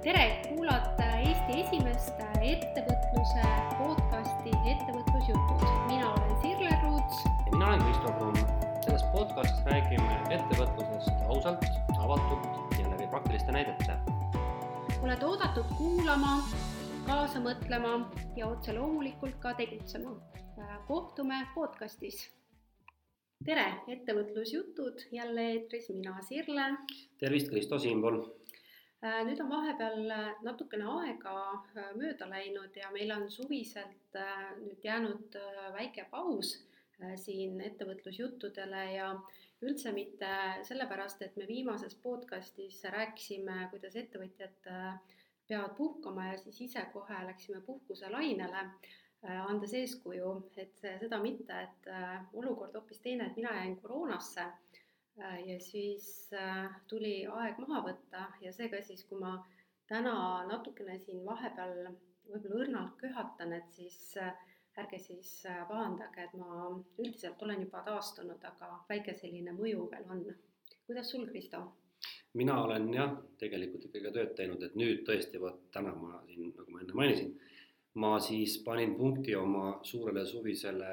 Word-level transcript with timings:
tere, 0.00 0.40
kuulate 0.48 1.04
Eesti 1.20 1.60
esimest 1.60 2.20
ettevõtluse 2.40 3.42
podcasti 3.76 4.52
Ettevõtlusjutud. 4.70 5.64
mina 5.90 6.12
olen 6.12 6.32
Sirle 6.40 6.70
Ruuts. 6.84 7.18
ja 7.24 7.50
mina 7.52 7.66
olen 7.66 7.82
Kristo 7.84 8.12
Kruun. 8.12 8.36
selles 8.84 9.04
podcastis 9.12 9.64
räägime 9.66 10.16
ettevõtlusest 10.36 11.26
ausalt, 11.28 11.64
avatult 11.98 12.78
ja 12.78 12.90
läbi 12.90 13.10
praktiliste 13.10 13.52
näidete. 13.52 13.98
oled 15.02 15.22
oodatud 15.22 15.68
kuulama, 15.76 16.48
kaasa 17.06 17.44
mõtlema 17.44 18.08
ja 18.36 18.46
otse 18.46 18.72
loomulikult 18.72 19.36
ka 19.38 19.54
tegutsema. 19.54 20.16
kohtume 20.86 21.46
podcastis. 21.54 22.30
tere, 23.44 23.72
Ettevõtlusjutud 23.88 25.08
jälle 25.12 25.40
eetris, 25.40 25.88
mina 25.88 26.22
Sirle 26.22 26.76
tervist, 27.18 27.48
Kristo 27.48 27.78
siinpool 27.78 28.22
Äh, 28.24 28.39
nüüd 29.00 29.38
on 29.40 29.48
vahepeal 29.48 30.10
äh, 30.12 30.32
natukene 30.44 30.84
aega 31.00 31.34
äh, 31.72 31.92
mööda 31.96 32.26
läinud 32.28 32.74
ja 32.76 32.90
meil 32.92 33.12
on 33.14 33.30
suviselt 33.32 34.18
nüüd 34.60 34.84
jäänud 34.84 35.36
väike 35.76 36.04
paus 36.10 36.58
siin 37.16 37.60
ettevõtlusjuttudele 37.64 38.80
ja 38.92 39.06
üldse 39.64 39.92
mitte 39.96 40.28
sellepärast, 40.68 41.22
et 41.24 41.36
me 41.40 41.46
viimases 41.48 41.94
podcastis 42.02 42.82
rääkisime, 42.92 43.70
kuidas 43.70 43.96
ettevõtjad 43.96 44.58
peavad 44.66 45.72
puhkama 45.78 46.26
ja 46.26 46.36
siis 46.42 46.60
ise 46.66 46.82
kohe 46.92 47.22
läksime 47.24 47.62
puhkuselainele, 47.64 48.66
andes 49.46 49.72
eeskuju, 49.80 50.34
et 50.60 50.84
seda 51.00 51.22
mitte, 51.24 51.62
et 51.62 51.88
olukord 52.36 52.76
hoopis 52.76 53.00
teine, 53.00 53.30
et 53.30 53.40
mina 53.40 53.54
jäin 53.62 53.78
koroonasse. 53.80 54.44
Äh, 54.44 54.69
ja 55.18 55.56
siis 55.60 56.30
äh, 56.32 56.70
tuli 56.88 57.26
aeg 57.26 57.58
maha 57.58 57.82
võtta 57.88 58.26
ja 58.40 58.52
seega 58.52 58.82
siis, 58.82 59.04
kui 59.08 59.18
ma 59.20 59.34
täna 59.90 60.46
natukene 60.48 60.98
siin 60.98 61.24
vahepeal 61.26 61.90
võib-olla 62.30 62.62
õrnalt 62.62 62.96
köhatan, 63.00 63.52
et 63.52 63.68
siis 63.74 63.98
äh, 64.22 64.32
ärge 64.78 64.98
siis 65.02 65.30
pahandage, 65.68 66.24
et 66.24 66.34
ma 66.38 66.70
üldiselt 66.98 67.42
olen 67.42 67.66
juba 67.66 67.82
taastunud, 67.84 68.44
aga 68.46 68.84
väike 68.88 69.16
selline 69.18 69.52
mõju 69.52 69.88
veel 69.90 70.06
on. 70.14 70.24
kuidas 70.86 71.10
sul, 71.10 71.26
Kristo? 71.26 71.64
mina 72.34 72.62
olen 72.64 72.92
jah, 72.94 73.16
tegelikult 73.38 73.84
ikkagi 73.88 74.06
ka 74.06 74.12
tööd 74.14 74.34
teinud, 74.38 74.62
et 74.62 74.76
nüüd 74.78 75.02
tõesti 75.06 75.40
vot 75.42 75.66
täna 75.74 75.92
ma 75.98 76.20
siin, 76.28 76.52
nagu 76.56 76.70
ma 76.70 76.82
enne 76.84 76.94
mainisin, 76.96 77.32
ma 78.02 78.12
siis 78.22 78.56
panin 78.64 78.94
punkti 78.98 79.34
oma 79.34 79.80
suurele 79.82 80.24
suvisele 80.26 80.92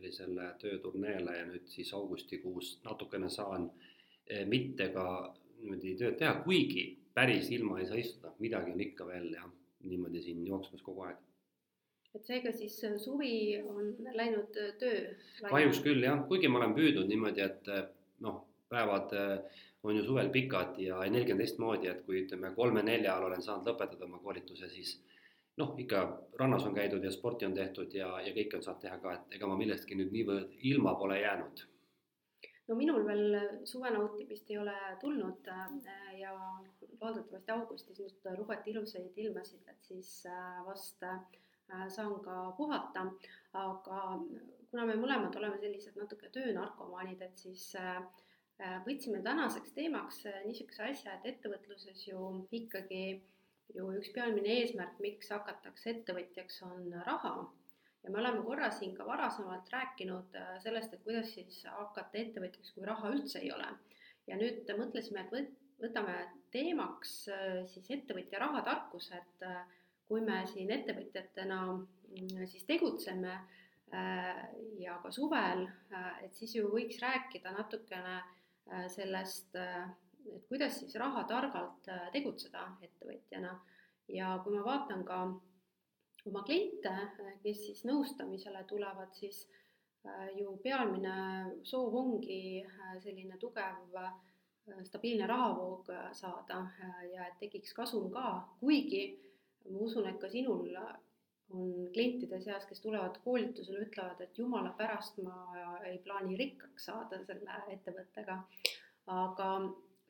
sellisele 0.00 0.48
tööturneele 0.60 1.36
ja 1.36 1.46
nüüd 1.48 1.68
siis 1.68 1.92
augustikuus 1.94 2.78
natukene 2.84 3.28
saan 3.30 3.70
eh, 4.26 4.46
mitte 4.48 4.88
ka 4.94 5.34
niimoodi 5.60 5.96
tööd 6.00 6.16
teha, 6.18 6.40
kuigi 6.44 6.84
päris 7.14 7.50
ilma 7.52 7.80
ei 7.80 7.88
saa 7.88 7.98
istuda, 8.00 8.32
midagi 8.40 8.72
on 8.72 8.80
ikka 8.80 9.06
veel 9.06 9.28
jah, 9.34 9.48
niimoodi 9.84 10.22
siin 10.24 10.46
jooksmas 10.46 10.82
kogu 10.82 11.04
aeg. 11.08 11.18
et 12.14 12.24
seega 12.26 12.52
siis 12.52 12.80
suvi 13.04 13.60
on 13.62 13.94
läinud 14.16 14.56
töö? 14.78 15.02
kahjuks 15.48 15.82
küll 15.84 16.02
jah, 16.04 16.24
kuigi 16.28 16.48
ma 16.48 16.62
olen 16.62 16.74
püüdnud 16.74 17.10
niimoodi, 17.10 17.44
et 17.44 17.68
eh, 17.68 17.84
noh, 18.24 18.44
päevad 18.72 19.12
eh, 19.18 19.60
on 19.82 19.96
ju 19.96 20.04
suvel 20.04 20.30
pikad 20.32 20.78
ja 20.80 21.04
energia 21.04 21.36
on 21.36 21.44
teistmoodi, 21.44 21.88
et 21.92 22.02
kui 22.06 22.24
ütleme 22.24 22.54
kolme-nelja 22.56 23.14
ajal 23.14 23.30
olen 23.30 23.42
saanud 23.42 23.68
lõpetada 23.68 24.08
oma 24.08 24.20
koolituse, 24.24 24.68
siis 24.68 24.98
noh, 25.60 25.74
ikka 25.82 26.04
rannas 26.40 26.64
on 26.66 26.74
käidud 26.74 27.04
ja 27.04 27.12
sporti 27.12 27.46
on 27.46 27.56
tehtud 27.56 27.94
ja, 27.94 28.12
ja 28.24 28.32
kõike 28.36 28.58
on 28.58 28.64
saanud 28.64 28.84
teha 28.84 28.96
ka, 29.02 29.16
et 29.16 29.36
ega 29.38 29.50
ma 29.50 29.58
millestki 29.60 29.98
nüüd 29.98 30.14
niivõrd 30.14 30.56
ilma 30.72 30.94
pole 31.00 31.20
jäänud. 31.20 31.66
no 32.68 32.76
minul 32.78 33.04
veel 33.06 33.36
suve 33.66 33.90
nautimist 33.90 34.50
ei 34.50 34.58
ole 34.58 34.76
tulnud 35.00 35.48
äh, 35.50 35.66
ja 36.20 36.32
loodetavasti 37.00 37.52
augustis 37.56 37.98
nüüd 38.00 38.30
lubati 38.38 38.70
ilusaid 38.70 39.18
ilmasid, 39.24 39.62
et 39.68 39.90
siis 39.90 40.10
äh, 40.30 40.60
vast 40.66 41.02
äh, 41.02 41.18
saan 41.88 42.16
ka 42.24 42.36
puhata, 42.56 43.06
aga 43.64 44.00
kuna 44.70 44.86
me 44.86 44.96
mõlemad 45.02 45.36
oleme 45.38 45.58
sellised 45.58 45.98
natuke 45.98 46.30
töönarkomaanid, 46.34 47.22
et 47.22 47.38
siis 47.38 47.72
võtsime 48.84 49.22
tänaseks 49.24 49.72
teemaks 49.72 50.18
niisuguse 50.44 50.82
asja, 50.90 51.14
et 51.14 51.28
ettevõtluses 51.30 52.02
ju 52.08 52.24
ikkagi 52.58 53.02
ju 53.74 53.86
üks 53.98 54.10
peamine 54.14 54.56
eesmärk, 54.60 54.98
miks 55.02 55.30
hakatakse 55.34 55.94
ettevõtjaks, 55.94 56.60
on 56.66 56.92
raha. 57.06 57.34
ja 58.02 58.10
me 58.10 58.18
oleme 58.22 58.42
korra 58.44 58.70
siin 58.72 58.94
ka 58.96 59.04
varasemalt 59.06 59.68
rääkinud 59.72 60.36
äh, 60.40 60.54
sellest, 60.64 60.94
et 60.94 61.02
kuidas 61.04 61.34
siis 61.34 61.62
hakata 61.68 62.18
ettevõtjaks, 62.18 62.72
kui 62.74 62.86
raha 62.88 63.12
üldse 63.12 63.42
ei 63.42 63.52
ole. 63.52 63.68
ja 64.26 64.38
nüüd 64.40 64.70
mõtlesime, 64.78 65.24
et 65.24 65.34
võt-, 65.34 65.56
võtame 65.82 66.16
teemaks 66.54 67.14
äh, 67.28 67.62
siis 67.72 67.90
ettevõtja 67.98 68.42
rahatarkuse, 68.42 69.22
et 69.22 69.46
äh, 69.48 69.62
kui 70.08 70.24
me 70.26 70.42
siin 70.50 70.70
ettevõtjatena 70.74 71.62
mm, 71.70 72.46
siis 72.50 72.66
tegutseme 72.66 73.38
ja 74.78 74.92
ka 75.02 75.10
suvel, 75.10 75.64
et 76.22 76.34
siis 76.38 76.52
ju 76.54 76.68
võiks 76.70 77.00
rääkida 77.02 77.50
natukene 77.56 78.20
sellest 78.94 79.56
et 80.34 80.46
kuidas 80.48 80.78
siis 80.80 80.94
rahatargalt 81.00 81.88
äh, 81.88 82.08
tegutseda 82.12 82.66
ettevõtjana 82.82 83.54
ja 84.08 84.32
kui 84.44 84.56
ma 84.56 84.64
vaatan 84.66 85.04
ka 85.06 85.20
oma 86.28 86.42
kliente, 86.46 86.92
äh, 86.92 87.36
kes 87.42 87.64
siis 87.66 87.84
nõustamisele 87.88 88.64
tulevad, 88.68 89.12
siis 89.16 89.44
äh, 90.06 90.28
ju 90.38 90.56
peamine 90.64 91.16
soov 91.62 91.96
ongi 92.02 92.64
selline 93.04 93.38
tugev 93.40 94.00
stabiilne 94.86 95.26
rahavoog 95.26 95.88
saada 96.14 96.60
ja 97.10 97.26
et 97.26 97.38
tekiks 97.40 97.72
kasum 97.74 98.10
ka, 98.12 98.26
kuigi 98.60 99.04
ma 99.70 99.80
usun, 99.86 100.06
et 100.06 100.18
ka 100.20 100.28
sinul 100.30 100.68
on 101.50 101.88
klientide 101.92 102.38
seas, 102.44 102.66
kes 102.68 102.80
tulevad 102.80 103.16
koolitusele, 103.24 103.82
ütlevad, 103.88 104.20
et 104.22 104.38
jumala 104.38 104.70
pärast 104.78 105.18
ma 105.24 105.80
ei 105.88 105.98
plaani 106.04 106.36
rikkaks 106.38 106.86
saada 106.90 107.18
selle 107.26 107.56
ettevõttega. 107.74 108.38
aga 109.10 109.46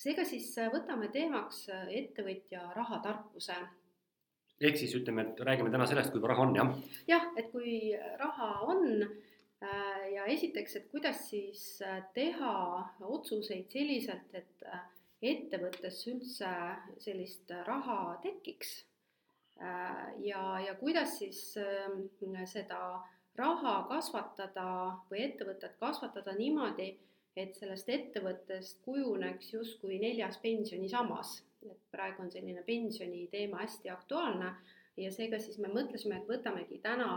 seega 0.00 0.24
siis 0.24 0.48
äh, 0.58 0.70
võtame 0.72 1.10
teemaks 1.12 1.66
äh, 1.72 1.88
ettevõtja 2.00 2.64
rahatarkuse. 2.76 3.56
ehk 4.60 4.76
siis 4.76 4.94
ütleme, 4.96 5.26
et 5.28 5.40
räägime 5.44 5.72
täna 5.72 5.86
sellest, 5.88 6.12
kui 6.12 6.22
raha 6.24 6.46
on, 6.46 6.54
jah? 6.56 6.70
jah, 7.08 7.26
et 7.40 7.50
kui 7.52 7.74
raha 8.20 8.50
on 8.68 8.86
äh, 9.04 10.06
ja 10.14 10.28
esiteks, 10.32 10.76
et 10.76 10.88
kuidas 10.92 11.26
siis 11.28 11.64
teha 12.14 12.54
otsuseid 13.00 13.68
selliselt, 13.72 14.32
et 14.34 14.68
ettevõttes 15.20 15.98
üldse 16.08 16.50
sellist 16.98 17.50
raha 17.66 18.16
tekiks. 18.22 18.86
ja, 20.24 20.42
ja 20.64 20.74
kuidas 20.80 21.18
siis 21.18 21.42
seda 22.48 22.78
raha 23.36 23.74
kasvatada 23.90 24.64
või 25.10 25.26
ettevõtet 25.26 25.76
kasvatada 25.76 26.32
niimoodi 26.38 26.94
et 27.36 27.54
sellest 27.54 27.88
ettevõttest 27.88 28.80
kujuneks 28.84 29.52
justkui 29.54 29.98
neljas 30.02 30.38
pensionisammas, 30.42 31.41
et 31.70 31.80
praegu 31.92 32.24
on 32.24 32.30
selline 32.32 32.62
pensioni 32.66 33.26
teema 33.32 33.62
hästi 33.62 33.91
aktuaalne 33.91 34.54
ja 34.96 35.10
seega 35.12 35.38
siis 35.38 35.58
me 35.62 35.70
mõtlesime, 35.72 36.18
et 36.18 36.28
võtamegi 36.28 36.80
täna 36.82 37.10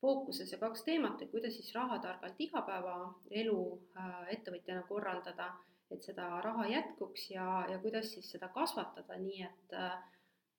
fookusesse 0.00 0.56
kaks 0.60 0.84
teemat, 0.86 1.22
et 1.22 1.30
kuidas 1.30 1.56
siis 1.58 1.74
rahatargalt 1.76 2.38
igapäevaelu 2.40 3.58
äh, 3.96 4.14
ettevõtjana 4.36 4.86
korraldada, 4.88 5.50
et 5.90 6.06
seda 6.06 6.28
raha 6.44 6.66
jätkuks 6.70 7.30
ja, 7.34 7.46
ja 7.68 7.78
kuidas 7.82 8.14
siis 8.14 8.30
seda 8.32 8.48
kasvatada 8.54 9.18
nii, 9.20 9.42
et 9.44 9.76
äh, 9.76 9.98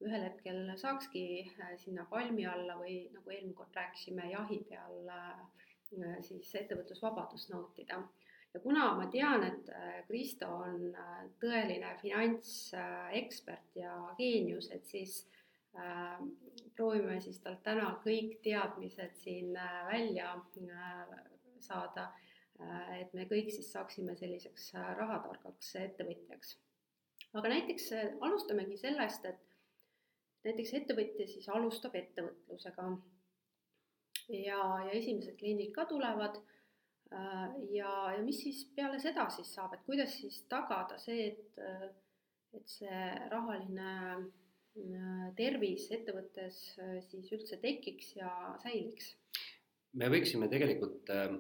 ühel 0.06 0.28
hetkel 0.28 0.62
saakski 0.78 1.25
äh, 1.47 1.73
sinna 1.81 2.06
palmi 2.09 2.45
alla 2.45 2.78
või 2.78 3.03
nagu 3.16 3.33
eelmine 3.33 3.57
kord 3.57 3.75
rääkisime, 3.81 4.29
jahi 4.31 4.62
peal 4.69 5.09
siis 6.23 6.53
ettevõtlusvabadust 6.56 7.50
nautida 7.51 7.97
ja 8.53 8.59
kuna 8.59 8.94
ma 8.95 9.07
tean, 9.12 9.44
et 9.47 9.69
äh, 9.69 10.01
Kristo 10.07 10.47
on 10.66 10.89
äh, 10.95 11.19
tõeline 11.41 11.94
finantsekspert 12.01 13.77
ja 13.80 13.94
geenius, 14.18 14.69
et 14.75 14.86
siis 14.86 15.21
äh, 15.75 16.18
proovime 16.75 17.19
siis 17.24 17.39
talt 17.44 17.63
täna 17.63 17.94
kõik 18.06 18.39
teadmised 18.44 19.15
siin 19.21 19.56
äh, 19.56 19.77
välja 19.92 20.36
äh, 20.36 21.15
saada 21.59 22.12
et 22.94 23.13
me 23.18 23.24
kõik 23.25 23.48
siis 23.50 23.71
saaksime 23.74 24.13
selliseks 24.13 24.68
rahatargaks 24.75 25.71
ettevõtjaks. 25.80 26.51
aga 27.33 27.50
näiteks 27.50 27.88
alustamegi 28.21 28.77
sellest, 28.77 29.25
et 29.25 29.39
näiteks 30.45 30.74
ettevõtja 30.77 31.25
siis 31.31 31.48
alustab 31.50 31.95
ettevõtlusega 31.98 32.86
ja, 34.30 34.59
ja 34.86 34.92
esimesed 34.92 35.39
kliendid 35.39 35.74
ka 35.74 35.88
tulevad 35.89 36.38
ja, 37.12 37.94
ja 38.16 38.22
mis 38.24 38.40
siis 38.44 38.63
peale 38.75 39.00
seda 39.04 39.28
siis 39.34 39.52
saab, 39.56 39.75
et 39.75 39.84
kuidas 39.88 40.13
siis 40.22 40.42
tagada 40.52 40.98
see, 41.02 41.31
et, 41.31 41.60
äh, 41.60 41.88
et 42.58 42.72
see 42.72 43.02
rahaline 43.31 43.92
äh, 44.16 45.25
tervis 45.38 45.90
ettevõttes 45.92 46.62
siis 47.10 47.31
üldse 47.36 47.60
tekiks 47.63 48.16
ja 48.19 48.31
säiliks? 48.63 49.16
me 50.00 50.08
võiksime 50.12 50.48
tegelikult 50.52 51.12
äh, 51.12 51.36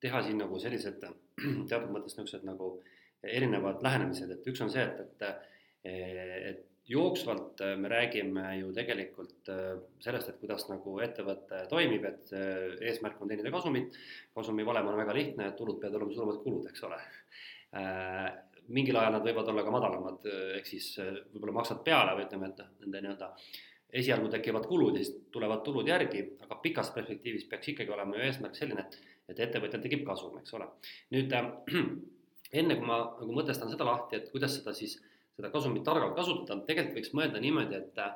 teha 0.00 0.24
siin 0.26 0.40
nagu 0.40 0.60
sellised 0.60 1.00
teatud 1.70 1.92
mõttes 1.92 2.16
niisugused 2.16 2.44
nagu 2.48 2.74
erinevad 3.20 3.82
lähenemised, 3.84 4.30
et 4.32 4.46
üks 4.48 4.60
on 4.64 4.72
see, 4.72 4.84
et, 4.84 5.24
et 5.24 5.48
et 5.84 6.69
jooksvalt 6.88 7.60
me 7.78 7.88
räägime 7.88 8.44
ju 8.58 8.72
tegelikult 8.74 9.50
sellest, 10.02 10.28
et 10.30 10.38
kuidas 10.40 10.64
nagu 10.70 10.96
ettevõte 11.04 11.64
toimib, 11.70 12.06
et 12.08 12.32
eesmärk 12.88 13.20
on 13.20 13.30
teenida 13.30 13.52
kasumit. 13.54 13.98
kasumi 14.34 14.66
valem 14.66 14.88
on 14.90 14.98
väga 14.98 15.14
lihtne, 15.14 15.48
et 15.48 15.56
tulud 15.56 15.78
peavad 15.80 16.00
olema 16.00 16.16
suuremad 16.16 16.40
kulud, 16.42 16.66
eks 16.70 16.86
ole. 16.88 16.98
mingil 18.70 18.96
ajal 18.96 19.12
nad 19.12 19.26
võivad 19.26 19.52
olla 19.52 19.62
ka 19.66 19.74
madalamad, 19.74 20.26
ehk 20.58 20.66
siis 20.66 20.92
võib-olla 20.98 21.60
maksad 21.60 21.84
peale 21.86 22.16
või 22.16 22.26
ütleme, 22.26 22.50
et 22.50 22.64
nende 22.82 23.04
nii-öelda 23.04 23.30
esialgu 23.92 24.28
tekivad 24.30 24.66
kulud 24.66 24.96
ja 24.96 25.04
siis 25.04 25.16
tulevad 25.32 25.62
tulud 25.66 25.88
järgi, 25.88 26.22
aga 26.44 26.58
pikas 26.62 26.90
perspektiivis 26.94 27.46
peaks 27.50 27.72
ikkagi 27.72 27.92
olema 27.94 28.16
ju 28.16 28.26
eesmärk 28.26 28.56
selline, 28.58 28.86
et, 28.86 28.98
et 29.32 29.42
ettevõtjal 29.46 29.82
tekib 29.82 30.04
kasum, 30.06 30.36
eks 30.40 30.54
ole. 30.58 30.68
nüüd 31.14 31.34
äh, 31.36 31.50
enne 32.62 32.76
kui 32.78 32.86
ma 32.86 33.00
nagu 33.18 33.36
mõtestan 33.36 33.72
seda 33.72 33.88
lahti, 33.88 34.20
et 34.20 34.30
kuidas 34.34 34.54
seda 34.58 34.74
siis, 34.76 34.98
seda 35.40 35.52
kasumit 35.54 35.84
targalt 35.86 36.14
kasutada, 36.18 36.62
tegelikult 36.68 37.00
võiks 37.00 37.14
mõelda 37.16 37.42
niimoodi, 37.42 37.80
et 37.80 37.98
äh, 38.04 38.14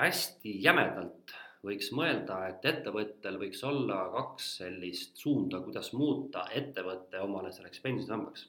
hästi 0.00 0.54
jämedalt 0.64 1.34
võiks 1.66 1.92
mõelda, 1.94 2.38
et 2.50 2.64
ettevõttel 2.66 3.38
võiks 3.42 3.60
olla 3.66 4.04
kaks 4.14 4.48
sellist 4.62 5.20
suunda, 5.22 5.60
kuidas 5.62 5.92
muuta 5.94 6.46
ettevõte 6.54 7.20
omale 7.22 7.52
selleks 7.54 7.82
pensionisambaks. 7.82 8.48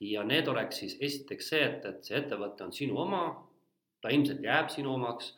ja 0.00 0.24
need 0.26 0.48
oleks 0.48 0.82
siis 0.82 0.98
esiteks 1.00 1.48
see, 1.48 1.64
et, 1.64 1.84
et 1.86 2.04
see 2.04 2.18
ettevõte 2.18 2.64
on 2.64 2.72
sinu 2.72 2.98
oma, 3.00 3.24
ta 4.00 4.12
ilmselt 4.12 4.42
jääb 4.44 4.68
sinu 4.72 4.92
omaks 4.92 5.32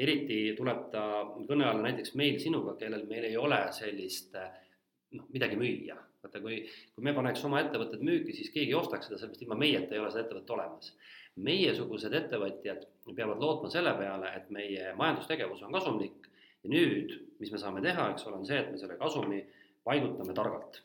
eriti 0.00 0.38
tuleb 0.56 0.86
ta 0.92 1.02
kõne 1.48 1.66
alla 1.68 1.84
näiteks 1.86 2.14
meil 2.18 2.38
sinuga, 2.42 2.76
kellel 2.80 3.04
meil 3.10 3.26
ei 3.28 3.36
ole 3.36 3.60
sellist 3.76 4.36
noh, 4.36 5.28
midagi 5.34 5.58
müüa. 5.60 5.98
vaata, 6.22 6.40
kui, 6.40 6.60
kui 6.94 7.04
me 7.04 7.14
paneks 7.16 7.42
oma 7.48 7.60
ettevõtted 7.64 8.02
müüki, 8.06 8.34
siis 8.36 8.52
keegi 8.54 8.70
ei 8.70 8.78
ostaks 8.78 9.08
seda, 9.08 9.18
sellepärast 9.18 9.42
ilma 9.42 9.58
meieta 9.58 9.96
ei 9.96 10.00
ole 10.00 10.12
seda 10.12 10.22
ettevõtet 10.24 10.52
olemas. 10.54 10.92
Meiesugused 11.36 12.12
ettevõtjad 12.12 12.84
peavad 13.16 13.40
lootma 13.40 13.70
selle 13.72 13.94
peale, 13.98 14.30
et 14.36 14.50
meie 14.52 14.92
majandustegevus 14.98 15.62
on 15.64 15.72
kasumlik 15.72 16.28
ja 16.62 16.70
nüüd, 16.70 17.14
mis 17.40 17.52
me 17.52 17.60
saame 17.60 17.82
teha, 17.84 18.10
eks 18.12 18.26
ole, 18.28 18.40
on 18.40 18.46
see, 18.46 18.58
et 18.60 18.70
me 18.70 18.78
selle 18.78 18.98
kasumi 19.00 19.40
paigutame 19.84 20.34
targalt. 20.36 20.82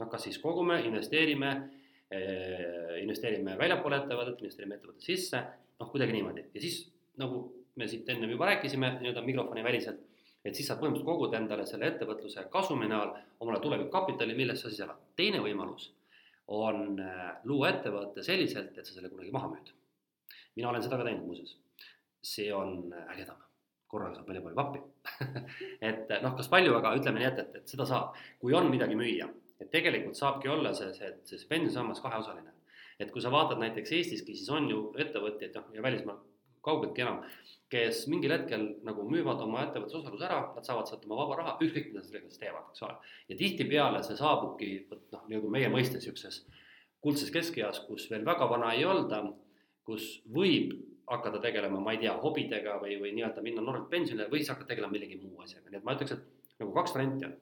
noh, 0.00 0.08
kas 0.08 0.22
siis 0.24 0.38
kogume, 0.40 0.78
investeerime, 0.88 1.50
eh, 2.10 3.02
investeerime 3.02 3.58
väljapoole 3.60 3.98
ettevõtet, 4.00 4.40
investeerime 4.40 4.78
ettevõtte 4.78 5.04
sisse, 5.04 5.42
noh, 5.78 5.90
kuidagi 5.92 6.16
niimoodi 6.16 6.46
ja 6.54 6.62
siis 6.64 6.86
nagu 7.20 7.44
me 7.76 7.88
siit 7.88 8.08
ennem 8.08 8.32
juba 8.32 8.48
rääkisime 8.48 8.96
nii-öelda 9.00 9.22
mikrofoni 9.26 9.64
väliselt, 9.64 10.00
et 10.44 10.56
siis 10.56 10.68
sa 10.68 10.78
põhimõtteliselt 10.80 11.08
kogud 11.08 11.34
endale 11.36 11.66
selle 11.68 11.88
ettevõtluse 11.92 12.46
kasumi 12.52 12.88
näol 12.90 13.12
omale 13.40 13.60
tulevikukapitali, 13.60 14.34
millest 14.36 14.64
sa 14.64 14.72
siis 14.72 14.80
elad. 14.86 14.98
teine 15.16 15.40
võimalus 15.44 15.90
on 16.52 16.98
äh, 17.00 17.36
luua 17.44 17.70
ettevõte 17.70 18.24
selliselt, 18.26 18.76
et 18.76 18.86
sa 18.86 18.96
selle 18.96 19.12
kunagi 19.12 19.30
maha 19.32 19.52
müüd. 19.52 19.72
Mina 20.56 20.70
olen 20.70 20.82
seda 20.84 20.98
ka 21.00 21.06
teinud 21.08 21.26
muuseas. 21.26 21.56
see 22.22 22.52
on 22.54 22.92
äh, 22.94 23.06
ägedam, 23.14 23.38
korraga 23.90 24.14
saab 24.14 24.28
meile 24.30 24.42
palju 24.44 24.56
pappi 24.56 24.80
et 25.88 26.10
äh, 26.10 26.20
noh, 26.22 26.36
kas 26.38 26.50
palju, 26.52 26.74
aga 26.78 26.94
ütleme 26.98 27.18
nii, 27.22 27.30
et, 27.32 27.40
et, 27.42 27.56
et 27.62 27.74
seda 27.74 27.86
saab, 27.88 28.18
kui 28.40 28.54
on 28.54 28.70
midagi 28.70 28.98
müüa, 28.98 29.26
et 29.60 29.70
tegelikult 29.74 30.18
saabki 30.18 30.50
olla 30.52 30.74
see, 30.78 30.92
see, 30.98 31.14
see 31.26 31.48
pensionisammas 31.48 32.02
kaheosaline. 32.04 32.54
et 33.02 33.10
kui 33.10 33.24
sa 33.24 33.32
vaatad 33.34 33.58
näiteks 33.58 33.96
Eestiski, 33.98 34.36
siis 34.38 34.50
on 34.54 34.68
ju 34.70 34.84
ettevõtjaid, 35.02 35.56
noh 35.58 35.74
ja 35.74 35.82
välismaal 35.82 36.20
kaugeltki 36.62 37.02
enam, 37.02 37.22
kes 37.72 38.04
mingil 38.12 38.30
hetkel 38.36 38.66
nagu 38.86 39.04
müüvad 39.08 39.40
oma 39.42 39.64
ettevõtluse 39.66 39.98
osaluse 39.98 40.26
ära, 40.28 40.42
nad 40.54 40.66
saavad 40.66 40.86
sealt 40.86 41.06
oma 41.08 41.18
vaba 41.24 41.38
raha, 41.40 41.54
ükskõik 41.64 41.88
mida 41.88 42.02
nad 42.02 42.06
sellega 42.06 42.28
siis 42.30 42.42
teevad, 42.42 42.68
eks 42.70 42.84
ole. 42.86 43.14
ja 43.32 43.38
tihtipeale 43.40 44.02
see 44.06 44.18
saabubki, 44.20 44.68
vot 44.90 45.02
noh, 45.16 45.24
nagu 45.32 45.50
meie 45.50 45.70
mõistes 45.72 46.04
niisuguses 46.04 46.44
kuldses 47.02 47.32
keskeas, 47.34 47.82
kus 47.88 48.06
veel 48.12 48.22
väga 48.26 48.46
vana 48.50 48.70
ei 48.76 48.84
olda, 48.86 49.24
kus 49.92 50.08
võib 50.32 50.74
hakata 51.12 51.40
tegelema, 51.42 51.80
ma 51.82 51.94
ei 51.94 52.02
tea, 52.02 52.12
hobidega 52.22 52.78
või, 52.80 52.96
või 53.02 53.12
nii-öelda 53.16 53.44
minna 53.44 53.64
noorelt 53.64 53.90
pensionile 53.92 54.30
või 54.32 54.42
siis 54.42 54.52
hakata 54.54 54.72
tegelema 54.72 54.94
millegi 54.94 55.18
muu 55.20 55.42
asjaga, 55.44 55.68
nii 55.68 55.80
et 55.80 55.86
ma 55.88 55.96
ütleks, 55.96 56.14
et 56.16 56.62
nagu 56.62 56.74
kaks 56.76 56.94
varianti 56.96 57.26
on 57.28 57.34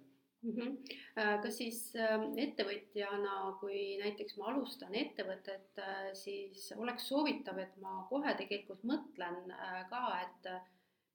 mm. 0.42 0.56
-hmm. 0.56 0.96
kas 1.44 1.60
siis 1.60 1.80
ähm, 1.96 2.26
ettevõtjana, 2.46 3.36
kui 3.60 3.98
näiteks 4.02 4.38
ma 4.40 4.50
alustan 4.54 4.96
ettevõtet, 4.96 5.70
äh, 5.78 6.10
siis 6.18 6.72
oleks 6.76 7.08
soovitav, 7.12 7.58
et 7.62 7.76
ma 7.84 8.00
kohe 8.10 8.34
tegelikult 8.40 8.84
mõtlen 8.92 9.54
äh, 9.54 9.80
ka, 9.92 10.04
et 10.24 10.52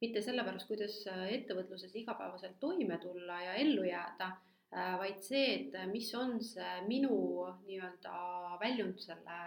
mitte 0.04 0.22
sellepärast, 0.22 0.68
kuidas 0.68 1.00
ettevõtluses 1.08 1.96
igapäevaselt 1.96 2.60
toime 2.60 2.98
tulla 3.02 3.42
ja 3.42 3.54
ellu 3.62 3.84
jääda, 3.88 4.36
vaid 4.72 5.22
see, 5.24 5.44
et 5.56 5.76
mis 5.88 6.08
on 6.20 6.34
see 6.44 6.72
minu 6.88 7.16
nii-öelda 7.68 8.16
väljund 8.60 8.98
selle. 9.00 9.38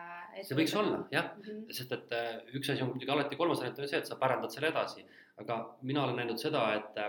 see 0.40 0.56
võiks 0.56 0.76
olla 0.78 1.02
jah 1.12 1.34
mm, 1.34 1.42
-hmm. 1.42 1.74
sest 1.74 1.92
et 1.92 2.14
üks 2.56 2.70
asi 2.70 2.82
on 2.82 2.94
muidugi 2.94 3.12
alati, 3.12 3.36
kolmas 3.36 3.60
variant 3.60 3.82
on 3.82 3.88
see, 3.90 3.98
et 3.98 4.08
sa 4.08 4.16
pärandad 4.16 4.54
selle 4.54 4.70
edasi, 4.72 5.04
aga 5.42 5.58
mina 5.82 6.04
olen 6.04 6.16
näinud 6.22 6.40
seda, 6.40 6.64
et, 6.78 7.02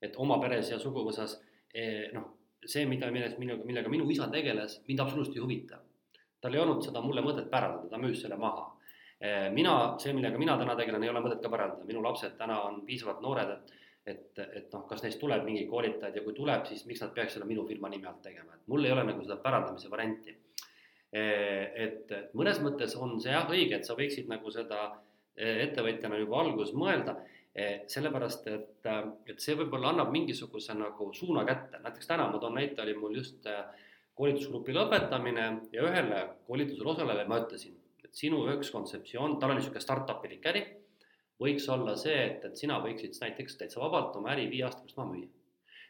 et 0.00 0.16
oma 0.16 0.38
peres 0.40 0.70
ja 0.70 0.78
suguvõsas 0.80 1.36
Eh, 1.74 2.10
noh, 2.12 2.26
see, 2.66 2.82
mida, 2.90 3.10
milles, 3.14 3.36
minuga, 3.38 3.64
millega 3.66 3.90
minu 3.92 4.08
isa 4.10 4.26
tegeles, 4.32 4.80
mind 4.88 5.02
absoluutselt 5.04 5.38
ei 5.38 5.44
huvita. 5.44 5.78
tal 6.40 6.54
ei 6.56 6.60
olnud 6.62 6.80
seda 6.80 7.02
mulle 7.04 7.20
mõtet 7.20 7.50
pärandada, 7.52 7.90
ta 7.92 7.98
müüs 8.00 8.22
selle 8.22 8.36
maha. 8.40 8.62
Eh, 9.20 9.50
mina, 9.52 9.74
see, 10.00 10.14
millega 10.16 10.38
mina 10.40 10.54
täna 10.56 10.72
tegelen, 10.78 11.02
ei 11.04 11.10
ole 11.12 11.20
mõtet 11.20 11.42
ka 11.44 11.50
pärandada, 11.52 11.84
minu 11.84 12.00
lapsed 12.02 12.38
täna 12.38 12.62
on 12.64 12.80
piisavalt 12.86 13.20
noored, 13.20 13.50
et 13.58 13.74
et, 14.06 14.38
et 14.38 14.72
noh, 14.72 14.86
kas 14.88 15.02
neist 15.04 15.20
tuleb 15.20 15.44
mingi 15.44 15.66
koolitaja 15.68 16.14
ja 16.16 16.22
kui 16.24 16.36
tuleb, 16.36 16.64
siis 16.68 16.86
miks 16.88 17.02
nad 17.04 17.12
peaks 17.16 17.36
selle 17.36 17.48
minu 17.48 17.66
firma 17.68 17.90
nime 17.92 18.08
alt 18.08 18.22
tegema, 18.24 18.56
et 18.56 18.70
mul 18.72 18.84
ei 18.84 18.94
ole 18.94 19.04
nagu 19.08 19.24
seda 19.26 19.36
pärandamise 19.44 19.90
varianti. 19.92 20.36
Eh, 21.10 21.66
et, 21.86 22.16
mõnes 22.38 22.62
mõttes 22.62 22.94
on 22.96 23.18
see 23.20 23.34
jah 23.34 23.48
õige, 23.50 23.76
et 23.76 23.86
sa 23.86 23.98
võiksid 23.98 24.30
nagu 24.30 24.50
seda 24.54 24.90
ettevõtjana 25.40 26.18
juba 26.20 26.40
alguses 26.42 26.74
mõelda 26.76 27.14
Eh, 27.50 27.80
sellepärast, 27.90 28.44
et, 28.46 28.86
et 29.26 29.40
see 29.42 29.56
võib-olla 29.58 29.90
annab 29.90 30.12
mingisuguse 30.14 30.74
nagu 30.78 31.08
suuna 31.16 31.42
kätte, 31.48 31.80
näiteks 31.82 32.06
täna 32.06 32.28
ma 32.30 32.38
toon 32.38 32.54
näite, 32.54 32.78
oli 32.84 32.92
mul 32.94 33.16
just 33.18 33.48
koolitusgrupi 34.14 34.76
lõpetamine 34.76 35.46
ja 35.74 35.82
ühele 35.88 36.20
koolitusel 36.46 36.92
osalejale 36.92 37.24
ma 37.26 37.40
ütlesin, 37.42 37.74
et 38.04 38.14
sinu 38.14 38.44
üks 38.52 38.70
kontseptsioon, 38.70 39.34
tal 39.42 39.50
oli 39.50 39.58
niisugune 39.58 39.82
startup'ilik 39.82 40.46
äri, 40.46 40.62
võiks 41.40 41.68
olla 41.72 41.96
see, 41.96 42.16
et, 42.26 42.44
et 42.44 42.56
sina 42.56 42.78
võiksid 42.84 43.16
näiteks 43.20 43.56
täitsa 43.60 43.80
vabalt 43.80 44.16
oma 44.16 44.32
äri 44.34 44.48
viie 44.50 44.64
aasta 44.66 44.82
pärast 44.82 45.00
maha 45.00 45.12
müüa. 45.12 45.28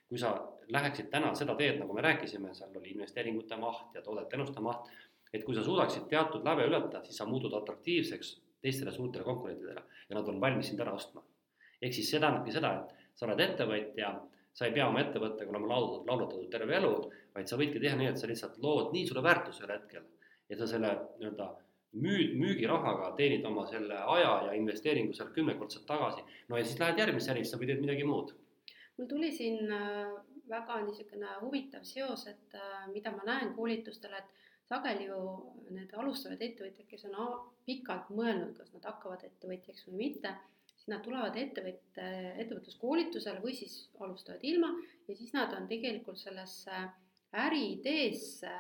kui 0.08 0.18
sa 0.18 0.34
läheksid 0.74 1.10
täna 1.10 1.34
seda 1.38 1.54
teed, 1.58 1.78
nagu 1.78 1.94
me 1.94 2.02
rääkisime, 2.02 2.54
seal 2.54 2.76
oli 2.76 2.94
investeeringute 2.94 3.56
maht 3.56 3.94
ja 3.94 4.02
toodete 4.02 4.36
ennuste 4.36 4.62
maht, 4.62 4.90
et 5.32 5.44
kui 5.44 5.54
sa 5.54 5.62
suudaksid 5.66 6.08
teatud 6.10 6.46
läve 6.46 6.66
ületada, 6.66 7.04
siis 7.04 7.18
sa 7.18 7.26
muutud 7.26 7.54
atraktiivseks 7.54 8.36
teistele 8.62 8.92
suurtele 8.92 9.24
konkurentidele 9.24 9.82
ja 10.08 10.16
nad 10.18 10.28
on 10.28 10.40
valmis 10.40 10.70
sind 10.70 10.82
ära 10.82 10.94
ostma 10.98 11.22
ehk 11.80 11.96
siis 11.96 12.10
see 12.12 12.20
tähendabki 12.20 12.54
seda, 12.54 12.72
et 12.80 13.18
sa 13.18 13.26
oled 13.26 13.40
ettevõtja, 13.44 14.12
sa 14.56 14.66
ei 14.66 14.74
pea 14.76 14.86
oma 14.90 15.02
ettevõttega 15.04 15.52
olema 15.52 15.70
laulutatud, 15.72 16.06
laulutatud 16.10 16.50
terve 16.52 16.76
elu, 16.76 16.92
vaid 17.36 17.48
sa 17.48 17.58
võidki 17.60 17.82
teha 17.82 17.96
nii, 17.96 18.10
et 18.12 18.20
sa 18.20 18.28
lihtsalt 18.28 18.58
lood 18.64 18.92
nii 18.94 19.06
suure 19.08 19.24
väärtuse 19.24 19.64
ühel 19.64 19.74
hetkel, 19.76 20.06
et 20.50 20.60
sa 20.60 20.68
selle 20.68 20.92
nii-öelda 21.20 21.48
müü-, 21.92 22.34
müügirahaga 22.38 23.14
teenid 23.16 23.44
oma 23.44 23.66
selle 23.70 23.98
aja 24.16 24.34
ja 24.46 24.52
investeeringu 24.58 25.14
seal 25.16 25.32
kümnekordselt 25.36 25.86
tagasi. 25.86 26.24
no 26.48 26.58
ja 26.58 26.64
siis 26.64 26.80
lähed 26.80 26.98
järgmisse 27.02 27.32
ärisse 27.34 27.60
või 27.60 27.70
teed 27.70 27.80
midagi 27.84 28.04
muud. 28.04 28.34
mul 28.98 29.08
tuli 29.08 29.32
siin 29.32 29.72
äh, 29.72 30.12
väga 30.48 30.80
niisugune 30.84 31.38
huvitav 31.40 31.86
seos, 31.88 32.26
et 32.26 32.54
äh, 32.54 32.86
mida 32.92 33.14
ma 33.16 33.26
näen 33.26 33.54
koolitustel, 33.56 34.14
et 34.18 34.38
sageli 34.70 35.08
ju 35.08 35.20
need 35.74 35.92
alustavad 35.98 36.42
ettevõtjad, 36.42 36.86
kes 36.86 37.08
on 37.10 37.50
pikalt 37.66 38.10
mõelnud, 38.14 38.54
kas 38.58 38.72
nad 38.74 38.86
hakkavad 38.86 39.24
ettevõtjaks 39.26 39.86
või 39.88 40.06
mitte 40.06 40.34
siis 40.80 40.88
nad 40.88 41.02
tulevad 41.04 41.36
ettevõtte, 41.36 42.04
ettevõtluskoolitusele 42.40 43.42
või 43.44 43.52
siis 43.56 43.74
alustavad 44.00 44.44
ilma 44.48 44.70
ja 45.08 45.16
siis 45.16 45.34
nad 45.36 45.52
on 45.56 45.66
tegelikult 45.68 46.18
sellesse 46.18 46.86
äriideesse, 47.38 48.50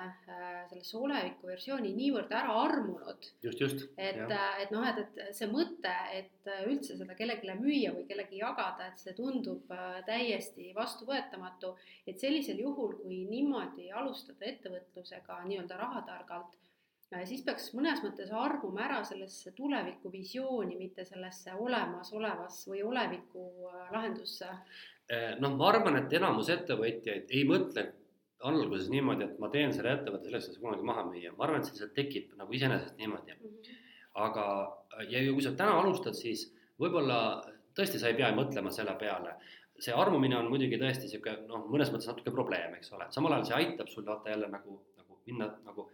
sellesse 0.70 0.96
oleviku 0.98 1.48
versiooni 1.50 1.90
niivõrd 1.96 2.30
ära 2.38 2.54
armunud. 2.62 3.26
just, 3.42 3.60
just. 3.60 3.82
et, 3.98 4.20
et 4.62 4.70
noh, 4.70 4.86
et, 4.86 5.00
et 5.18 5.34
see 5.34 5.48
mõte, 5.50 5.94
et 6.14 6.50
üldse 6.68 6.94
seda 7.00 7.16
kellelegi 7.18 7.58
müüa 7.58 7.94
või 7.96 8.06
kellegi 8.06 8.38
jagada, 8.38 8.86
et 8.92 9.02
see 9.02 9.16
tundub 9.18 9.70
äh, 9.74 10.00
täiesti 10.06 10.70
vastuvõetamatu. 10.76 11.74
et 12.06 12.22
sellisel 12.22 12.62
juhul, 12.62 12.94
kui 13.02 13.24
niimoodi 13.30 13.90
alustada 13.90 14.46
ettevõtlusega 14.52 15.42
nii-öelda 15.48 15.76
rahatargalt 15.80 16.60
Äh, 17.10 17.24
siis 17.26 17.40
peaks 17.42 17.72
mõnes 17.74 17.98
mõttes 18.04 18.30
armuma 18.30 18.84
ära 18.84 19.00
sellesse 19.06 19.50
tulevikuvisiooni, 19.56 20.76
mitte 20.78 21.02
sellesse 21.08 21.56
olemasolevas 21.58 22.60
või 22.70 22.84
oleviku 22.86 23.46
äh, 23.66 23.88
lahendusse. 23.90 24.50
Äh, 25.10 25.32
noh, 25.42 25.56
ma 25.58 25.72
arvan, 25.72 25.98
et 25.98 26.14
enamus 26.20 26.52
ettevõtjaid 26.54 27.34
ei 27.34 27.42
mõtle 27.48 27.88
alguses 28.48 28.88
niimoodi, 28.92 29.26
et 29.26 29.38
ma 29.42 29.50
teen 29.52 29.72
selle 29.76 29.92
ettevõtte 29.96 30.28
selleks, 30.28 30.48
et 30.48 30.56
see 30.56 30.64
kunagi 30.64 30.86
maha 30.86 31.04
müüa, 31.08 31.32
ma 31.36 31.46
arvan, 31.46 31.60
et 31.60 31.68
see 31.68 31.76
lihtsalt 31.76 31.96
tekib 31.96 32.34
nagu 32.40 32.56
iseenesest 32.56 32.96
niimoodi 33.00 33.36
mm. 33.36 33.46
-hmm. 33.46 33.80
aga, 34.26 34.44
ja 35.12 35.24
kui 35.28 35.44
sa 35.44 35.52
täna 35.58 35.78
alustad, 35.80 36.16
siis 36.16 36.46
võib-olla 36.80 37.18
tõesti 37.76 38.00
sa 38.00 38.10
ei 38.10 38.18
pea 38.18 38.30
mõtlema 38.36 38.72
selle 38.74 38.96
peale. 39.00 39.36
see 39.80 39.94
armumine 39.96 40.36
on 40.36 40.50
muidugi 40.52 40.76
tõesti 40.76 41.06
niisugune 41.06 41.46
noh, 41.48 41.62
mõnes 41.72 41.88
mõttes 41.88 42.08
natuke 42.10 42.30
probleem, 42.34 42.74
eks 42.76 42.92
ole, 42.92 43.06
samal 43.14 43.32
ajal 43.32 43.46
see 43.48 43.54
aitab 43.56 43.88
sul 43.88 44.04
vaata 44.04 44.28
jälle 44.28 44.48
nagu, 44.52 44.74
nagu 44.98 45.16
minna 45.24 45.46
nagu 45.64 45.86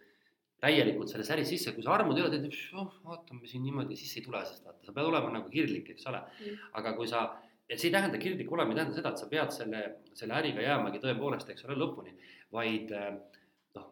täielikult 0.58 1.12
selles 1.12 1.30
äris 1.30 1.52
sisse, 1.52 1.74
kui 1.76 1.84
sa 1.84 1.92
armud 1.94 2.18
ole, 2.18 2.30
teed, 2.32 2.48
oh, 2.80 2.96
vaatame 3.06 3.46
siin 3.46 3.62
niimoodi, 3.62 3.94
siis 4.00 4.16
ei 4.18 4.24
tule, 4.24 4.40
sest 4.48 4.64
vaata, 4.66 4.82
sa 4.88 4.94
pead 4.96 5.06
olema 5.06 5.30
nagu 5.36 5.52
kirglik, 5.52 5.92
eks 5.94 6.08
ole 6.10 6.22
mm.. 6.24 6.64
aga 6.80 6.94
kui 6.98 7.06
sa, 7.10 7.20
et 7.68 7.80
see 7.80 7.88
ei 7.90 7.96
tähenda 7.96 8.20
kirglik 8.23 8.52
olemine, 8.52 8.76
ei 8.76 8.82
tähenda 8.82 8.99
seda, 8.99 9.12
et 9.12 9.23
sa 9.23 9.28
pead 9.30 9.52
selle, 9.54 9.82
selle 10.14 10.37
äriga 10.38 10.62
jäämagi 10.62 11.02
tõepoolest, 11.02 11.50
eks 11.50 11.66
ole, 11.66 11.78
lõpuni, 11.80 12.14
vaid 12.54 12.92
noh, 13.76 13.90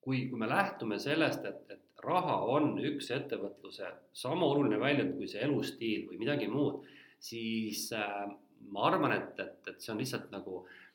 kui, 0.00 0.26
kui 0.30 0.38
me 0.38 0.48
lähtume 0.50 1.00
sellest, 1.02 1.44
et, 1.48 1.74
et 1.74 2.06
raha 2.06 2.38
on 2.54 2.76
üks 2.92 3.10
ettevõtluse 3.16 3.90
sama 4.14 4.46
oluline 4.46 4.78
väljund 4.80 5.16
kui 5.18 5.28
see 5.30 5.42
elustiil 5.42 6.06
või 6.10 6.20
midagi 6.22 6.46
muud, 6.52 6.84
siis 7.18 7.88
äh, 7.96 8.26
ma 8.70 8.88
arvan, 8.90 9.16
et, 9.16 9.38
et, 9.42 9.72
et 9.72 9.80
see 9.82 9.94
on 9.94 10.02
lihtsalt 10.02 10.30
nagu 10.30 10.60
äh, 10.62 10.86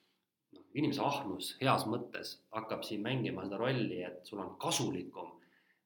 inimese 0.77 1.03
ahnus 1.03 1.51
heas 1.59 1.85
mõttes 1.89 2.35
hakkab 2.55 2.85
siin 2.87 3.03
mängima 3.03 3.45
seda 3.45 3.59
rolli, 3.59 4.01
et 4.07 4.27
sul 4.27 4.41
on 4.43 4.55
kasulikum 4.61 5.33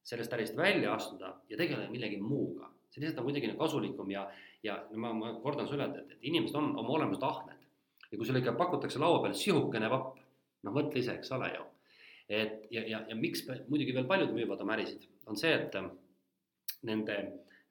sellest 0.06 0.34
ärist 0.38 0.58
välja 0.58 0.94
astuda 0.94 1.34
ja 1.50 1.58
tegeleda 1.58 1.90
millegi 1.90 2.20
muuga. 2.22 2.70
See 2.96 3.04
lihtsalt 3.04 3.22
on 3.22 3.28
kuidagi 3.28 3.52
nagu 3.52 3.60
kasulikum 3.60 4.12
ja, 4.12 4.24
ja 4.64 4.78
ma, 4.96 5.12
ma 5.14 5.34
kordan 5.44 5.68
sulle, 5.68 5.90
et, 5.90 6.14
et 6.16 6.28
inimesed 6.32 6.56
on 6.56 6.72
oma 6.80 6.96
olemuselt 6.98 7.28
ahned. 7.28 7.66
ja 8.12 8.18
kui 8.18 8.26
sulle 8.26 8.40
ikka 8.40 8.56
pakutakse 8.56 9.02
laua 9.02 9.22
peal 9.24 9.36
sihukene 9.36 9.90
vapp, 9.92 10.20
noh 10.64 10.76
mõtle 10.80 11.02
ise, 11.02 11.18
eks 11.20 11.32
ole 11.36 11.52
ju. 11.54 11.66
et 12.30 12.68
ja, 12.72 12.86
ja, 12.88 13.04
ja 13.10 13.16
miks 13.20 13.46
muidugi 13.68 13.94
veel 13.94 14.08
paljud 14.10 14.34
müüvad 14.34 14.64
oma 14.64 14.78
ärisid, 14.80 15.10
on 15.28 15.38
see, 15.38 15.54
et 15.54 15.76
nende 16.86 17.18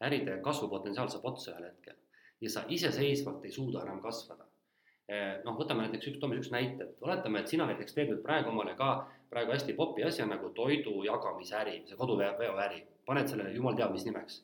äride 0.04 0.40
kasvupotentsiaal 0.44 1.10
saab 1.10 1.30
otsa 1.32 1.54
ühel 1.54 1.70
hetkel 1.70 1.96
ja 2.44 2.50
sa 2.50 2.66
iseseisvalt 2.68 3.46
ei 3.46 3.54
suuda 3.54 3.82
enam 3.86 4.02
kasvada 4.04 4.44
Eh, 5.04 5.40
noh, 5.44 5.52
võtame 5.58 5.84
näiteks 5.84 6.06
üks, 6.08 6.18
toome 6.20 6.38
üks 6.40 6.48
näite, 6.48 6.86
et 6.86 7.02
oletame, 7.04 7.42
et 7.42 7.50
sina 7.52 7.66
näiteks 7.68 7.92
teed 7.92 8.08
nüüd 8.08 8.22
praegu 8.24 8.48
omale 8.48 8.72
ka 8.78 8.86
praegu 9.28 9.52
hästi 9.52 9.74
popi 9.76 10.04
asja 10.06 10.24
nagu 10.24 10.48
toidu 10.56 11.02
jagamise 11.04 11.58
äri, 11.58 11.74
see 11.84 11.98
koduveo 11.98 12.54
äri, 12.64 12.80
paned 13.04 13.28
sellele 13.28 13.52
jumal 13.52 13.76
teab 13.76 13.92
mis 13.92 14.06
nimeks, 14.08 14.38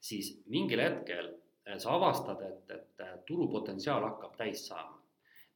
siis 0.00 0.32
mingil 0.46 0.82
hetkel 0.82 1.30
eh, 1.66 1.78
sa 1.78 1.94
avastad, 1.96 2.42
et, 2.46 2.70
et 2.70 3.24
turupotentsiaal 3.26 4.04
hakkab 4.10 4.36
täis 4.38 4.66
saama. 4.68 4.96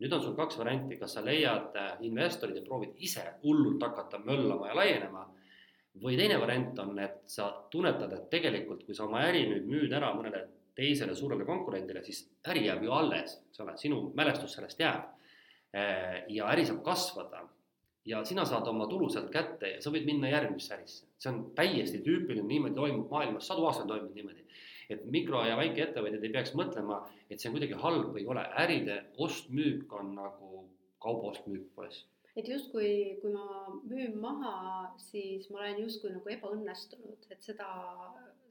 nüüd 0.02 0.12
on 0.16 0.22
sul 0.22 0.34
kaks 0.34 0.58
varianti, 0.58 0.96
kas 0.98 1.14
sa 1.14 1.22
leiad 1.24 1.76
eh, 1.78 1.92
investorid 2.08 2.58
ja 2.58 2.64
proovid 2.66 2.98
ise 2.98 3.24
hullult 3.44 3.82
hakata 3.82 4.18
möllama 4.24 4.68
ja 4.68 4.74
laienema 4.80 5.28
või 6.02 6.16
teine 6.16 6.40
variant 6.40 6.78
on, 6.82 6.98
et 6.98 7.22
sa 7.28 7.50
tunnetad, 7.70 8.12
et 8.16 8.28
tegelikult, 8.32 8.84
kui 8.86 8.94
sa 8.96 9.04
oma 9.04 9.22
äri 9.28 9.44
nüüd 9.48 9.66
müüd 9.68 9.92
ära 9.92 10.14
mõnele 10.16 10.46
teisele 10.74 11.14
suurele 11.14 11.44
konkurendile, 11.44 12.00
siis 12.02 12.24
äri 12.48 12.64
jääb 12.64 12.86
ju 12.86 12.94
alles, 12.96 13.34
eks 13.50 13.60
ole, 13.60 13.74
sinu 13.76 14.06
mälestus 14.16 14.54
sellest 14.56 14.80
jääb. 14.80 15.10
Ja 16.32 16.48
äri 16.52 16.64
saab 16.68 16.80
kasvada 16.84 17.42
ja 18.06 18.24
sina 18.24 18.44
saad 18.48 18.66
oma 18.68 18.86
tulu 18.90 19.08
sealt 19.12 19.30
kätte 19.30 19.74
ja 19.76 19.80
sa 19.82 19.90
võid 19.94 20.06
minna 20.08 20.30
järgmisse 20.32 20.74
ärisse. 20.74 21.06
see 21.18 21.30
on 21.32 21.42
täiesti 21.54 22.02
tüüpiline, 22.06 22.46
niimoodi 22.48 22.74
toimub 22.74 23.10
maailmas, 23.10 23.46
sadu 23.46 23.66
aastaid 23.66 23.86
on 23.86 23.92
toimunud 23.94 24.14
niimoodi. 24.14 24.46
et 24.90 25.04
mikro- 25.04 25.44
ja 25.46 25.56
väikeettevõtjad 25.56 26.24
ei 26.24 26.32
peaks 26.32 26.54
mõtlema, 26.58 27.02
et 27.30 27.40
see 27.40 27.48
on 27.48 27.54
kuidagi 27.56 27.78
halb 27.84 28.10
või 28.14 28.24
kole, 28.26 28.42
äride 28.64 29.04
ost-müük 29.18 29.92
on 29.92 30.14
nagu 30.14 30.64
kauba 30.98 31.30
ost-müük 31.30 31.70
poes 31.74 32.04
et 32.36 32.48
justkui, 32.48 33.18
kui 33.20 33.32
ma 33.32 33.68
müün 33.84 34.18
maha, 34.20 34.92
siis 34.98 35.50
ma 35.50 35.58
olen 35.58 35.82
justkui 35.84 36.12
nagu 36.12 36.30
ebaõnnestunud, 36.32 37.26
et 37.30 37.42
seda 37.44 37.68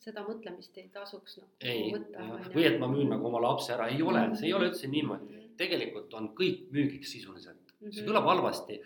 seda 0.02 0.24
mõtlemist 0.26 0.78
ei 0.82 0.88
tasuks 0.94 1.38
nagu 1.38 1.52
ei, 1.62 1.92
võtta. 1.94 2.24
või 2.56 2.66
et 2.66 2.80
ma 2.82 2.90
müün 2.90 3.12
nagu 3.14 3.28
oma 3.30 3.42
lapse 3.44 3.76
ära, 3.76 3.88
ei 3.94 4.02
ole, 4.02 4.24
see 4.38 4.50
ei 4.50 4.56
ole 4.58 4.72
üldse 4.72 4.90
niimoodi 4.90 5.28
mm. 5.28 5.36
-hmm. 5.36 5.52
tegelikult 5.60 6.16
on 6.18 6.32
kõik 6.38 6.72
müügiks 6.74 7.14
sisuliselt 7.14 7.60
mm, 7.60 7.86
-hmm. 7.86 7.94
see 7.98 8.08
kõlab 8.08 8.30
halvasti, 8.32 8.80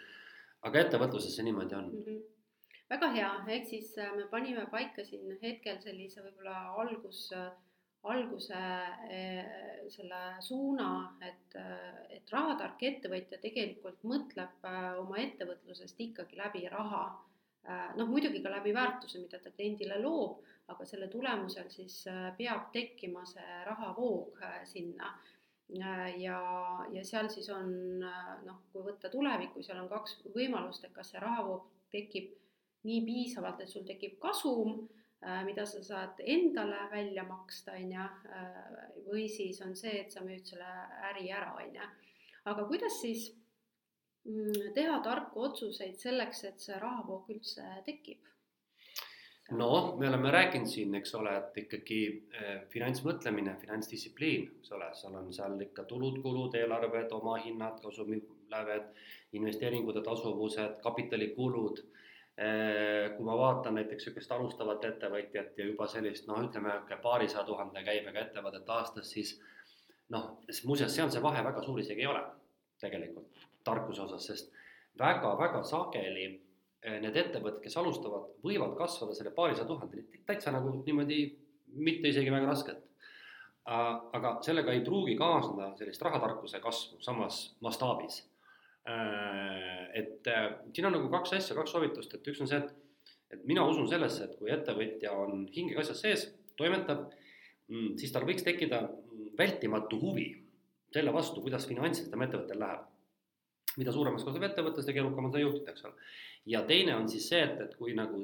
aga 0.66 0.82
ettevõtluses 0.82 1.36
see 1.36 1.46
niimoodi 1.48 1.78
on 1.78 1.92
mm. 1.92 2.08
-hmm 2.08 2.24
väga 2.90 3.12
hea, 3.16 3.30
ehk 3.58 3.70
siis 3.70 3.94
äh, 3.98 4.12
me 4.16 4.28
panime 4.32 4.66
paika 4.72 5.06
siin 5.06 5.38
hetkel 5.42 5.80
sellise 5.82 6.22
võib-olla 6.22 6.56
algus, 6.84 7.22
alguse 8.06 8.60
äh, 8.60 9.48
selle 9.90 10.22
suuna, 10.46 10.90
et, 11.26 11.58
äh, 11.58 12.02
et 12.20 12.34
rahatark 12.36 12.84
ettevõtja 12.92 13.42
tegelikult 13.42 14.04
mõtleb 14.06 14.68
oma 15.02 15.22
ettevõtlusest 15.24 16.04
ikkagi 16.10 16.38
läbi 16.42 16.68
raha. 16.70 17.06
noh, 17.98 18.06
muidugi 18.06 18.44
ka 18.44 18.50
läbi 18.54 18.74
väärtuse, 18.78 19.18
mida 19.18 19.40
ta 19.42 19.50
kliendile 19.50 19.96
loob 19.98 20.44
aga 20.74 20.86
selle 20.88 21.08
tulemusel 21.14 21.70
siis 21.70 22.00
äh, 22.10 22.30
peab 22.38 22.70
tekkima 22.74 23.26
see 23.30 23.62
rahavoog 23.70 24.42
äh, 24.42 24.62
sinna. 24.70 25.14
Äh, 25.74 26.22
ja, 26.22 26.40
ja 26.94 27.04
seal 27.04 27.30
siis 27.34 27.48
on 27.50 27.72
noh, 28.00 28.60
kui 28.72 28.84
võtta 28.86 29.10
tulevikku, 29.10 29.64
seal 29.66 29.82
on 29.82 29.90
kaks 29.90 30.20
võimalust, 30.36 30.86
et 30.86 30.94
kas 30.94 31.14
see 31.14 31.22
rahavoog 31.24 31.66
tekib 31.94 32.36
nii 32.86 33.02
piisavalt, 33.06 33.64
et 33.64 33.72
sul 33.72 33.86
tekib 33.88 34.20
kasum, 34.22 34.84
mida 35.48 35.64
sa 35.66 35.80
saad 35.82 36.20
endale 36.22 36.84
välja 36.92 37.24
maksta, 37.26 37.74
on 37.74 37.94
ju, 37.96 38.04
või 39.08 39.24
siis 39.32 39.58
on 39.66 39.74
see, 39.74 40.04
et 40.04 40.14
sa 40.14 40.22
müüd 40.22 40.46
selle 40.46 40.68
äri 41.10 41.32
ära, 41.34 41.56
on 41.58 41.74
ju. 41.80 41.88
aga 42.52 42.68
kuidas 42.70 43.00
siis 43.02 43.32
mm, 44.30 44.70
teha 44.78 45.00
tarku 45.02 45.48
otsuseid 45.48 45.98
selleks, 45.98 46.44
et 46.46 46.62
see 46.62 46.78
rahavoog 46.78 47.32
üldse 47.34 47.66
tekib? 47.88 48.22
Noh, 49.52 49.98
me 50.00 50.08
oleme 50.10 50.32
rääkinud 50.32 50.68
siin, 50.70 50.96
eks 50.98 51.16
ole, 51.16 51.36
et 51.38 51.58
ikkagi 51.66 52.00
eh, 52.34 52.62
finantsmõtlemine, 52.72 53.56
finantsdistsipliin, 53.62 54.48
eks 54.60 54.72
ole, 54.74 54.88
seal 54.98 55.18
on 55.20 55.32
seal 55.34 55.60
ikka 55.68 55.86
tulud-kulud, 55.90 56.56
eelarved, 56.58 57.12
omahinnad, 57.14 57.78
kasumiläved, 57.84 58.88
investeeringud 59.38 60.02
ja 60.02 60.06
tasuvused, 60.06 60.80
kapitalikulud 60.84 61.84
eh,. 62.38 63.12
kui 63.16 63.26
ma 63.26 63.38
vaatan 63.38 63.78
näiteks 63.78 64.08
niisugust 64.08 64.32
alustavat 64.32 64.86
ettevõtjat 64.90 65.60
ja 65.62 65.68
juba 65.70 65.88
sellist 65.88 66.26
noh, 66.28 66.42
ütleme 66.48 66.74
paarisaja 67.04 67.46
tuhande 67.48 67.84
käibega 67.86 68.26
ettevõtet 68.26 68.74
aastas, 68.80 69.12
siis 69.14 69.38
noh, 70.10 70.40
muuseas, 70.66 70.96
seal 70.96 71.14
see 71.14 71.24
vahe 71.24 71.44
väga 71.46 71.62
suur 71.64 71.80
isegi 71.80 72.04
ei 72.04 72.10
ole 72.12 72.26
tegelikult 72.82 73.46
tarkuse 73.64 74.02
osas, 74.02 74.26
sest 74.28 74.52
väga-väga 75.00 75.62
sageli 75.64 76.28
need 76.86 77.16
ettevõtted, 77.18 77.64
kes 77.64 77.78
alustavad, 77.82 78.28
võivad 78.46 78.76
kasvada 78.78 79.16
selle 79.18 79.32
paarisaja 79.34 79.68
tuhandeni 79.70 80.22
täitsa 80.28 80.54
nagu 80.54 80.74
niimoodi 80.78 81.20
mitte 81.82 82.12
isegi 82.12 82.34
väga 82.34 82.52
raskelt. 82.52 82.84
aga 83.66 84.36
sellega 84.46 84.74
ei 84.76 84.84
pruugi 84.86 85.16
kaasneda 85.18 85.72
sellist 85.80 86.02
rahatarkuse 86.06 86.60
kasvu 86.62 87.00
samas 87.02 87.40
mastaabis. 87.66 88.20
Äh, 88.86 89.90
et 89.98 90.28
äh, 90.30 90.52
siin 90.70 90.86
on 90.86 90.94
nagu 90.94 91.10
kaks 91.10 91.34
asja, 91.34 91.56
kaks 91.58 91.72
soovitust, 91.74 92.14
et 92.14 92.28
üks 92.30 92.44
on 92.44 92.50
see, 92.52 92.60
et, 92.62 93.08
et 93.34 93.48
mina 93.50 93.64
usun 93.66 93.88
sellesse, 93.90 94.28
et 94.28 94.36
kui 94.38 94.52
ettevõtja 94.54 95.16
on 95.18 95.48
hingega 95.56 95.82
asjas 95.82 96.04
sees, 96.06 96.28
toimetab, 96.62 97.08
mm, 97.72 97.96
siis 97.98 98.14
tal 98.14 98.28
võiks 98.30 98.46
tekkida 98.46 98.84
vältimatu 99.40 99.98
huvi 100.04 100.28
selle 100.94 101.16
vastu, 101.16 101.42
kuidas 101.42 101.66
finantsiliselt 101.66 102.14
tema 102.14 102.30
ettevõttel 102.30 102.62
läheb 102.62 102.86
mida 103.80 103.92
suuremaks 103.92 104.24
kasvab 104.24 104.48
ettevõte, 104.50 104.84
seda 104.84 104.96
keerukam 104.96 105.28
on 105.28 105.34
seda 105.34 105.44
juhtida, 105.44 105.74
eks 105.74 105.86
ole. 105.88 106.10
Ja 106.46 106.64
teine 106.68 106.96
on 106.96 107.10
siis 107.10 107.30
see, 107.30 107.44
et, 107.44 107.62
et 107.62 107.76
kui 107.80 107.94
nagu, 107.98 108.24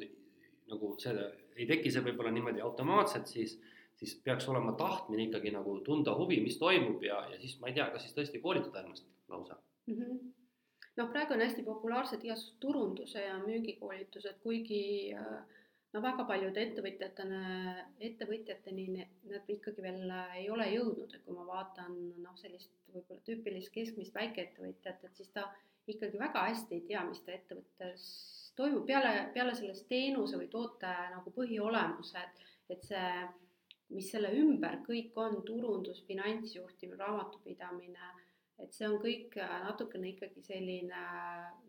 nagu 0.72 0.96
see 1.02 1.14
ei 1.58 1.68
teki 1.70 1.92
see 1.92 2.04
võib-olla 2.06 2.32
niimoodi 2.34 2.64
automaatselt, 2.64 3.28
siis, 3.28 3.58
siis 3.98 4.16
peaks 4.26 4.48
olema 4.50 4.74
tahtmine 4.80 5.28
ikkagi 5.28 5.54
nagu 5.54 5.80
tunda 5.86 6.14
huvi, 6.18 6.42
mis 6.44 6.60
toimub 6.62 7.04
ja, 7.06 7.24
ja 7.32 7.40
siis 7.42 7.58
ma 7.62 7.72
ei 7.72 7.78
tea, 7.78 7.90
kas 7.94 8.08
siis 8.08 8.18
tõesti 8.18 8.44
koolitada 8.44 8.86
ennast 8.86 9.08
lausa 9.32 9.58
mm. 9.88 9.98
-hmm 9.98 10.22
noh, 11.00 11.08
praegu 11.12 11.34
on 11.34 11.42
hästi 11.42 11.64
populaarsed 11.64 12.24
igasugused 12.26 12.60
turunduse 12.60 13.22
ja 13.24 13.38
müügikoolitused, 13.40 14.42
kuigi 14.44 14.82
äh, 15.16 15.60
no 15.94 16.02
väga 16.04 16.26
paljude 16.28 16.64
ettevõtjatena, 16.68 17.42
ettevõtjateni 18.10 18.88
need 18.96 19.52
ikkagi 19.56 19.84
veel 19.84 20.14
ei 20.40 20.48
ole 20.54 20.68
jõudnud, 20.74 21.16
et 21.16 21.26
kui 21.26 21.36
ma 21.36 21.46
vaatan 21.48 21.98
noh, 22.24 22.38
sellist 22.40 22.72
võib-olla 22.94 23.24
tüüpilist 23.28 23.74
keskmist 23.76 24.16
väikeettevõtjat, 24.16 25.04
et 25.08 25.20
siis 25.20 25.32
ta 25.36 25.48
ikkagi 25.88 26.20
väga 26.20 26.46
hästi 26.50 26.78
ei 26.78 26.86
tea, 26.88 27.04
mis 27.08 27.22
ta 27.26 27.34
ettevõttes 27.34 28.08
toimub 28.56 28.86
peale, 28.86 29.14
peale 29.34 29.54
sellest 29.58 29.88
teenuse 29.90 30.40
või 30.40 30.50
toote 30.52 30.92
nagu 31.14 31.34
põhiolemuse, 31.36 32.22
et, 32.22 32.44
et 32.76 32.84
see, 32.86 33.14
mis 33.96 34.10
selle 34.12 34.32
ümber 34.38 34.82
kõik 34.86 35.16
on, 35.20 35.42
turundus, 35.48 36.04
finantsjuhtimine, 36.08 37.00
raamatupidamine, 37.00 38.12
et 38.62 38.76
see 38.76 38.88
on 38.88 39.00
kõik 39.02 39.38
natukene 39.66 40.12
ikkagi 40.12 40.44
selline 40.46 41.02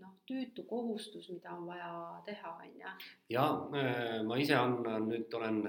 noh, 0.03 0.19
tüütu 0.29 0.67
kohustus, 0.69 1.31
mida 1.33 1.55
on 1.57 1.65
vaja 1.71 1.93
teha, 2.27 2.53
on 2.59 2.77
ju. 2.83 2.93
ja 3.33 3.47
äh, 3.79 4.21
ma 4.27 4.37
ise 4.43 4.59
annan 4.59 5.09
nüüd 5.09 5.33
olen 5.39 5.65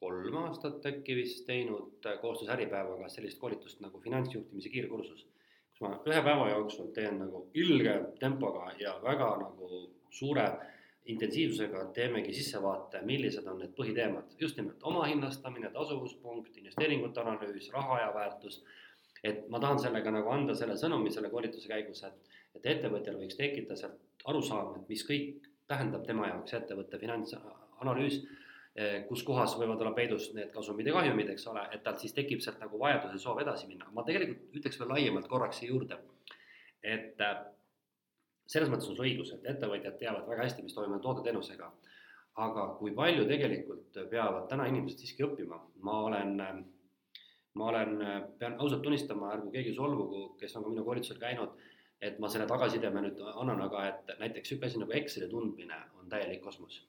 kolm 0.00 0.38
aastat 0.44 0.86
äkki 0.88 1.16
vist 1.20 1.44
teinud 1.48 2.06
äh, 2.08 2.18
koostöös 2.22 2.52
Äripäevaga 2.56 3.10
sellist 3.12 3.38
koolitust 3.40 3.84
nagu 3.84 4.00
finantsjuhtimise 4.00 4.72
kiirkursus, 4.72 5.26
ma 5.84 5.96
ühe 6.08 6.22
päeva 6.24 6.48
jooksul 6.50 6.92
teen 6.96 7.18
nagu 7.20 7.44
ilge 7.54 7.94
tempoga 8.20 8.70
ja 8.80 8.94
väga 9.02 9.30
nagu 9.42 9.82
suure 10.10 10.46
intensiivsusega 11.12 11.84
teemegi 11.96 12.32
sissevaate, 12.32 13.02
millised 13.04 13.46
on 13.50 13.58
need 13.60 13.74
põhiteemad, 13.76 14.36
just 14.40 14.56
nimelt 14.56 14.84
omahinnastamine, 14.88 15.68
tasuvuspunkt, 15.74 16.56
investeeringute 16.56 17.20
analüüs, 17.20 17.68
raha 17.74 18.00
ja 18.00 18.14
väärtus. 18.14 18.62
et 19.24 19.46
ma 19.48 19.56
tahan 19.60 19.78
sellega 19.80 20.10
nagu 20.12 20.28
anda 20.28 20.54
selle 20.54 20.74
sõnumi 20.76 21.10
selle 21.12 21.30
koolituse 21.32 21.68
käigus, 21.68 22.02
et, 22.04 22.32
et 22.58 22.66
ettevõtjal 22.72 23.16
võiks 23.16 23.38
tekkida 23.38 23.76
sealt 23.76 24.24
arusaam, 24.28 24.74
et 24.76 24.88
mis 24.88 25.04
kõik 25.08 25.46
tähendab 25.68 26.04
tema 26.04 26.26
jaoks 26.28 26.52
ettevõtte 26.58 27.00
finantsanalüüs, 27.00 28.18
kus 29.08 29.22
kohas 29.22 29.52
võivad 29.54 29.78
olla 29.84 29.92
peidus 29.94 30.32
need 30.34 30.48
kasumid 30.50 30.88
ja 30.90 30.96
kahjumid, 30.96 31.28
eks 31.30 31.46
ole, 31.46 31.62
et 31.72 31.84
tal 31.86 31.94
siis 32.00 32.14
tekib 32.16 32.40
sealt 32.42 32.58
nagu 32.58 32.78
vajadus 32.80 33.12
ja 33.14 33.20
soov 33.22 33.38
edasi 33.42 33.68
minna. 33.70 33.86
ma 33.94 34.02
tegelikult 34.02 34.56
ütleks 34.58 34.80
veel 34.80 34.90
laiemalt 34.90 35.28
korraks 35.30 35.60
siia 35.62 35.70
juurde, 35.70 35.98
et 36.82 37.22
äh, 37.22 37.36
selles 38.50 38.72
mõttes 38.72 38.90
on 38.90 38.96
sul 38.96 39.06
õigus, 39.06 39.30
et 39.36 39.46
ettevõtjad 39.54 39.98
teavad 40.00 40.26
väga 40.28 40.48
hästi, 40.48 40.66
mis 40.66 40.74
toimub 40.74 41.02
toodeteenusega. 41.02 41.72
aga 42.44 42.62
kui 42.80 42.90
palju 42.90 43.28
tegelikult 43.30 43.98
peavad 44.10 44.48
täna 44.50 44.66
inimesed 44.66 44.98
siiski 44.98 45.22
õppima, 45.22 45.60
ma 45.86 46.00
olen 46.08 46.40
äh, 46.42 46.56
ma 47.54 47.68
olen, 47.68 47.98
pean 48.38 48.56
ausalt 48.58 48.82
tunnistama, 48.82 49.30
ärgu 49.36 49.52
keegi 49.54 49.74
solvugu, 49.76 50.24
kes 50.40 50.56
on 50.56 50.64
ka 50.66 50.72
minu 50.72 50.84
koolitusel 50.86 51.20
käinud, 51.20 51.54
et 52.02 52.18
ma 52.18 52.28
selle 52.30 52.48
tagasisideme 52.50 53.04
nüüd 53.04 53.20
annan, 53.34 53.62
aga 53.68 53.86
et 53.90 54.10
näiteks 54.18 54.50
niisugune 54.50 54.70
asi 54.70 54.82
nagu 54.82 54.96
Exceli 54.98 55.30
tundmine 55.30 55.78
on 56.00 56.10
täielik 56.10 56.42
kosmos. 56.42 56.80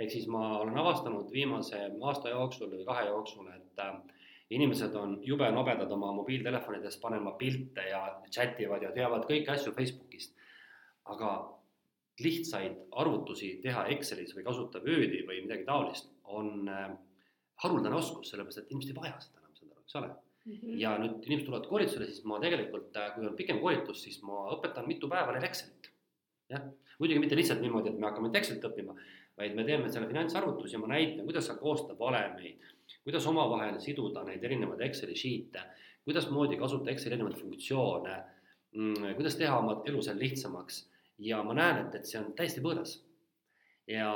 Ehk 0.00 0.12
siis 0.12 0.26
ma 0.28 0.58
olen 0.60 0.76
avastanud 0.78 1.32
viimase 1.32 1.80
aasta 2.10 2.32
jooksul 2.34 2.70
või 2.72 2.84
kahe 2.88 3.06
jooksul, 3.08 3.48
et 3.54 3.82
äh, 3.84 3.94
inimesed 4.50 4.94
on 4.94 5.18
jube 5.24 5.48
nobedad 5.50 5.92
oma 5.92 6.12
mobiiltelefonides 6.20 6.98
panema 7.02 7.32
pilte 7.40 7.88
ja 7.90 8.02
chat 8.30 8.60
ivad 8.60 8.82
ja 8.82 8.92
teavad 8.94 9.26
kõiki 9.30 9.52
asju 9.54 9.72
Facebookist. 9.76 10.34
aga 11.06 11.30
lihtsaid 12.18 12.78
arvutusi 12.90 13.60
teha 13.62 13.84
Excelis 13.94 14.32
või 14.34 14.42
kasutada 14.44 14.84
Wordi 14.84 15.20
või 15.28 15.42
midagi 15.44 15.64
taolist 15.64 16.08
on 16.24 16.68
äh, 16.68 16.90
haruldane 17.62 17.96
oskus, 17.96 18.30
sellepärast 18.30 18.64
et 18.64 18.70
inimesed 18.70 18.94
ei 18.94 19.00
vaja 19.00 19.18
seda 19.20 19.36
eks 19.86 19.96
ole 19.96 20.08
mm. 20.08 20.52
-hmm. 20.52 20.78
ja 20.80 20.96
nüüd 20.98 21.22
inimesed 21.24 21.46
tulevad 21.46 21.68
koolitusele, 21.70 22.06
siis 22.10 22.24
ma 22.24 22.40
tegelikult, 22.42 22.96
äh, 22.96 23.12
kui 23.14 23.26
on 23.26 23.36
pikem 23.36 23.60
koolitus, 23.62 24.02
siis 24.02 24.22
ma 24.22 24.46
õpetan 24.56 24.86
mitu 24.86 25.08
päeva 25.08 25.32
neil 25.32 25.46
Excelit. 25.46 25.90
jah, 26.50 26.66
muidugi 26.98 27.22
mitte 27.22 27.36
lihtsalt 27.36 27.60
niimoodi, 27.60 27.90
et 27.90 27.98
me 27.98 28.06
hakkame 28.06 28.28
nüüd 28.28 28.40
Excelit 28.40 28.66
õppima, 28.68 28.94
vaid 29.36 29.56
me 29.56 29.64
teeme 29.64 29.88
selle 29.92 30.08
finantsarvutusi 30.08 30.76
ja 30.76 30.80
ma 30.80 30.90
näitan, 30.94 31.24
kuidas 31.26 31.46
saab 31.50 31.60
koostada 31.60 31.98
valemeid, 31.98 32.62
kuidas 33.04 33.26
omavahel 33.26 33.78
siduda 33.82 34.24
neid 34.24 34.44
erinevaid 34.44 34.80
Exceli 34.88 35.16
sheet'e, 35.18 35.64
kuidasmoodi 36.06 36.56
kasutada 36.60 36.94
Exceli 36.94 37.16
erinevaid 37.18 37.40
funktsioone 37.40 38.16
mm,, 38.76 39.16
kuidas 39.18 39.36
teha 39.36 39.58
oma 39.58 39.80
elu 39.86 40.02
seal 40.02 40.18
lihtsamaks. 40.20 40.84
Ja 41.18 41.42
ma 41.44 41.54
näen, 41.56 41.86
et, 41.86 41.94
et 42.00 42.08
see 42.08 42.20
on 42.20 42.32
täiesti 42.36 42.62
võõras. 42.64 42.98
Ja, 43.88 44.10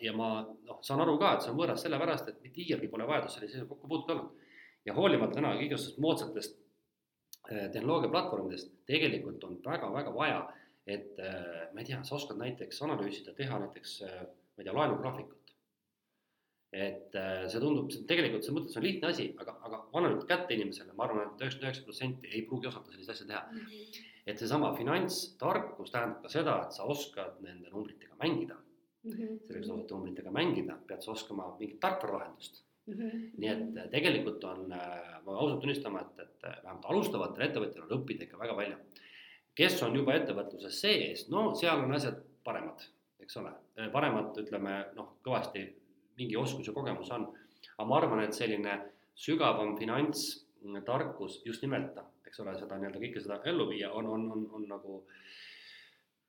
ja 0.00 0.12
ma 0.16 0.30
noh, 0.42 0.78
saan 0.82 1.02
aru 1.04 1.18
ka, 1.20 1.34
et 1.34 1.44
see 1.44 1.52
on 1.52 1.58
võõras 1.58 1.84
sellepärast, 1.84 2.30
et 2.30 2.40
mitte 2.42 2.62
iialgi 2.64 2.88
pole 2.90 3.06
vajadust 3.06 3.38
sellisega 3.38 3.68
kokku 3.68 3.90
puutuda 3.90 4.16
olnud. 4.16 4.48
Ja 4.88 4.96
hoolimata 4.96 5.36
täna 5.36 5.52
igasugustest 5.60 6.00
moodsatest 6.00 6.56
äh, 6.56 7.68
tehnoloogiaplatvormidest, 7.74 8.72
tegelikult 8.88 9.44
on 9.44 9.58
väga-väga 9.66 10.14
vaja, 10.16 10.40
et 10.88 11.20
äh, 11.20 11.68
ma 11.74 11.82
ei 11.82 11.90
tea, 11.90 12.00
sa 12.06 12.16
oskad 12.16 12.40
näiteks 12.40 12.80
analüüsida, 12.86 13.36
teha 13.36 13.60
näiteks, 13.60 13.98
äh, 14.08 14.22
ma 14.60 14.64
ei 14.64 14.68
tea, 14.68 14.76
laenugraafikut. 14.78 15.36
et 16.70 17.16
see 17.50 17.58
tundub, 17.58 17.88
see 17.90 18.04
tegelikult 18.06 18.44
selles 18.46 18.56
mõttes 18.60 18.76
on 18.78 18.84
lihtne 18.86 19.08
asi, 19.08 19.24
aga, 19.42 19.56
aga 19.66 20.02
nüüd 20.04 20.20
kätte 20.28 20.54
inimesele, 20.54 20.92
ma 20.94 21.08
arvan 21.08 21.24
et, 21.24 21.32
et 21.34 21.40
üheksakümmend 21.42 21.66
üheksa 21.66 21.86
protsenti 21.88 22.30
ei 22.30 22.44
pruugi 22.46 22.70
osata 22.70 22.92
sellist 22.92 23.10
asja 23.10 23.26
teha. 23.26 23.40
-hmm. 23.50 24.04
et 24.30 24.38
seesama 24.38 24.70
finantstarkus 24.76 25.90
tähendab 25.90 26.22
ka 26.22 26.30
seda, 26.30 26.56
et 26.66 26.76
sa 26.78 26.86
oskad 26.94 27.40
nende 27.42 27.72
numbritega 27.74 28.14
mängida 28.22 28.54
mm. 28.54 29.10
-hmm. 29.10 29.40
selleks, 29.48 29.66
et 29.66 29.72
osata 29.72 29.94
numbritega 29.96 30.30
mängida, 30.30 30.78
pead 30.86 31.02
sa 31.02 31.10
oskama 31.16 31.56
mingit 31.58 31.80
tarkvaralahendust 31.80 32.62
Mm 32.86 32.94
-hmm. 32.94 33.30
nii 33.38 33.48
et 33.48 33.76
äh, 33.76 33.90
tegelikult 33.90 34.44
on, 34.44 34.72
äh, 34.72 35.24
ma 35.24 35.36
ausalt 35.36 35.60
tunnistama, 35.60 36.00
et, 36.00 36.18
et 36.18 36.44
äh, 36.44 36.62
vähemalt 36.64 36.84
alustavatel 36.84 37.44
ettevõtjatel 37.46 37.84
on 37.84 37.98
õppida 37.98 38.26
ikka 38.26 38.38
väga 38.38 38.54
palju. 38.54 38.76
kes 39.54 39.82
on 39.82 39.96
juba 39.96 40.14
ettevõtluses 40.14 40.80
sees, 40.80 41.28
no 41.28 41.54
seal 41.54 41.82
on 41.84 41.92
asjad 41.92 42.22
paremad, 42.44 42.82
eks 43.24 43.36
ole, 43.40 43.52
paremad, 43.92 44.36
ütleme 44.42 44.76
noh, 44.96 45.16
kõvasti 45.24 45.64
mingi 46.20 46.36
oskus 46.36 46.68
ja 46.68 46.74
kogemus 46.76 47.10
on. 47.16 47.28
aga 47.76 47.88
ma 47.88 47.98
arvan, 47.98 48.24
et 48.24 48.36
selline 48.36 48.76
sügavam 49.16 49.76
finantstarkus 49.78 51.40
just 51.46 51.62
nimelt, 51.64 51.98
eks 52.26 52.40
ole, 52.44 52.56
seda 52.58 52.78
nii-öelda 52.78 53.02
kõike 53.02 53.24
seda 53.24 53.40
ellu 53.50 53.68
viia, 53.70 53.92
on, 53.92 54.06
on, 54.06 54.26
on, 54.32 54.46
on 54.58 54.66
nagu 54.68 54.96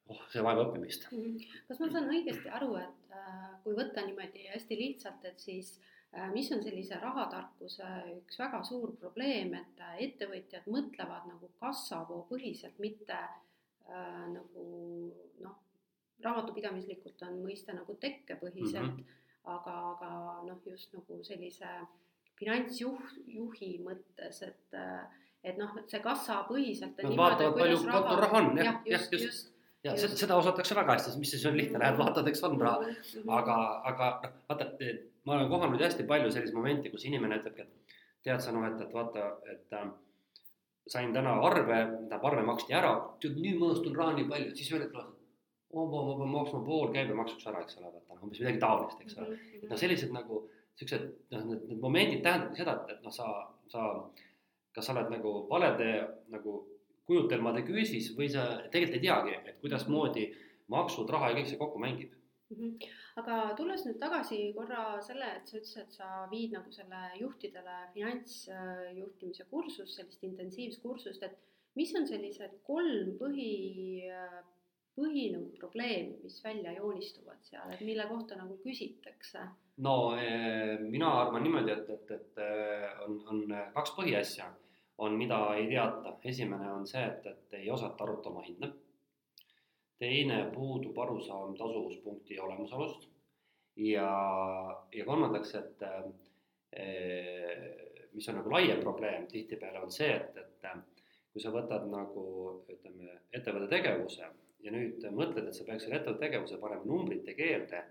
oh, 0.08 0.22
see 0.32 0.44
vajab 0.44 0.68
õppimist. 0.68 1.08
Mhm. 1.12 1.40
kas 1.68 1.80
ma 1.84 1.92
saan 1.92 2.12
õigesti 2.12 2.52
aru, 2.60 2.76
et 2.82 3.16
äh, 3.16 3.48
kui 3.64 3.78
võtta 3.78 4.06
niimoodi 4.06 4.50
hästi 4.52 4.80
lihtsalt, 4.80 5.26
et 5.30 5.40
siis 5.44 5.76
äh, 5.78 5.92
Äh, 6.14 6.32
mis 6.34 6.50
on 6.52 6.60
sellise 6.60 6.98
rahatarkuse 7.00 7.88
üks 8.18 8.40
väga 8.42 8.60
suur 8.68 8.92
probleem, 9.00 9.54
et 9.56 9.78
äh, 9.80 9.94
ettevõtjad 10.08 10.66
mõtlevad 10.68 11.30
nagu 11.30 11.48
kassavoopõhiselt, 11.62 12.82
mitte 12.84 13.16
äh, 13.16 14.26
nagu 14.34 14.66
noh, 15.40 15.56
raamatupidamislikult 16.26 17.24
on 17.28 17.40
mõiste 17.46 17.76
nagu 17.76 17.96
tekkepõhiselt 18.02 18.88
mm, 18.88 18.98
-hmm. 18.98 19.50
aga, 19.56 19.76
aga 19.94 20.12
noh, 20.48 20.62
just 20.66 20.94
nagu 20.98 21.22
sellise 21.28 21.72
finantsjuht, 22.42 23.18
juhi 23.28 23.74
mõttes, 23.86 24.42
et 24.48 24.78
et 25.42 25.58
noh, 25.58 25.72
see 25.90 26.02
kassapõhiselt. 26.04 27.00
Nad 27.02 27.18
vaatavad, 27.18 27.56
palju 27.58 27.78
kontor 27.82 28.20
raha 28.22 28.42
on, 28.42 28.52
jah, 28.58 28.66
jah, 28.86 29.00
just, 29.00 29.14
just, 29.14 29.26
just 29.26 29.52
ja 29.84 29.96
seda, 29.98 30.18
seda 30.20 30.38
osatakse 30.38 30.78
väga 30.78 30.98
hästi, 30.98 31.16
mis 31.22 31.32
siis 31.34 31.46
on 31.50 31.58
lihtne, 31.58 31.80
lähed 31.82 31.98
vaatad, 31.98 32.28
eks 32.30 32.44
on 32.46 32.60
raha, 32.62 32.84
mhm. 32.86 33.32
aga, 33.40 33.58
aga 33.92 34.12
noh, 34.26 34.36
vaata, 34.50 34.70
ma 35.26 35.38
olen 35.38 35.50
kohanud 35.50 35.82
hästi 35.82 36.06
palju 36.10 36.34
sellist 36.34 36.58
momenti, 36.58 36.92
kus 36.94 37.08
inimene 37.10 37.40
ütlebki, 37.42 37.66
et 37.66 37.98
tead 38.28 38.44
sa 38.44 38.54
noh, 38.54 38.68
et, 38.70 38.78
et 38.86 38.94
vaata, 38.94 39.32
et 39.54 39.78
äh, 39.78 39.90
sain 40.92 41.14
täna 41.16 41.34
arve, 41.48 41.80
tähendab 41.88 42.30
arve 42.30 42.46
maksti 42.46 42.78
ära, 42.78 42.94
nüüd 43.24 43.58
ma 43.62 43.72
õhtun 43.74 43.98
raha 43.98 44.16
nii 44.18 44.30
palju, 44.30 44.54
siis 44.60 44.72
hetkel 44.76 45.10
ma 45.74 46.02
pean 46.20 46.34
maksma 46.34 46.64
pool 46.66 46.92
käibemaksuks 46.96 47.48
ära, 47.52 47.64
eks 47.66 47.80
ole, 47.80 47.92
vaata 47.94 48.16
noh, 48.16 48.26
umbes 48.28 48.42
midagi 48.44 48.62
taolist, 48.64 49.02
eks 49.06 49.18
ole. 49.20 49.38
et 49.62 49.70
noh, 49.70 49.80
sellised 49.80 50.14
nagu 50.16 50.42
siuksed 50.80 51.08
noh, 51.34 51.46
need, 51.50 51.66
need 51.70 51.82
momendid 51.84 52.24
tähendavadki 52.26 52.64
seda, 52.64 52.78
et, 52.82 52.96
et 52.96 53.06
noh, 53.08 53.16
sa, 53.16 53.28
sa, 53.72 53.88
kas 54.76 54.88
sa 54.88 54.96
oled 54.96 55.12
nagu 55.14 55.36
valede 55.52 55.92
nagu 56.34 56.58
kujutelmade 57.10 57.66
küüsis 57.68 58.12
või 58.18 58.30
sa 58.32 58.48
tegelikult 58.72 59.00
ei 59.00 59.06
teagi, 59.08 59.38
et 59.52 59.62
kuidasmoodi 59.64 60.26
maksud, 60.72 61.10
raha 61.12 61.32
ja 61.32 61.40
kõik 61.40 61.52
see 61.52 61.60
kokku 61.62 61.82
mängib 61.82 62.12
mm. 62.16 62.58
-hmm 62.58 62.98
aga 63.20 63.38
tulles 63.58 63.84
nüüd 63.86 64.00
tagasi 64.02 64.40
korra 64.56 64.84
selle, 65.04 65.28
et 65.38 65.50
sa 65.50 65.58
ütlesid, 65.60 65.82
et 65.84 65.98
sa 65.98 66.10
viid 66.32 66.56
nagu 66.56 66.72
selle 66.74 67.02
juhtidele 67.20 67.78
finantsjuhtimise 67.96 69.48
kursust, 69.52 69.98
sellist 69.98 70.24
intensiivskursust, 70.28 71.26
et 71.28 71.36
mis 71.80 71.92
on 71.98 72.08
sellised 72.08 72.58
kolm 72.68 73.16
põhi, 73.20 73.52
põhi 75.02 75.28
nagu 75.34 75.50
probleemi, 75.58 76.20
mis 76.24 76.40
välja 76.44 76.76
joonistuvad 76.78 77.42
seal, 77.48 77.74
et 77.74 77.82
mille 77.86 78.06
kohta 78.10 78.38
nagu 78.40 78.58
küsitakse? 78.64 79.48
no 79.86 79.96
eh, 80.20 80.78
mina 80.84 81.10
arvan 81.24 81.44
niimoodi, 81.44 81.74
et, 81.74 81.90
et, 81.90 82.12
et 82.18 82.42
eh, 82.46 82.88
on, 83.08 83.18
on 83.34 83.42
kaks 83.76 83.96
põhiasja, 83.98 84.52
on, 85.02 85.18
mida 85.18 85.42
ei 85.58 85.68
teata. 85.72 86.16
esimene 86.34 86.70
on 86.72 86.88
see, 86.88 87.04
et, 87.08 87.26
et 87.34 87.60
ei 87.62 87.72
osata 87.74 88.06
arvutada 88.06 88.36
oma 88.36 88.46
hinde 88.46 88.72
teine 90.02 90.44
puudub 90.54 90.98
arusaam 90.98 91.54
tasuvuspunkti 91.58 92.40
olemasolust 92.42 93.06
ja, 93.78 94.10
ja 94.94 95.06
kolmandaks, 95.06 95.56
et 95.60 95.84
eh, 96.74 97.68
mis 98.14 98.30
on 98.30 98.40
nagu 98.42 98.54
laiem 98.54 98.82
probleem 98.82 99.28
tihtipeale, 99.30 99.82
on 99.82 99.94
see, 99.94 100.10
et, 100.16 100.38
et 100.38 100.70
kui 101.32 101.44
sa 101.44 101.52
võtad 101.54 101.86
nagu 101.90 102.24
ütleme, 102.70 103.20
ettevõtte 103.32 103.70
tegevuse 103.72 104.28
ja 104.64 104.72
nüüd 104.72 105.04
mõtled, 105.16 105.48
et 105.48 105.58
sa 105.58 105.66
peaks 105.68 105.86
selle 105.86 106.00
ettevõtte 106.00 106.26
tegevuse 106.26 106.60
panema 106.62 106.86
numbrite 106.86 107.36
keelde, 107.38 107.84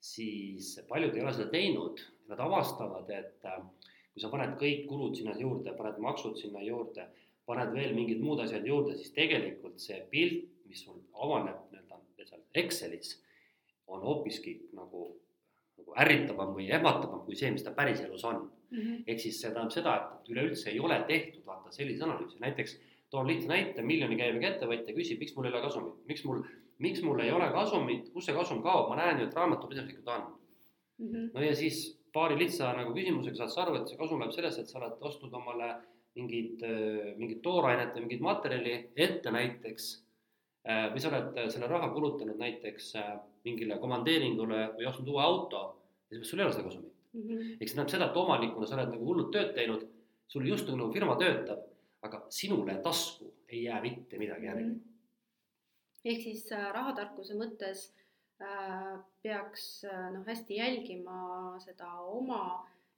siis 0.00 0.74
paljud 0.88 1.14
ei 1.14 1.24
ole 1.24 1.32
seda 1.36 1.50
teinud, 1.52 2.02
nad 2.30 2.40
avastavad, 2.42 3.10
et 3.10 3.46
kui 4.12 4.22
sa 4.22 4.32
paned 4.32 4.56
kõik 4.60 4.86
kulud 4.90 5.16
sinna 5.16 5.36
juurde, 5.38 5.72
paned 5.76 6.00
maksud 6.02 6.38
sinna 6.40 6.62
juurde, 6.64 7.06
paned 7.46 7.72
veel 7.76 7.94
mingid 7.94 8.20
muud 8.22 8.40
asjad 8.42 8.66
juurde, 8.66 8.96
siis 8.98 9.14
tegelikult 9.14 9.80
see 9.80 10.00
pilt 10.10 10.56
mis 10.68 10.82
sul 10.84 10.98
avaneb 11.22 11.70
nii-öelda 11.70 12.26
seal 12.26 12.42
Excelis, 12.62 13.14
on 13.86 14.02
hoopiski 14.02 14.56
nagu, 14.76 15.06
nagu 15.78 15.96
ärritavam 16.02 16.54
või 16.56 16.68
ehmatavam 16.72 17.22
kui 17.26 17.38
see, 17.38 17.52
mis 17.54 17.64
ta 17.66 17.74
päriselus 17.76 18.24
on. 18.24 18.46
Mm 18.70 18.78
-hmm.. 18.78 19.02
ehk 19.06 19.20
siis 19.22 19.40
see 19.40 19.50
tähendab 19.50 19.72
seda, 19.72 19.94
et 19.96 20.30
üleüldse 20.32 20.70
ei 20.70 20.80
ole 20.80 20.98
tehtud 21.08 21.44
vaata 21.46 21.70
selliseid 21.70 22.02
analüüse, 22.08 22.38
näiteks 22.42 22.78
toon 23.10 23.28
lihtne 23.30 23.52
näite, 23.54 23.82
miljoni 23.82 24.18
käibega 24.18 24.54
ettevõtja 24.54 24.94
küsib, 24.96 25.20
miks 25.22 25.36
mul 25.36 25.48
ei 25.48 25.52
ole 25.54 25.62
kasumit, 25.64 25.98
miks 26.10 26.24
mul, 26.26 26.40
miks 26.82 27.02
mul 27.06 27.20
ei 27.24 27.32
ole 27.32 27.50
kasumit, 27.54 28.08
kus 28.14 28.26
see 28.26 28.34
kasum 28.36 28.62
kaob, 28.64 28.88
ma 28.90 29.00
näen 29.00 29.20
ju, 29.20 29.28
et 29.28 29.36
raamatupidamislikult 29.38 30.08
on. 30.14 30.24
Mm. 30.98 31.12
-hmm. 31.12 31.28
no 31.34 31.44
ja 31.44 31.54
siis 31.54 32.00
paari 32.12 32.38
lihtsa 32.38 32.72
nagu 32.72 32.94
küsimusega 32.94 33.36
saad 33.36 33.52
sa 33.52 33.62
aru, 33.62 33.76
et 33.76 33.88
see 33.88 34.00
kasum 34.00 34.20
läheb 34.20 34.32
sellesse, 34.32 34.60
et 34.60 34.72
sa 34.72 34.78
oled 34.80 35.06
ostnud 35.10 35.34
omale 35.34 35.74
mingid, 36.16 36.62
mingit 37.16 37.42
toorainet 37.42 37.94
või 37.94 38.06
mingit 38.06 38.20
materjali 38.24 38.76
ette 38.96 39.30
näiteks 39.30 40.06
Äh, 40.66 40.88
või 40.90 40.98
sa 40.98 41.12
oled 41.12 41.36
äh, 41.38 41.46
selle 41.52 41.68
raha 41.70 41.92
kulutanud 41.94 42.40
näiteks 42.42 42.88
äh, 42.98 43.10
mingile 43.46 43.76
komandeeringule 43.78 44.64
või 44.74 44.88
ostnud 44.90 45.12
uue 45.12 45.22
auto 45.22 45.60
ja 46.10 46.18
siis 46.18 46.32
sul 46.32 46.40
ei 46.40 46.46
ole 46.46 46.54
seda 46.56 46.64
kasumit. 46.66 46.94
Mm 47.14 47.22
-hmm.. 47.22 47.52
ehk 47.60 47.70
see 47.70 47.76
tähendab 47.76 47.92
seda, 47.92 48.08
et 48.08 48.18
omanikuna 48.22 48.66
sa 48.66 48.74
oled 48.74 48.90
nagu 48.90 49.06
hullult 49.06 49.30
tööd 49.36 49.52
teinud, 49.54 49.84
sul 50.26 50.48
just 50.50 50.66
nagu 50.72 50.88
firma 50.90 51.14
töötab, 51.20 51.60
aga 52.08 52.22
sinule 52.30 52.78
tasku 52.84 53.32
ei 53.48 53.64
jää 53.64 53.80
mitte 53.82 54.18
midagi 54.18 54.46
järgi 54.46 54.64
mm. 54.64 54.74
-hmm. 54.74 56.10
ehk 56.12 56.22
siis 56.22 56.48
rahatarkuse 56.72 57.34
mõttes 57.34 57.90
peaks 59.22 59.84
noh, 60.12 60.26
hästi 60.26 60.56
jälgima 60.56 61.56
seda 61.64 61.92
oma 62.18 62.42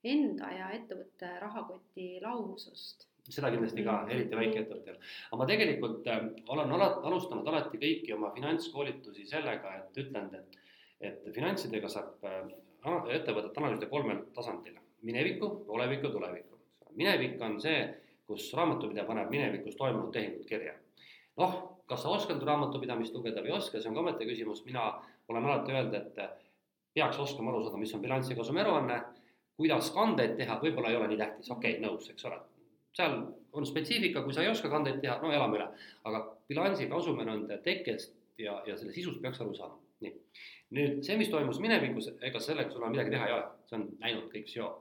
enda 0.05 0.51
ja 0.55 0.71
ettevõtte 0.75 1.31
rahakoti 1.40 2.09
lahusust 2.23 3.09
seda 3.29 3.51
kindlasti 3.53 3.85
ka, 3.85 3.94
Mhm. 4.03 4.11
eriti 4.11 4.37
väikeettevõttel. 4.37 4.97
aga 5.31 5.37
ma 5.37 5.47
tegelikult 5.47 6.07
äh, 6.07 6.29
olen 6.49 6.73
ala, 6.73 6.88
alustanud 7.11 7.47
alati 7.47 7.79
kõiki 7.79 8.14
oma 8.14 8.33
finantskoolitusi 8.35 9.27
sellega, 9.27 9.75
et 9.77 10.01
ütlen, 10.03 10.35
et, 10.35 10.59
et 11.01 11.29
finantsidega 11.35 11.88
saab 11.88 12.25
äh, 12.25 12.49
ettevõtet 13.16 13.57
analüüsida 13.57 13.90
kolmel 13.90 14.25
tasandil. 14.35 14.79
minevikku, 15.03 15.64
olevikku, 15.68 16.09
tulevikku. 16.11 16.59
minevik 16.97 17.40
on 17.40 17.61
see, 17.61 17.94
kus 18.29 18.51
raamatupidaja 18.55 19.07
paneb 19.09 19.33
minevikus 19.33 19.77
toimunud 19.77 20.12
tehingud 20.12 20.45
kirja. 20.49 20.75
noh, 21.41 21.57
kas 21.88 22.03
sa 22.05 22.12
oskad 22.12 22.43
raamatupidamist 22.45 23.14
lugeda 23.17 23.41
või 23.41 23.55
ei 23.55 23.57
oska, 23.57 23.81
see 23.81 23.88
on 23.88 23.97
ka 23.97 24.03
omaette 24.05 24.27
küsimus, 24.29 24.64
mina 24.67 24.91
olen 25.29 25.47
alati 25.47 25.73
öelnud, 25.73 25.95
et 25.97 26.45
peaks 26.99 27.19
oskama 27.23 27.53
aru 27.53 27.62
saada, 27.64 27.81
mis 27.81 27.95
on 27.95 28.03
bilansi 28.05 28.37
kasumi 28.37 28.61
aruanne, 28.61 28.99
kuidas 29.59 29.91
kandeid 29.95 30.37
teha, 30.38 30.59
võib-olla 30.62 30.93
ei 30.93 30.99
ole 30.99 31.09
nii 31.12 31.21
tähtis, 31.21 31.51
okei 31.55 31.77
okay,, 31.77 31.85
nõus, 31.85 32.09
eks 32.12 32.27
ole. 32.29 32.38
Seal 32.99 33.17
on 33.55 33.67
spetsiifika, 33.67 34.23
kui 34.25 34.35
sa 34.35 34.43
ei 34.43 34.51
oska 34.51 34.71
kandeid 34.73 35.01
teha, 35.03 35.19
no 35.23 35.33
elame 35.35 35.59
üle, 35.59 35.67
aga 36.09 36.23
bilansi 36.51 36.88
kasuminõude 36.91 37.61
tekkest 37.64 38.14
ja, 38.43 38.59
ja 38.67 38.77
selle 38.79 38.95
sisust 38.95 39.23
peaks 39.23 39.41
aru 39.45 39.55
saama, 39.57 39.79
nii. 40.05 40.14
nüüd 40.77 41.03
see, 41.07 41.17
mis 41.21 41.31
toimus 41.33 41.61
minevikus, 41.62 42.11
ega 42.25 42.43
sellega 42.43 42.75
sul 42.75 42.87
midagi 42.88 43.14
teha 43.14 43.29
ei 43.29 43.37
ole, 43.37 43.47
see 43.71 43.79
on 43.79 43.87
läinud 44.03 44.29
kõik 44.33 44.51
seo. 44.51 44.73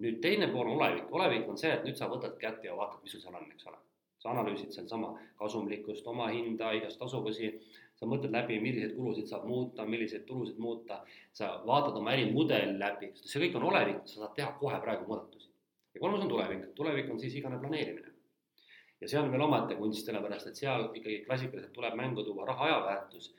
Nüüd 0.00 0.20
teine 0.24 0.48
pool 0.52 0.68
on 0.68 0.78
olevik, 0.78 1.12
olevik 1.12 1.48
on 1.48 1.58
see, 1.60 1.70
et 1.74 1.84
nüüd 1.86 1.98
sa 1.98 2.08
võtad 2.10 2.36
kätte 2.40 2.68
ja 2.68 2.76
vaatad, 2.76 3.02
mis 3.04 3.14
sul 3.14 3.22
seal 3.24 3.36
on, 3.36 3.46
eks 3.52 3.68
ole. 3.70 3.78
sa 4.20 4.34
analüüsid 4.34 4.74
sealsama 4.74 5.14
kasumlikkust, 5.40 6.06
omahinda, 6.12 6.74
igast 6.76 6.98
tasuvusi, 7.00 7.54
sa 7.96 8.08
mõtled 8.08 8.34
läbi, 8.34 8.58
milliseid 8.60 8.92
kulusid 8.96 9.30
saab 9.30 9.46
muuta, 9.48 9.86
milliseid 9.88 10.26
tulusid 10.28 10.58
muuta, 10.60 10.98
sa 11.36 11.54
vaatad 11.66 11.96
oma 11.96 12.12
ärimudeli 12.12 12.78
läbi, 12.80 13.10
see 13.16 13.40
kõik 13.44 13.56
on 13.56 13.68
olevik, 13.70 14.02
sa 14.08 14.22
saad 14.22 14.34
teha 14.36 14.50
kohe 14.60 14.80
praegu 14.84 15.08
muudatusi. 15.08 15.48
Ja 15.94 16.00
kolmas 16.00 16.24
on 16.24 16.32
tulevik, 16.32 16.66
tulevik 16.76 17.08
on 17.12 17.20
siis 17.20 17.36
igane 17.40 17.58
planeerimine. 17.60 18.12
ja 19.00 19.08
see 19.08 19.20
on 19.20 19.30
veel 19.32 19.40
omaette 19.40 19.76
kunst, 19.78 20.04
sellepärast 20.04 20.50
et 20.50 20.58
seal 20.60 20.90
ikkagi 20.90 21.22
klassikaliselt 21.24 21.72
tuleb 21.72 21.94
mängu 21.96 22.24
tuua 22.24 22.44
raha 22.46 22.66
ajaväärtus, 22.68 23.30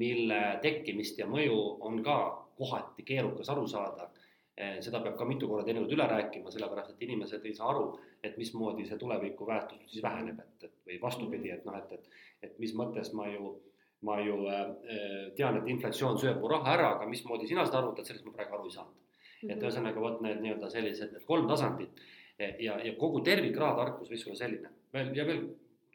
mille 0.00 0.40
tekkimist 0.62 1.18
ja 1.20 1.26
mõju 1.28 1.58
on 1.84 2.00
ka 2.04 2.16
kohati 2.56 3.04
keerukas 3.04 3.50
aru 3.52 3.66
saada. 3.68 4.08
Eh, 4.56 4.78
seda 4.84 5.00
peab 5.00 5.16
ka 5.16 5.24
mitu 5.24 5.48
korda 5.48 5.64
teinekord 5.64 5.92
üle 5.96 6.06
rääkima, 6.10 6.50
sellepärast 6.52 6.92
et 6.92 7.04
inimesed 7.06 7.44
ei 7.48 7.54
saa 7.56 7.70
aru, 7.72 7.86
et 8.22 8.36
mismoodi 8.36 8.84
see 8.84 8.98
tuleviku 9.00 9.46
väärtus 9.48 9.86
siis 9.88 10.02
väheneb, 10.04 10.40
et, 10.44 10.66
et 10.68 10.74
või 10.88 10.98
vastupidi, 11.00 11.50
et 11.54 11.64
noh, 11.64 11.78
et, 11.78 11.92
et, 11.96 12.18
et 12.48 12.58
mis 12.60 12.74
mõttes 12.76 13.14
ma 13.16 13.30
ju 13.32 13.54
ma 14.02 14.16
ju 14.18 14.34
äh, 14.50 15.30
tean, 15.38 15.56
et 15.60 15.68
inflatsioon 15.70 16.18
sööb 16.18 16.40
mu 16.42 16.48
raha 16.50 16.72
ära, 16.74 16.88
aga 16.96 17.06
mismoodi 17.06 17.46
sina 17.46 17.64
seda 17.64 17.78
arvutad, 17.78 18.04
sellest 18.04 18.26
ma 18.26 18.32
praegu 18.34 18.58
aru 18.58 18.66
ei 18.66 18.74
saanud 18.74 19.02
et 19.42 19.56
Mhm. 19.56 19.64
ühesõnaga 19.64 20.00
vot 20.00 20.20
need 20.22 20.40
nii-öelda 20.42 20.70
sellised, 20.70 21.12
need 21.12 21.24
kolm 21.26 21.48
tasandit 21.50 22.02
ja, 22.38 22.76
ja 22.78 22.94
kogu 22.98 23.20
tervikrahatarkus 23.26 24.10
võiks 24.10 24.26
olla 24.26 24.38
selline. 24.38 24.70
veel 24.92 25.16
ja 25.16 25.24
veel 25.26 25.42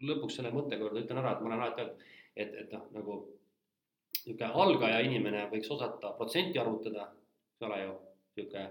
lõpuks 0.01 0.35
selle 0.37 0.51
mõtte 0.51 0.77
juurde 0.77 1.03
ütlen 1.03 1.21
ära, 1.21 1.31
et 1.31 1.41
ma 1.41 1.49
olen 1.49 1.61
alati 1.61 1.81
öelnud, 1.81 2.03
et, 2.35 2.53
et 2.53 2.73
noh, 2.73 2.83
nagu 2.93 3.15
niisugune 4.25 4.51
algaja 4.63 4.99
inimene 5.05 5.47
võiks 5.51 5.71
osata 5.71 6.11
protsenti 6.17 6.59
arvutada, 6.59 7.07
eks 7.55 7.65
ole 7.67 7.79
ju, 7.83 7.93
niisugune 8.37 8.65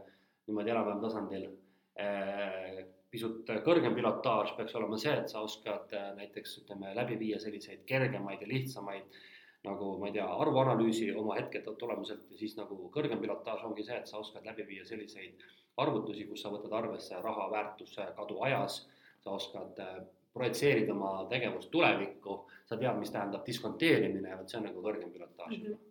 niimoodi 0.47 0.71
enam-vähem 0.75 1.01
tasandil 1.03 1.49
eh,. 1.97 2.85
pisut 3.11 3.49
kõrgem 3.65 3.95
pilotaaž 3.95 4.53
peaks 4.57 4.75
olema 4.77 4.99
see, 4.99 5.15
et 5.15 5.31
sa 5.31 5.41
oskad 5.47 5.93
eh, 5.95 6.11
näiteks 6.19 6.59
ütleme 6.63 6.95
läbi 6.95 7.19
viia 7.19 7.39
selliseid 7.41 7.85
kergemaid 7.87 8.43
ja 8.43 8.49
lihtsamaid 8.51 9.19
nagu 9.67 9.93
ma 9.99 10.11
ei 10.11 10.15
tea, 10.17 10.27
arvuanalüüsi 10.43 11.09
oma 11.19 11.37
hetke 11.39 11.63
tulemuselt 11.67 12.31
ja 12.31 12.39
siis 12.41 12.57
nagu 12.59 12.91
kõrgem 12.95 13.23
pilotaaž 13.23 13.65
ongi 13.69 13.87
see, 13.87 13.97
et 13.99 14.11
sa 14.11 14.21
oskad 14.23 14.47
läbi 14.47 14.67
viia 14.69 14.85
selliseid 14.87 15.43
arvutusi, 15.83 16.27
kus 16.29 16.45
sa 16.45 16.53
võtad 16.53 16.77
arvesse 16.79 17.19
raha 17.23 17.49
väärtuse 17.53 18.07
kadu 18.17 18.39
ajas, 18.47 18.79
sa 19.25 19.35
oskad 19.37 19.83
äh, 19.83 19.99
projitseerida 20.37 20.95
oma 20.95 21.27
tegevust 21.33 21.71
tulevikku, 21.73 22.39
sa 22.69 22.79
tead, 22.79 23.01
mis 23.01 23.13
tähendab 23.13 23.45
diskonteerimine 23.47 24.39
vot 24.39 24.51
see 24.51 24.61
on 24.61 24.69
nagu 24.71 24.85
kõrgem 24.85 25.13
pilotaaž 25.13 25.53
mm. 25.59 25.67
-hmm 25.67 25.85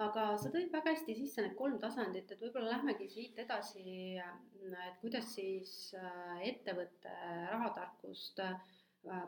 aga 0.00 0.26
sa 0.40 0.50
tõid 0.52 0.72
väga 0.72 0.94
hästi 0.94 1.14
sisse 1.16 1.42
need 1.44 1.56
kolm 1.58 1.78
tasandit, 1.82 2.30
et 2.30 2.40
võib-olla 2.40 2.76
lähmegi 2.76 3.08
siit 3.12 3.38
edasi, 3.38 4.16
et 4.16 4.96
kuidas 5.02 5.34
siis 5.34 5.92
äh, 5.98 6.40
ettevõtte 6.48 7.12
rahatarkust 7.52 8.40
äh, 8.40 8.56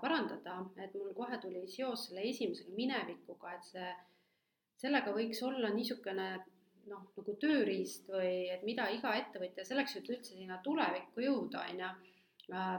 parandada, 0.00 0.60
et 0.80 0.94
mul 0.94 1.12
kohe 1.14 1.38
tuli 1.42 1.66
seos 1.68 2.08
selle 2.08 2.24
esimesega 2.30 2.72
minevikuga, 2.76 3.54
et 3.58 3.68
see, 3.68 3.92
sellega 4.80 5.12
võiks 5.14 5.42
olla 5.44 5.70
niisugune 5.74 6.28
noh, 6.88 7.06
nagu 7.16 7.36
tööriist 7.40 8.08
või 8.12 8.48
et 8.54 8.64
mida 8.66 8.88
iga 8.92 9.14
ettevõtja 9.18 9.64
selleks, 9.66 9.96
et 9.98 10.10
üldse 10.10 10.36
sinna 10.36 10.60
tulevikku 10.64 11.24
jõuda, 11.24 11.66
on 11.70 11.82
ju, 11.84 11.92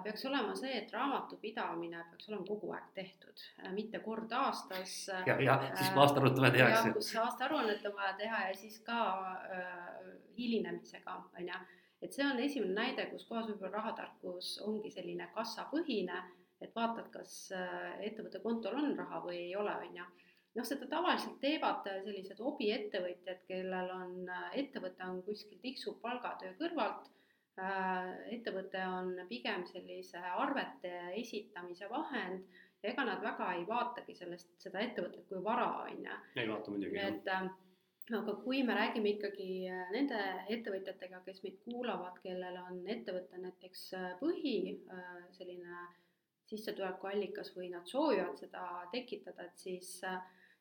peaks 0.04 0.25
olema 0.30 0.56
see, 0.56 0.73
et 0.82 0.93
raamatupidamine 0.93 2.04
peaks 2.12 2.30
olema 2.30 2.45
kogu 2.47 2.71
aeg 2.75 2.91
tehtud, 2.93 3.45
äh, 3.63 3.71
mitte 3.73 3.99
kord 4.06 4.32
aastas. 4.32 4.95
ja, 5.25 5.39
ja 5.41 5.60
siis 5.75 5.89
kui 5.89 6.01
aastaaruannet 6.04 6.39
vaja 6.41 6.54
tehakse. 6.58 6.93
kus 6.93 7.15
aastaaruannet 7.23 7.86
on 7.86 7.95
vaja 7.95 8.13
teha 8.21 8.45
ja 8.47 8.56
siis 8.56 8.80
ka 8.86 9.01
äh, 9.58 9.75
hilinemisega, 10.38 11.19
on 11.39 11.54
ju. 11.54 11.62
et 12.01 12.13
see 12.13 12.25
on 12.25 12.39
esimene 12.39 12.73
näide, 12.80 13.06
kus 13.12 13.25
kohas 13.25 13.49
võib-olla 13.49 13.78
rahatarkus 13.80 14.58
ongi 14.67 14.91
selline 14.93 15.30
kassapõhine 15.34 16.23
et 16.62 16.75
vaatad, 16.75 17.10
kas 17.13 17.34
äh, 17.56 17.97
ettevõtte 18.08 18.41
kontol 18.43 18.78
on 18.80 18.93
raha 18.97 19.21
või 19.25 19.39
ei 19.47 19.56
ole, 19.60 19.73
on 19.88 19.99
ju. 19.99 20.06
noh, 20.56 20.67
seda 20.67 20.88
tavaliselt 20.91 21.39
teevad 21.43 21.88
sellised 22.06 22.39
hobiettevõtjad, 22.43 23.43
kellel 23.49 23.91
on, 23.95 24.15
äh, 24.30 24.47
ettevõte 24.63 25.08
on 25.08 25.21
kuskil 25.28 25.60
tiksub 25.63 25.99
palgatöö 26.04 26.56
kõrvalt, 26.62 27.10
äh, 27.10 27.14
ettevõte 27.57 28.81
on 28.87 29.13
pigem 29.29 29.63
sellise 29.69 30.19
arvete 30.19 30.91
esitamise 31.21 31.89
vahend 31.89 32.43
ja 32.83 32.91
ega 32.91 33.05
nad 33.07 33.21
väga 33.23 33.51
ei 33.57 33.67
vaatagi 33.67 34.15
sellest, 34.15 34.49
seda 34.61 34.81
ettevõtet 34.83 35.27
kui 35.29 35.43
vara, 35.43 35.69
on 35.85 36.03
ju. 36.05 36.17
ei 36.35 36.49
vaata 36.49 36.73
muidugi, 36.73 36.99
jah. 36.99 37.13
et 37.13 38.13
aga 38.13 38.35
kui 38.43 38.61
me 38.63 38.75
räägime 38.77 39.15
ikkagi 39.15 39.49
nende 39.93 40.19
ettevõtjatega, 40.53 41.21
kes 41.25 41.41
meid 41.43 41.61
kuulavad, 41.65 42.19
kellel 42.21 42.59
on 42.61 42.83
ettevõte 42.95 43.39
näiteks 43.41 43.85
põhi 44.19 44.57
selline 45.37 45.85
sissetulekuallikas 46.49 47.55
või 47.55 47.71
nad 47.73 47.87
soovivad 47.89 48.37
seda 48.37 48.65
tekitada, 48.91 49.47
et 49.47 49.57
siis, 49.57 49.95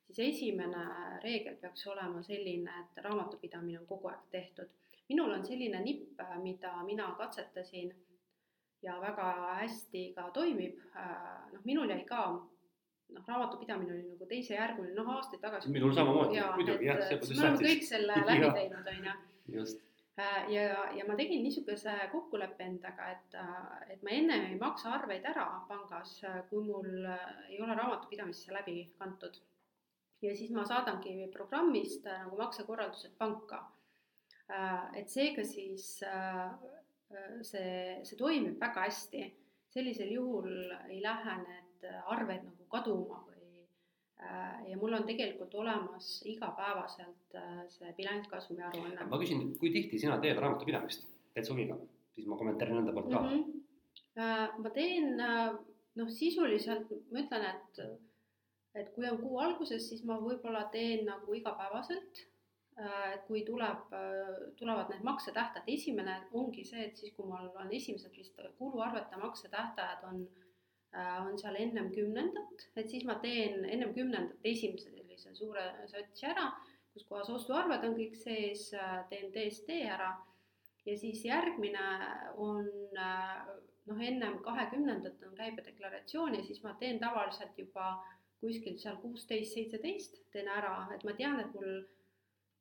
siis 0.07 0.23
esimene 0.29 0.85
reegel 1.25 1.59
peaks 1.61 1.85
olema 1.93 2.23
selline, 2.25 2.79
et 2.85 3.05
raamatupidamine 3.05 3.83
on 3.83 3.87
kogu 3.91 4.09
aeg 4.09 4.25
tehtud. 4.33 4.73
Minul 5.09 5.33
on 5.37 5.45
selline 5.45 5.81
nipp, 5.85 6.21
mida 6.43 6.73
mina 6.87 7.11
katsetasin 7.19 7.93
ja 8.83 8.99
väga 9.01 9.31
hästi 9.61 10.13
ka 10.17 10.31
toimib, 10.35 10.81
noh, 11.53 11.63
minul 11.65 11.91
jäi 11.91 12.05
ka 12.09 12.27
noh, 13.15 13.25
raamatupidamine 13.29 13.93
oli 13.93 14.05
nagu 14.09 14.29
teisejärguline, 14.29 14.95
noh 14.97 15.11
aastaid 15.17 15.43
tagasi. 15.45 15.73
minul 15.73 15.93
samamoodi, 15.97 16.41
muidugi 16.59 16.91
jah, 16.91 17.03
me 17.09 17.41
oleme 17.41 17.67
kõik 17.69 17.89
selle 17.89 18.21
läbi 18.29 18.53
teinud, 18.61 18.95
on 18.95 19.11
ju. 19.59 19.67
Äh, 20.19 20.53
ja, 20.53 20.91
ja 20.95 21.05
ma 21.09 21.17
tegin 21.19 21.43
niisuguse 21.43 21.93
kokkuleppe 22.13 22.63
endaga, 22.63 23.09
et, 23.17 23.35
äh, 23.35 23.95
et 23.97 24.03
ma 24.07 24.13
ennem 24.15 24.45
ei 24.47 24.59
maksa 24.61 24.93
arveid 24.95 25.25
ära 25.27 25.47
pangas, 25.67 26.21
äh, 26.23 26.37
kui 26.51 26.63
mul 26.63 27.09
ei 27.49 27.59
ole 27.63 27.75
raamatupidamisse 27.75 28.55
läbi 28.55 28.79
kantud. 28.99 29.41
ja 30.23 30.31
siis 30.37 30.51
ma 30.57 30.63
saadangi 30.65 31.27
programmist 31.33 32.07
nagu 32.07 32.37
maksekorraldused 32.39 33.13
panka. 33.19 33.59
Et 34.95 35.09
seega 35.09 35.45
siis 35.49 35.87
see, 37.43 37.77
see 38.05 38.19
toimib 38.19 38.61
väga 38.61 38.89
hästi. 38.89 39.23
sellisel 39.75 40.11
juhul 40.13 40.51
ei 40.91 41.01
lähe 41.03 41.37
need 41.41 41.87
arved 42.13 42.45
nagu 42.45 42.67
kaduma 42.71 43.23
või 43.27 43.35
Äh, 44.25 44.71
ja 44.71 44.77
mul 44.77 44.93
on 44.93 45.05
tegelikult 45.05 45.55
olemas 45.55 46.23
igapäevaselt 46.25 47.35
äh, 47.35 47.65
see 47.69 47.91
bilanskasumi 47.97 48.63
aruanne. 48.63 49.07
ma 49.11 49.19
küsin, 49.21 49.43
kui 49.59 49.73
tihti 49.75 49.99
sina 50.01 50.17
teed 50.23 50.39
raamatupidamist, 50.41 51.09
teed 51.35 51.49
suviga, 51.49 51.77
siis 52.15 52.29
ma 52.31 52.39
kommenteerin 52.41 52.81
enda 52.81 52.95
poolt 52.95 53.11
ka 53.13 53.21
mm. 53.21 53.43
-hmm. 53.43 54.63
ma 54.63 54.71
teen 54.79 55.17
noh, 55.19 56.13
sisuliselt 56.21 56.95
ma 57.11 57.25
ütlen, 57.25 57.45
et, 57.51 57.83
et 58.81 58.95
kui 58.95 59.09
on 59.11 59.19
kuu 59.19 59.43
alguses, 59.45 59.89
siis 59.89 60.05
ma 60.09 60.17
võib-olla 60.23 60.65
teen 60.73 61.05
nagu 61.11 61.35
igapäevaselt. 61.41 62.25
Et 62.77 63.21
kui 63.29 63.45
tuleb, 63.47 63.93
tulevad 64.59 64.89
need 64.91 65.05
maksetähtajad, 65.07 65.69
esimene 65.71 66.17
ongi 66.35 66.65
see, 66.67 66.89
et 66.89 66.97
siis, 66.99 67.13
kui 67.15 67.29
mul 67.29 67.53
on 67.61 67.71
esimesed 67.71 68.17
vist 68.19 68.41
kuluarvete 68.59 69.21
maksetähtajad 69.21 70.03
on 70.09 70.25
Äh, 70.95 71.27
on 71.27 71.39
seal 71.39 71.57
ennem 71.59 71.89
kümnendat, 71.91 72.69
et 72.79 72.91
siis 72.91 73.03
ma 73.09 73.17
teen 73.23 73.65
ennem 73.67 73.91
kümnendat 73.97 74.45
esimese 74.47 74.93
sellise 74.93 75.33
suure 75.35 75.65
satsi 75.91 76.29
ära, 76.31 76.45
kus 76.95 77.07
kohas 77.09 77.33
ostuarved 77.35 77.83
on 77.89 77.97
kõik 77.99 78.15
sees, 78.21 78.69
äh, 78.79 79.01
teen 79.11 79.33
DST 79.35 79.81
ära. 79.91 80.13
Ja 80.87 80.95
siis 81.01 81.25
järgmine 81.27 81.89
on 82.39 82.69
äh, 83.01 83.41
noh, 83.91 84.05
ennem 84.11 84.39
kahekümnendat 84.47 85.25
on 85.27 85.35
käibedeklaratsioon 85.41 86.39
ja 86.39 86.45
siis 86.47 86.63
ma 86.63 86.77
teen 86.79 87.03
tavaliselt 87.03 87.59
juba 87.59 87.97
kuskil 88.39 88.79
seal 88.79 89.01
kuusteist, 89.03 89.57
seitseteist 89.57 90.21
teen 90.31 90.53
ära, 90.53 90.77
et 90.95 91.03
ma 91.03 91.17
tean, 91.19 91.41
et 91.43 91.59
mul 91.59 91.81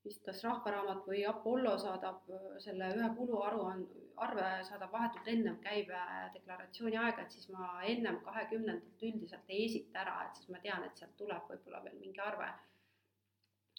vist 0.05 0.23
kas 0.25 0.41
Rahvaraamat 0.43 1.05
või 1.07 1.23
Apollo 1.27 1.75
saadab 1.81 2.27
äh, 2.31 2.49
selle 2.63 2.89
ühe 2.97 3.09
kuluaruande, 3.17 4.03
arve 4.23 4.49
saadab 4.67 4.91
vahetult 4.93 5.29
ennem 5.31 5.55
käibedeklaratsiooni 5.63 6.99
aega, 6.99 7.23
et 7.23 7.33
siis 7.33 7.49
ma 7.53 7.79
ennem 7.89 8.19
kahekümnendat 8.25 9.07
üldiselt 9.07 9.49
ei 9.49 9.65
esita 9.69 10.03
ära, 10.03 10.19
et 10.27 10.37
siis 10.37 10.51
ma 10.53 10.61
tean, 10.63 10.85
et 10.85 10.99
sealt 10.99 11.15
tuleb 11.19 11.49
võib-olla 11.49 11.81
veel 11.87 11.97
mingi 12.01 12.21
arve. 12.23 12.51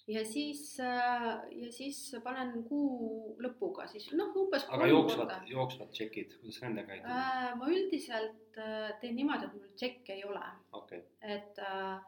ja 0.08 0.24
siis, 0.28 0.62
äh, 0.84 1.28
ja 1.60 1.70
siis 1.72 2.00
panen 2.24 2.64
kuu 2.68 3.36
lõpuga 3.40 3.86
siis 3.88 4.10
noh, 4.12 4.34
umbes 4.36 4.66
aga 4.68 4.88
jooksvad, 4.90 5.36
jooksvad 5.48 5.92
tšekid, 5.92 6.34
kuidas 6.40 6.60
nendega 6.64 6.90
käitub 6.90 7.12
äh,? 7.12 7.54
ma 7.60 7.70
üldiselt 7.72 8.58
teen 9.00 9.16
niimoodi, 9.16 9.48
et 9.48 9.54
mul 9.60 9.70
tšekke 9.76 10.18
ei 10.18 10.26
ole 10.28 10.44
okay.. 10.76 11.06
et 11.22 11.62
äh, 11.64 12.02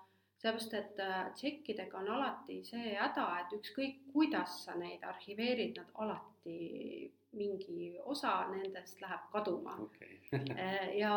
sellepärast, 0.46 0.74
et 0.74 1.00
äh, 1.02 1.32
tšekkidega 1.35 1.98
on 1.98 2.11
alati 2.16 2.61
see 2.66 2.94
häda, 2.94 3.26
et 3.42 3.54
ükskõik, 3.59 4.00
kuidas 4.12 4.62
sa 4.64 4.76
neid 4.78 5.04
arhiveerid, 5.06 5.76
nad 5.80 5.90
alati 6.04 7.11
mingi 7.37 7.98
osa 8.09 8.46
nendest 8.48 9.00
läheb 9.02 9.26
kaduma 9.32 9.76
okay. 9.82 10.14
Äh, 10.56 10.96
ja, 10.98 11.16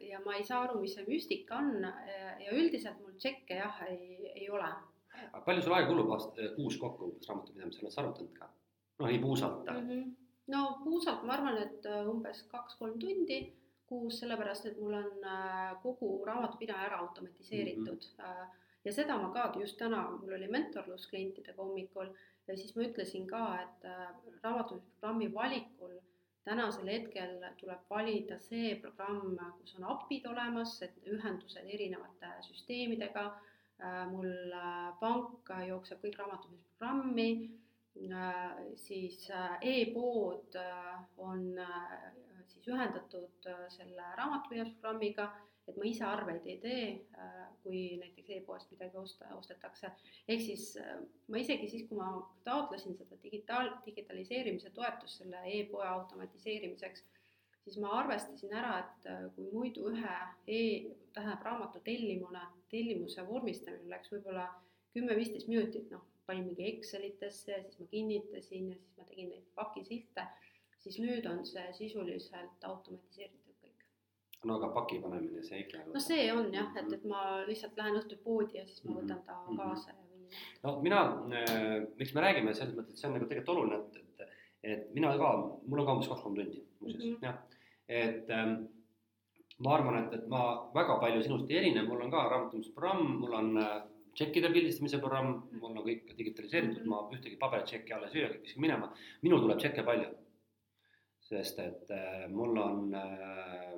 ja 0.00 0.20
ma 0.24 0.36
ei 0.36 0.44
saa 0.44 0.62
aru, 0.66 0.80
mis 0.82 0.94
see 0.94 1.06
müstika 1.08 1.58
on 1.58 1.84
äh, 1.84 2.38
ja 2.44 2.54
üldiselt 2.54 3.00
mul 3.02 3.16
tšekke 3.18 3.58
jah, 3.58 3.82
ei, 3.88 4.30
ei 4.34 4.48
ole. 4.50 4.70
palju 5.44 5.64
sul 5.64 5.74
aega 5.74 5.90
kulub 5.90 6.14
aast-, 6.14 6.38
kuus 6.56 6.78
kokku 6.78 7.10
umbes 7.10 7.28
raamatupidamisel, 7.28 7.86
oled 7.86 7.94
sa 7.94 8.02
arvutanud 8.04 8.34
ka? 8.38 8.50
no 8.98 9.10
nii 9.10 9.20
puusalt 9.22 9.64
mm. 9.66 9.88
-hmm. 9.88 10.04
no 10.54 10.62
puusalt 10.84 11.24
ma 11.26 11.34
arvan, 11.38 11.58
et 11.62 11.88
umbes 12.12 12.44
kaks-kolm 12.52 12.98
tundi 13.02 13.40
kuus, 13.88 14.18
sellepärast 14.20 14.66
et 14.68 14.80
mul 14.80 14.96
on 14.98 15.24
äh, 15.24 15.76
kogu 15.82 16.10
raamatupidaja 16.26 16.88
ära 16.90 16.98
automatiseeritud 17.04 18.08
mm. 18.18 18.24
-hmm. 18.24 18.56
ja 18.84 18.92
seda 18.92 19.16
ma 19.18 19.30
ka 19.32 19.52
just 19.60 19.78
täna, 19.78 20.02
mul 20.10 20.34
oli 20.36 20.48
mentorlus 20.48 21.06
klientidega 21.06 21.62
hommikul 21.62 22.12
ja 22.48 22.56
siis 22.56 22.76
ma 22.76 22.82
ütlesin 22.82 23.26
ka, 23.26 23.62
et 23.62 23.84
äh, 23.84 24.08
raamatupidamisprogrammi 24.42 25.34
valikul 25.34 25.98
tänasel 26.44 26.88
hetkel 26.88 27.44
tuleb 27.60 27.80
valida 27.90 28.38
see 28.38 28.74
programm, 28.82 29.36
kus 29.60 29.74
on 29.78 29.84
API-d 29.84 30.30
olemas, 30.30 30.82
et 30.82 30.96
ühendused 31.06 31.64
erinevate 31.76 32.32
süsteemidega. 32.48 33.30
mul 34.10 34.54
pank 35.00 35.50
jookseb 35.68 36.00
kõik 36.02 36.16
raamatupidamisprogrammi, 36.18 37.50
siis 38.74 39.28
e-pood 39.62 40.56
on 41.16 41.44
ühendatud 42.72 43.46
äh, 43.50 43.66
selle 43.72 44.08
raamatupidamisprogrammiga, 44.18 45.28
et 45.68 45.76
ma 45.76 45.84
ise 45.84 46.04
arveid 46.08 46.46
ei 46.48 46.56
tee, 46.62 46.84
äh, 47.20 47.44
kui 47.62 47.82
näiteks 48.00 48.30
e-poest 48.38 48.70
midagi 48.72 48.96
osta, 48.96 49.28
ostetakse. 49.36 49.90
ehk 50.28 50.44
siis 50.44 50.70
äh, 50.80 50.96
ma 51.28 51.42
isegi 51.42 51.68
siis, 51.68 51.86
kui 51.88 51.98
ma 52.00 52.10
taotlesin 52.44 52.96
seda 52.96 53.18
digitaal, 53.22 53.72
digitaliseerimise 53.86 54.72
toetust 54.76 55.22
selle 55.22 55.42
e-poe 55.58 55.86
automatiseerimiseks, 55.86 57.04
siis 57.64 57.80
ma 57.84 57.92
arvestasin 58.00 58.54
ära, 58.56 58.78
et 58.84 59.08
kui 59.36 59.50
muidu 59.52 59.90
ühe 59.90 60.14
e, 60.48 60.60
tähendab 61.12 61.42
raamatu 61.44 61.82
tellimune, 61.84 62.40
tellimuse 62.72 63.24
vormistamine 63.28 63.90
läks 63.92 64.12
võib-olla 64.14 64.46
kümme-viisteist 64.96 65.50
minutit, 65.50 65.90
noh, 65.92 66.06
panin 66.28 66.46
mingi 66.48 66.66
Excelitesse 66.68 67.52
ja 67.52 67.62
siis 67.64 67.78
ma 67.80 67.86
kinnitasin 67.90 68.70
ja 68.72 68.76
siis 68.76 68.96
ma 68.96 69.04
tegin 69.08 69.30
neid 69.32 69.44
pakisilte 69.56 70.24
siis 70.88 71.04
nüüd 71.04 71.26
on 71.30 71.44
see 71.46 71.64
sisuliselt 71.76 72.64
automatiseeritud 72.70 73.56
kõik. 73.62 73.86
no 74.48 74.58
aga 74.58 74.70
paki 74.76 75.00
panemine, 75.04 75.42
see 75.46 75.62
ikka 75.64 75.84
no 75.86 76.02
see 76.02 76.28
on 76.32 76.48
jah, 76.54 76.70
et, 76.80 76.92
et 76.98 77.04
ma 77.12 77.24
lihtsalt 77.48 77.76
lähen 77.80 78.00
õhtul 78.00 78.22
poodi 78.24 78.60
ja 78.60 78.66
siis 78.66 78.84
ma 78.86 78.96
võtan 79.00 79.20
ta 79.26 79.36
-hmm. 79.42 79.60
kaasa 79.60 79.92
ja 79.92 80.06
viin. 80.12 80.40
no 80.64 80.78
mina 80.86 81.02
äh,, 81.42 81.76
miks 82.00 82.14
me 82.14 82.24
räägime 82.26 82.54
selles 82.54 82.74
mõttes, 82.76 82.96
et 82.96 83.02
see 83.02 83.10
on 83.10 83.18
nagu 83.18 83.28
tegelikult 83.28 83.56
oluline, 83.56 83.82
et, 83.84 83.96
et, 84.22 84.34
et 84.72 84.90
mina 84.94 85.12
ka, 85.18 85.36
mul 85.66 85.84
on 85.84 85.86
ka 85.86 85.98
umbes 85.98 86.10
kaks-kolm 86.14 86.40
tundi 86.40 86.64
muuseas 86.80 87.04
mm 87.04 87.14
-hmm. 87.14 87.22
jah, 87.22 87.38
et 87.88 88.30
ähm, 88.30 88.56
ma 89.58 89.74
arvan, 89.74 90.02
et, 90.04 90.12
et 90.14 90.26
ma 90.28 90.42
väga 90.74 90.98
palju 91.02 91.22
sinust 91.22 91.50
ei 91.50 91.56
erine, 91.60 91.82
mul 91.82 92.02
on 92.04 92.10
ka 92.10 92.28
raamatamisprogramm, 92.30 93.16
mul 93.22 93.34
on 93.40 93.56
äh, 93.58 93.82
tšekkide 94.18 94.50
pildistamise 94.54 94.98
programm, 95.02 95.42
mul 95.60 95.76
on 95.76 95.84
kõik 95.86 96.16
digitaliseeritud 96.18 96.82
mm, 96.82 96.92
-hmm. 96.92 97.10
ma 97.10 97.16
ühtegi 97.16 97.38
paberitšekki 97.42 97.94
alla 97.94 98.08
ei 98.14 98.40
viskan 98.42 98.64
minema. 98.66 98.92
minul 99.22 99.40
tuleb 99.44 99.58
tšekke 99.58 99.84
palju 99.90 100.08
sest 101.28 101.58
et 101.60 101.90
äh, 101.92 102.24
mul 102.32 102.56
on 102.58 102.94
äh, 102.94 103.74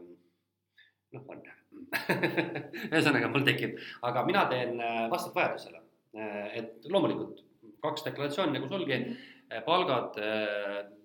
noh, 1.16 1.26
on. 1.26 1.42
Ühesõnaga 2.90 3.30
mul 3.30 3.44
tekib, 3.46 3.76
aga 4.06 4.24
mina 4.26 4.46
teen 4.50 4.78
äh, 4.78 5.04
vastavalt 5.10 5.38
vajadusele. 5.38 5.86
et 6.58 6.88
loomulikult 6.90 7.44
kaks 7.84 8.02
deklaratsiooni 8.02 8.56
nagu 8.56 8.66
sulgi, 8.66 8.96
palgad, 9.62 10.16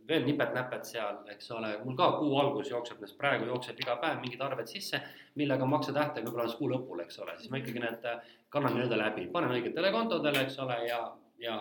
veel 0.10 0.23
nipet-näpet 0.25 0.88
seal, 0.89 1.19
eks 1.29 1.51
ole, 1.53 1.69
mul 1.86 1.93
ka 1.99 2.08
kuu 2.17 2.34
algus 2.41 2.71
jookseb, 2.71 2.97
sest 3.03 3.17
praegu 3.19 3.45
jookseb 3.51 3.77
iga 3.84 3.99
päev 4.01 4.17
mingid 4.23 4.41
arved 4.41 4.65
sisse, 4.65 4.97
millega 5.38 5.67
maksetähtaeg 5.69 6.25
võib-olla 6.25 6.47
alles 6.47 6.58
kuu 6.58 6.71
lõpul, 6.71 7.03
eks 7.05 7.21
ole, 7.21 7.38
siis 7.38 7.53
ma 7.53 7.62
ikkagi 7.62 7.86
need 7.86 8.10
kannan 8.49 8.73
nii-öelda 8.73 8.97
läbi, 9.03 9.27
panen 9.36 9.53
õigetele 9.60 9.93
kontodele, 9.93 10.41
eks 10.47 10.58
ole, 10.65 10.79
ja, 10.89 10.99
ja 11.45 11.60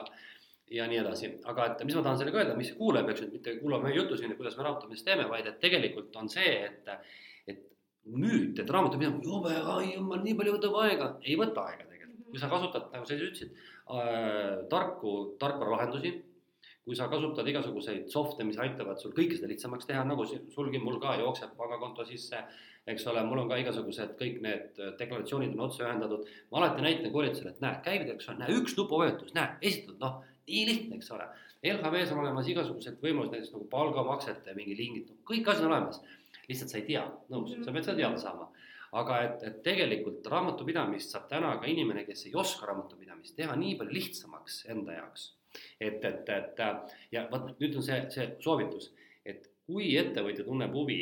ja 0.72 0.86
nii 0.88 1.00
edasi, 1.02 1.30
aga 1.50 1.68
et 1.70 1.84
mis 1.84 1.96
ma 1.98 2.02
tahan 2.06 2.20
sellega 2.20 2.40
öelda, 2.40 2.56
mis 2.58 2.72
kuulaja 2.78 3.06
peaks 3.06 3.24
nüüd 3.24 3.36
mitte 3.36 3.56
kuulama 3.60 3.88
meie 3.88 3.98
juttu 3.98 4.16
siin, 4.18 4.34
kuidas 4.38 4.56
me 4.56 4.64
raamatupidamist 4.66 5.06
teeme, 5.06 5.26
vaid 5.30 5.48
et 5.50 5.60
tegelikult 5.62 6.16
on 6.20 6.30
see, 6.32 6.54
et, 6.68 6.92
et 7.50 7.64
müüt, 8.08 8.58
et 8.60 8.70
raamatupidamine, 8.76 9.24
jube, 9.26 9.54
ai 9.76 9.94
jumal, 9.94 10.22
nii 10.24 10.36
palju 10.40 10.56
võtab 10.56 10.78
aega, 10.84 11.10
ei 11.24 11.36
võta 11.40 11.66
aega 11.68 11.88
tegelikult, 11.90 12.28
kui 12.30 12.42
sa 12.42 12.52
kasutad, 12.52 12.88
nagu 12.94 13.08
sa 13.08 13.18
ütlesid 13.18 13.52
äh,, 13.52 14.64
tarku 14.72 15.16
tarkvaralahendusi, 15.42 16.14
kui 16.84 16.96
sa 16.96 17.08
kasutad 17.12 17.48
igasuguseid 17.48 18.08
soft'e, 18.12 18.44
mis 18.44 18.60
aitavad 18.60 19.00
sul 19.00 19.14
kõike 19.16 19.38
seda 19.38 19.48
lihtsamaks 19.52 19.88
teha, 19.88 20.02
nagu 20.08 20.26
sulgi 20.28 20.80
mul 20.80 20.98
ka 21.00 21.14
jookseb 21.20 21.54
pangakonto 21.60 22.04
sisse, 22.08 22.40
eks 22.88 23.06
ole, 23.08 23.22
mul 23.24 23.40
on 23.40 23.48
ka 23.48 23.56
igasugused 23.62 24.18
kõik 24.18 24.42
need 24.44 24.80
deklaratsioonid 24.98 25.54
on 25.56 25.64
otse 25.64 25.80
ühendatud. 25.80 26.28
ma 26.52 26.60
alati 26.60 26.84
näitan 26.84 27.12
koolitusel, 27.12 27.54
et 27.54 27.62
näe, 27.64 27.78
käibitaks 27.86 28.28
on, 28.28 28.42
näe, 28.42 28.56
üks 28.60 28.76
nupuvajutus, 28.76 29.32
näe, 29.36 29.54
esitatud, 29.62 30.00
noh 30.04 30.33
nii 30.48 30.66
lihtne, 30.68 30.98
eks 30.98 31.10
ole. 31.14 31.26
LHV-s 31.64 32.12
on 32.12 32.20
olemas 32.20 32.48
igasugused 32.52 32.98
võimalused, 33.00 33.32
näiteks 33.32 33.54
nagu 33.54 33.66
palgamaksete 33.72 34.54
mingi 34.56 34.76
lingid, 34.76 35.14
kõik 35.28 35.48
asjad 35.48 35.64
on 35.68 35.72
olemas. 35.72 36.02
lihtsalt 36.48 36.70
sa 36.72 36.78
ei 36.78 36.84
tea, 36.88 37.04
nõus, 37.32 37.54
sa 37.64 37.72
pead 37.72 37.86
seda 37.86 37.96
teada 38.02 38.20
saama. 38.20 38.50
aga 38.94 39.16
et, 39.26 39.40
et 39.42 39.56
tegelikult 39.66 40.26
raamatupidamist 40.30 41.10
saab 41.10 41.24
täna 41.28 41.56
ka 41.58 41.66
inimene, 41.66 42.04
kes 42.06 42.26
ei 42.26 42.34
oska 42.38 42.68
raamatupidamist 42.68 43.34
teha 43.36 43.56
nii 43.58 43.74
palju 43.80 43.96
lihtsamaks 43.96 44.60
enda 44.70 44.92
jaoks. 45.00 45.32
et, 45.80 46.04
et, 46.04 46.28
et 46.28 46.60
ja 47.12 47.26
vot 47.30 47.48
nüüd 47.60 47.76
on 47.76 47.82
see, 47.82 47.98
see 48.10 48.28
soovitus, 48.44 48.92
et 49.24 49.48
kui 49.66 49.96
ettevõtja 49.96 50.44
tunneb 50.44 50.74
huvi 50.74 50.98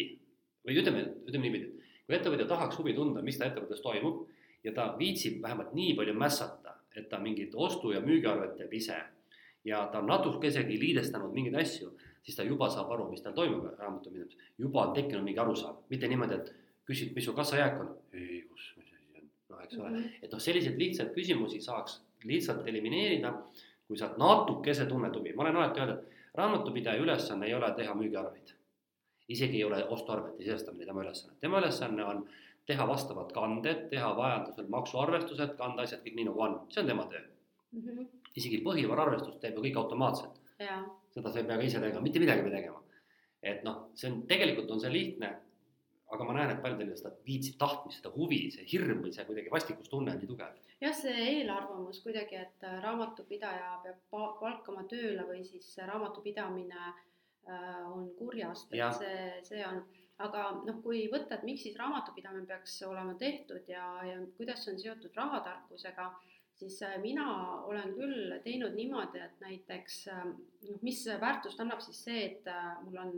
või 0.66 0.78
ütleme, 0.78 1.02
ütleme 1.26 1.48
niipidi, 1.48 1.88
kui 2.06 2.16
ettevõtja 2.16 2.46
tahaks 2.46 2.78
huvi 2.78 2.94
tunda, 2.94 3.22
mis 3.22 3.38
ta 3.38 3.48
ettevõttes 3.50 3.82
toimub 3.82 4.28
ja 4.64 4.72
ta 4.76 4.92
viitsib 4.98 5.42
vähemalt 5.42 5.74
nii 5.74 5.96
palju 5.98 6.14
mässata, 6.14 6.76
et 6.96 7.08
ta 7.08 7.18
mingit 7.18 7.54
ostu- 7.54 7.92
ja 7.92 8.00
müügiarvet 8.00 8.56
teeb 8.56 8.72
ise 8.78 9.00
ja 9.64 9.86
ta 9.92 9.98
on 9.98 10.06
natukesegi 10.06 10.78
liidestanud 10.80 11.34
mingeid 11.34 11.56
asju, 11.62 11.92
siis 12.22 12.36
ta 12.36 12.46
juba 12.46 12.68
saab 12.70 12.90
aru, 12.94 13.08
mis 13.10 13.22
tal 13.22 13.34
toimub 13.36 13.66
raamatupidamises. 13.78 14.38
juba 14.58 14.86
on 14.86 14.94
tekkinud 14.94 15.24
mingi 15.24 15.40
arusaam, 15.40 15.76
mitte 15.90 16.08
niimoodi, 16.08 16.38
et 16.38 16.54
küsid, 16.88 17.12
mis 17.14 17.24
su 17.24 17.34
kassajääk 17.34 17.80
on. 17.80 17.92
ei, 18.12 18.42
kus, 18.50 18.72
mis 18.76 18.92
asi 18.94 19.18
on, 19.18 19.28
noh, 19.50 19.60
eks 19.64 19.78
ole 19.78 19.90
-hmm. 19.90 20.08
et 20.22 20.32
noh, 20.32 20.40
selliseid 20.40 20.78
lihtsaid 20.78 21.12
küsimusi 21.14 21.60
saaks 21.60 22.00
lihtsalt 22.24 22.66
elimineerida, 22.68 23.34
kui 23.86 23.96
sa 23.98 24.14
natukese 24.18 24.86
tunned 24.86 25.14
huvi, 25.16 25.32
ma 25.32 25.42
olen 25.42 25.56
alati 25.56 25.80
öelnud, 25.80 25.98
et 25.98 26.34
raamatupidaja 26.34 27.02
ülesanne 27.02 27.46
ei 27.46 27.54
ole 27.54 27.72
teha 27.76 27.94
müügiarveid. 27.94 28.54
isegi 29.28 29.56
ei 29.56 29.64
ole 29.64 29.84
ostuarvete 29.84 30.42
sisestamine 30.44 30.86
tema 30.86 31.02
ülesanne, 31.02 31.36
tema 31.40 31.58
ülesanne 31.58 32.04
on 32.04 32.26
teha 32.66 32.88
vastavad 32.88 33.32
kanded, 33.32 33.88
teha 33.90 34.16
vajadusel 34.16 34.66
maksuarvestused, 34.68 35.54
kanda 35.56 35.82
asjad 35.82 36.02
kõik 36.04 36.14
nii 36.14 36.24
nagu 36.24 36.40
on, 36.40 36.58
see 36.68 36.82
on 36.82 36.86
tema 36.86 37.06
töö 37.06 37.20
mm. 37.72 37.80
-hmm 37.80 38.21
isegi 38.38 38.62
põhivaraarvestust 38.64 39.40
teeb 39.42 39.58
ju 39.58 39.66
kõik 39.66 39.78
automaatselt. 39.82 40.40
seda 41.12 41.30
sa 41.30 41.40
ei 41.40 41.46
pea 41.48 41.58
ka 41.60 41.68
ise 41.68 41.80
tegema, 41.80 42.04
mitte 42.04 42.20
midagi 42.22 42.40
ei 42.40 42.48
pea 42.48 42.58
tegema. 42.58 42.82
et 43.42 43.64
noh, 43.66 43.88
see 43.98 44.10
on, 44.10 44.20
tegelikult 44.30 44.70
on 44.70 44.80
see 44.80 44.92
lihtne, 44.92 45.30
aga 46.14 46.26
ma 46.28 46.34
näen, 46.36 46.52
et 46.52 46.60
paljudel 46.62 46.92
seda 46.96 47.10
viitsib 47.26 47.56
tahtmist, 47.58 47.98
seda 47.98 48.12
huvi, 48.14 48.44
see 48.54 48.66
hirm 48.70 49.00
või 49.02 49.10
see 49.14 49.24
kuidagi 49.26 49.50
vastikustunne 49.50 50.12
on 50.14 50.20
nii 50.20 50.30
tugev. 50.30 50.60
jah, 50.80 50.94
see 50.94 51.24
eelarvamus 51.30 52.02
kuidagi, 52.04 52.38
et 52.38 52.68
äh, 52.68 52.76
raamatupidaja 52.84 53.80
peab 53.86 54.20
palkama 54.40 54.86
tööle 54.90 55.26
või 55.26 55.42
siis 55.48 55.72
raamatupidamine 55.90 56.84
äh, 56.86 57.82
on 57.90 58.12
kurjast, 58.18 58.70
et 58.70 59.00
see, 59.00 59.26
see 59.50 59.66
on 59.66 59.82
aga 60.22 60.44
noh, 60.66 60.78
kui 60.84 61.06
võtta, 61.12 61.38
et 61.38 61.46
miks 61.46 61.64
siis 61.66 61.78
raamatupidamine 61.78 62.46
peaks 62.48 62.76
olema 62.86 63.14
tehtud 63.18 63.68
ja, 63.70 63.86
ja 64.06 64.20
kuidas 64.36 64.64
see 64.64 64.74
on 64.74 64.80
seotud 64.82 65.16
rahatarkusega 65.18 66.08
siis 66.54 66.82
äh, 66.82 66.98
mina 67.00 67.26
olen 67.62 67.94
küll 67.96 68.36
teinud 68.44 68.76
niimoodi, 68.76 69.20
et 69.20 69.40
näiteks 69.40 69.98
äh, 70.12 70.24
noh, 70.68 70.82
mis 70.82 71.04
väärtust 71.20 71.60
annab 71.60 71.82
siis 71.84 72.04
see, 72.04 72.24
et 72.30 72.50
äh, 72.50 72.68
mul 72.84 73.00
on 73.02 73.16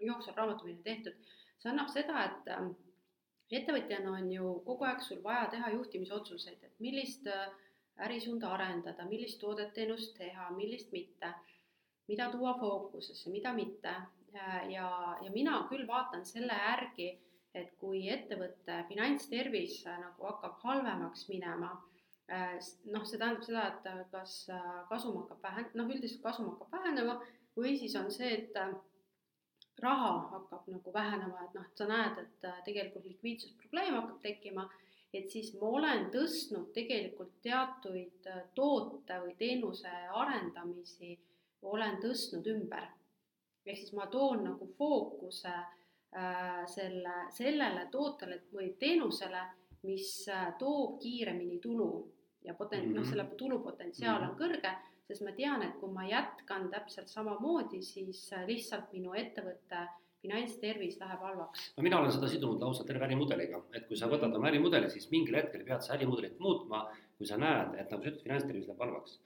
jooksval 0.00 0.36
raamatupidamine 0.36 0.84
tehtud, 0.84 1.32
see 1.60 1.72
annab 1.72 1.90
seda, 1.92 2.24
et 2.28 3.58
ettevõtjana 3.60 4.14
on 4.16 4.30
ju 4.32 4.52
kogu 4.66 4.86
aeg 4.88 5.02
sul 5.04 5.20
vaja 5.24 5.48
teha 5.52 5.72
juhtimisotsuseid, 5.74 6.62
et 6.64 6.78
millist 6.80 7.26
ärisuunda 8.00 8.54
arendada, 8.54 9.04
millist 9.08 9.40
toodet-teenust 9.42 10.14
teha, 10.16 10.48
millist 10.56 10.92
mitte, 10.94 11.34
mida 12.08 12.30
tuua 12.32 12.54
fookusesse, 12.60 13.30
mida 13.30 13.52
mitte. 13.52 13.92
Ja, 14.70 14.86
ja 15.20 15.30
mina 15.34 15.56
küll 15.68 15.88
vaatan 15.88 16.22
selle 16.24 16.54
järgi, 16.54 17.08
et 17.54 17.72
kui 17.80 18.04
ettevõtte 18.08 18.84
finantstervis 18.88 19.80
nagu 19.88 20.28
hakkab 20.28 20.60
halvemaks 20.62 21.26
minema, 21.28 21.72
noh, 22.30 23.04
see 23.06 23.18
tähendab 23.18 23.42
seda, 23.42 23.66
et 23.70 24.10
kas 24.12 24.34
kasum 24.88 25.16
hakkab 25.22 25.42
vähen-, 25.42 25.72
noh, 25.74 25.90
üldiselt 25.90 26.22
kasum 26.22 26.52
hakkab 26.52 26.76
vähenema 26.78 27.16
või 27.56 27.74
siis 27.78 27.96
on 27.98 28.10
see, 28.14 28.30
et 28.36 29.80
raha 29.80 30.12
hakkab 30.34 30.68
nagu 30.70 30.92
vähenema, 30.94 31.44
et 31.44 31.56
noh, 31.56 31.66
et 31.66 31.82
sa 31.82 31.88
näed, 31.88 32.20
et 32.22 32.46
tegelikult 32.66 33.08
likviidsusprobleem 33.08 33.96
hakkab 33.98 34.20
tekkima, 34.22 34.68
et 35.14 35.30
siis 35.32 35.50
ma 35.58 35.72
olen 35.78 36.06
tõstnud 36.14 36.70
tegelikult 36.74 37.40
teatuid 37.42 38.28
toote 38.54 39.18
või 39.24 39.34
teenuse 39.38 39.90
arendamisi, 40.22 41.16
olen 41.62 41.98
tõstnud 42.02 42.46
ümber. 42.54 42.88
ehk 43.66 43.76
siis 43.78 43.92
ma 43.92 44.06
toon 44.06 44.44
nagu 44.44 44.66
fookuse 44.78 45.50
äh, 45.52 46.62
selle, 46.66 47.16
sellele 47.30 47.86
tootele 47.92 48.40
või 48.52 48.70
teenusele, 48.78 49.42
mis 49.82 50.28
äh, 50.28 50.54
toob 50.58 50.98
kiiremini 51.02 51.58
tulu 51.60 51.90
ja 52.44 52.54
poten-, 52.54 52.88
noh, 52.94 53.02
Mhm. 53.02 53.10
selle 53.10 53.24
tulupotentsiaal 53.36 54.22
on 54.22 54.28
Mhm. 54.34 54.38
kõrge, 54.38 54.74
sest 55.08 55.22
ma 55.22 55.32
tean, 55.32 55.62
et 55.62 55.74
kui 55.80 55.90
ma 55.92 56.04
jätkan 56.08 56.70
täpselt 56.70 57.08
samamoodi, 57.08 57.82
siis 57.82 58.32
äh, 58.32 58.46
lihtsalt 58.46 58.92
minu 58.92 59.12
ettevõtte 59.14 59.88
finantstervis 60.22 60.98
läheb 61.00 61.20
halvaks. 61.20 61.72
no 61.76 61.82
mina 61.82 61.98
olen 61.98 62.12
seda 62.12 62.28
sidunud 62.28 62.60
lausa 62.60 62.84
terve 62.84 63.06
ärimudeliga, 63.06 63.62
et 63.74 63.86
kui 63.88 63.96
sa 63.96 64.06
võtad 64.06 64.34
oma 64.36 64.48
ärimudeli, 64.50 64.90
siis 64.90 65.10
mingil 65.10 65.34
hetkel 65.34 65.64
pead 65.64 65.80
sa 65.82 65.94
ärimudelit 65.94 66.38
muutma, 66.38 66.90
kui 67.16 67.26
sa 67.26 67.36
näed, 67.40 67.74
et 67.80 67.90
nagu 67.90 68.02
sa 68.02 68.08
ütlesid, 68.10 68.22
finantstervis 68.22 68.66
läheb 68.68 68.78
halvaks. 68.80 69.18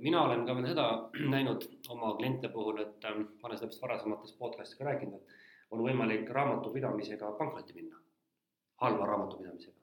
mina 0.00 0.22
olen 0.24 0.46
ka 0.46 0.54
veel 0.54 0.66
seda 0.66 1.10
näinud 1.34 1.66
oma 1.90 2.14
kliente 2.16 2.48
puhul, 2.48 2.78
et 2.80 3.04
ähm, 3.04 3.26
ma 3.42 3.48
olen 3.48 3.58
sellest 3.58 3.82
varasemates 3.82 4.32
podcast'is 4.38 4.78
ka 4.78 4.84
rääkinud, 4.84 5.14
et 5.14 5.26
on 5.72 5.80
võimalik 5.80 6.28
raamatupidamisega 6.30 7.32
pankrotti 7.38 7.74
minna, 7.74 7.96
halva 8.82 9.06
raamatupidamisega. 9.06 9.76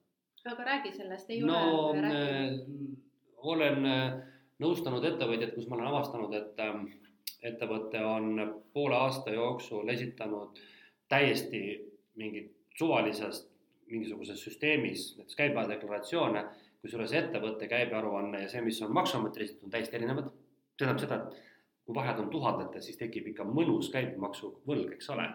Aga 0.45 0.63
räägi 0.63 0.91
sellest, 0.95 1.30
ei 1.30 1.41
no 1.41 1.60
ole 1.89 2.02
rääkinud. 2.02 2.89
äh, 2.89 3.06
olen 3.38 3.86
äh, 3.86 4.17
nõustanud 4.60 5.06
ettevõtjaid, 5.06 5.54
kus 5.56 5.67
ma 5.67 5.78
olen 5.78 5.91
avastanud, 5.91 6.34
et 6.36 6.60
ähm, 6.63 6.88
ettevõte 7.43 8.02
on 8.06 8.62
poole 8.73 8.95
aasta 8.95 9.32
jooksul 9.32 9.89
esitanud 9.89 10.60
täiesti 11.10 11.62
mingit 12.19 12.56
suvalisest 12.78 13.49
mingisuguses 13.89 14.43
süsteemis 14.43 15.06
näiteks 15.17 15.36
käibedeklaratsioone, 15.36 16.43
kusjuures 16.82 17.13
ettevõtte 17.17 17.67
käibearuanne 17.67 18.43
ja 18.43 18.49
see, 18.52 18.62
mis 18.62 18.82
on 18.86 18.93
Maksuametile 18.93 19.45
esitatud, 19.45 19.67
on 19.67 19.73
täiesti 19.75 19.97
erinevad. 19.97 20.30
see 20.30 20.86
tähendab 20.86 21.02
seda, 21.04 21.15
et 21.15 21.39
kui 21.86 21.95
vahed 21.95 22.19
on 22.21 22.30
tuhandetes, 22.30 22.86
siis 22.86 22.99
tekib 22.99 23.32
ikka 23.32 23.43
mõnus 23.43 23.89
käibemaksuvõlg, 23.95 24.93
eks 24.93 25.10
ole. 25.15 25.25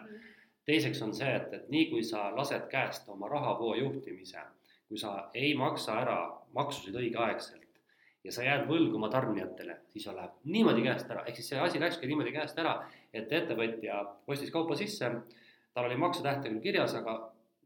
teiseks 0.65 1.01
on 1.05 1.13
see, 1.13 1.33
et, 1.35 1.53
et 1.53 1.67
nii 1.69 1.89
kui 1.89 2.03
sa 2.03 2.29
lased 2.35 2.69
käest 2.71 3.09
oma 3.09 3.27
rahavoo 3.29 3.75
juhtimise, 3.75 4.41
kui 4.89 4.97
sa 5.01 5.29
ei 5.33 5.53
maksa 5.57 5.99
ära 6.01 6.17
maksusid 6.53 6.95
õigeaegselt 6.95 7.65
ja 8.25 8.33
sa 8.33 8.45
jääd 8.45 8.65
võlgu 8.69 8.97
oma 8.97 9.09
tarnijatele, 9.13 9.77
siis 9.93 10.05
sul 10.07 10.15
läheb 10.17 10.33
niimoodi 10.49 10.83
käest 10.85 11.09
ära, 11.13 11.23
ehk 11.29 11.39
siis 11.39 11.51
see 11.51 11.59
asi 11.61 11.81
läkski 11.81 12.09
niimoodi 12.09 12.33
käest 12.33 12.57
ära, 12.61 12.75
et 13.13 13.31
ettevõtja 13.33 13.99
ostis 14.27 14.53
kaupa 14.53 14.77
sisse, 14.79 15.11
tal 15.73 15.89
oli 15.89 15.97
maksetähtaeg 16.01 16.57
kirjas, 16.63 16.95
aga 16.97 17.17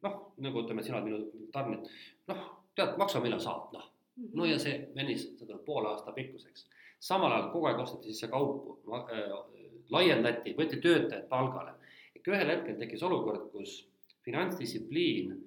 noh, 0.03 0.17
nagu 0.43 0.63
ütleme, 0.63 0.84
sina 0.84 0.99
oled 0.99 1.08
minu 1.08 1.49
tarnijad, 1.55 1.88
noh, 2.32 2.43
tead, 2.75 2.97
maksa 2.99 3.23
millal 3.23 3.41
saad, 3.43 3.71
noh. 3.75 3.88
no 4.36 4.47
ja 4.47 4.60
see 4.60 4.89
venis 4.95 5.29
seda 5.39 5.60
poole 5.65 5.93
aasta 5.93 6.12
pikkuseks. 6.15 6.67
samal 6.99 7.32
ajal 7.32 7.51
kogu 7.53 7.69
aeg 7.69 7.79
osteti 7.79 8.12
sisse 8.12 8.27
kaupu 8.27 8.79
äh,, 8.95 9.36
laiendati, 9.95 10.55
võeti 10.58 10.82
töötajad 10.84 11.27
palgale. 11.29 11.77
ikka 12.15 12.36
ühel 12.36 12.51
hetkel 12.51 12.75
tekkis 12.79 13.03
olukord, 13.03 13.47
kus 13.53 13.86
finantsdistsipliin 14.27 15.38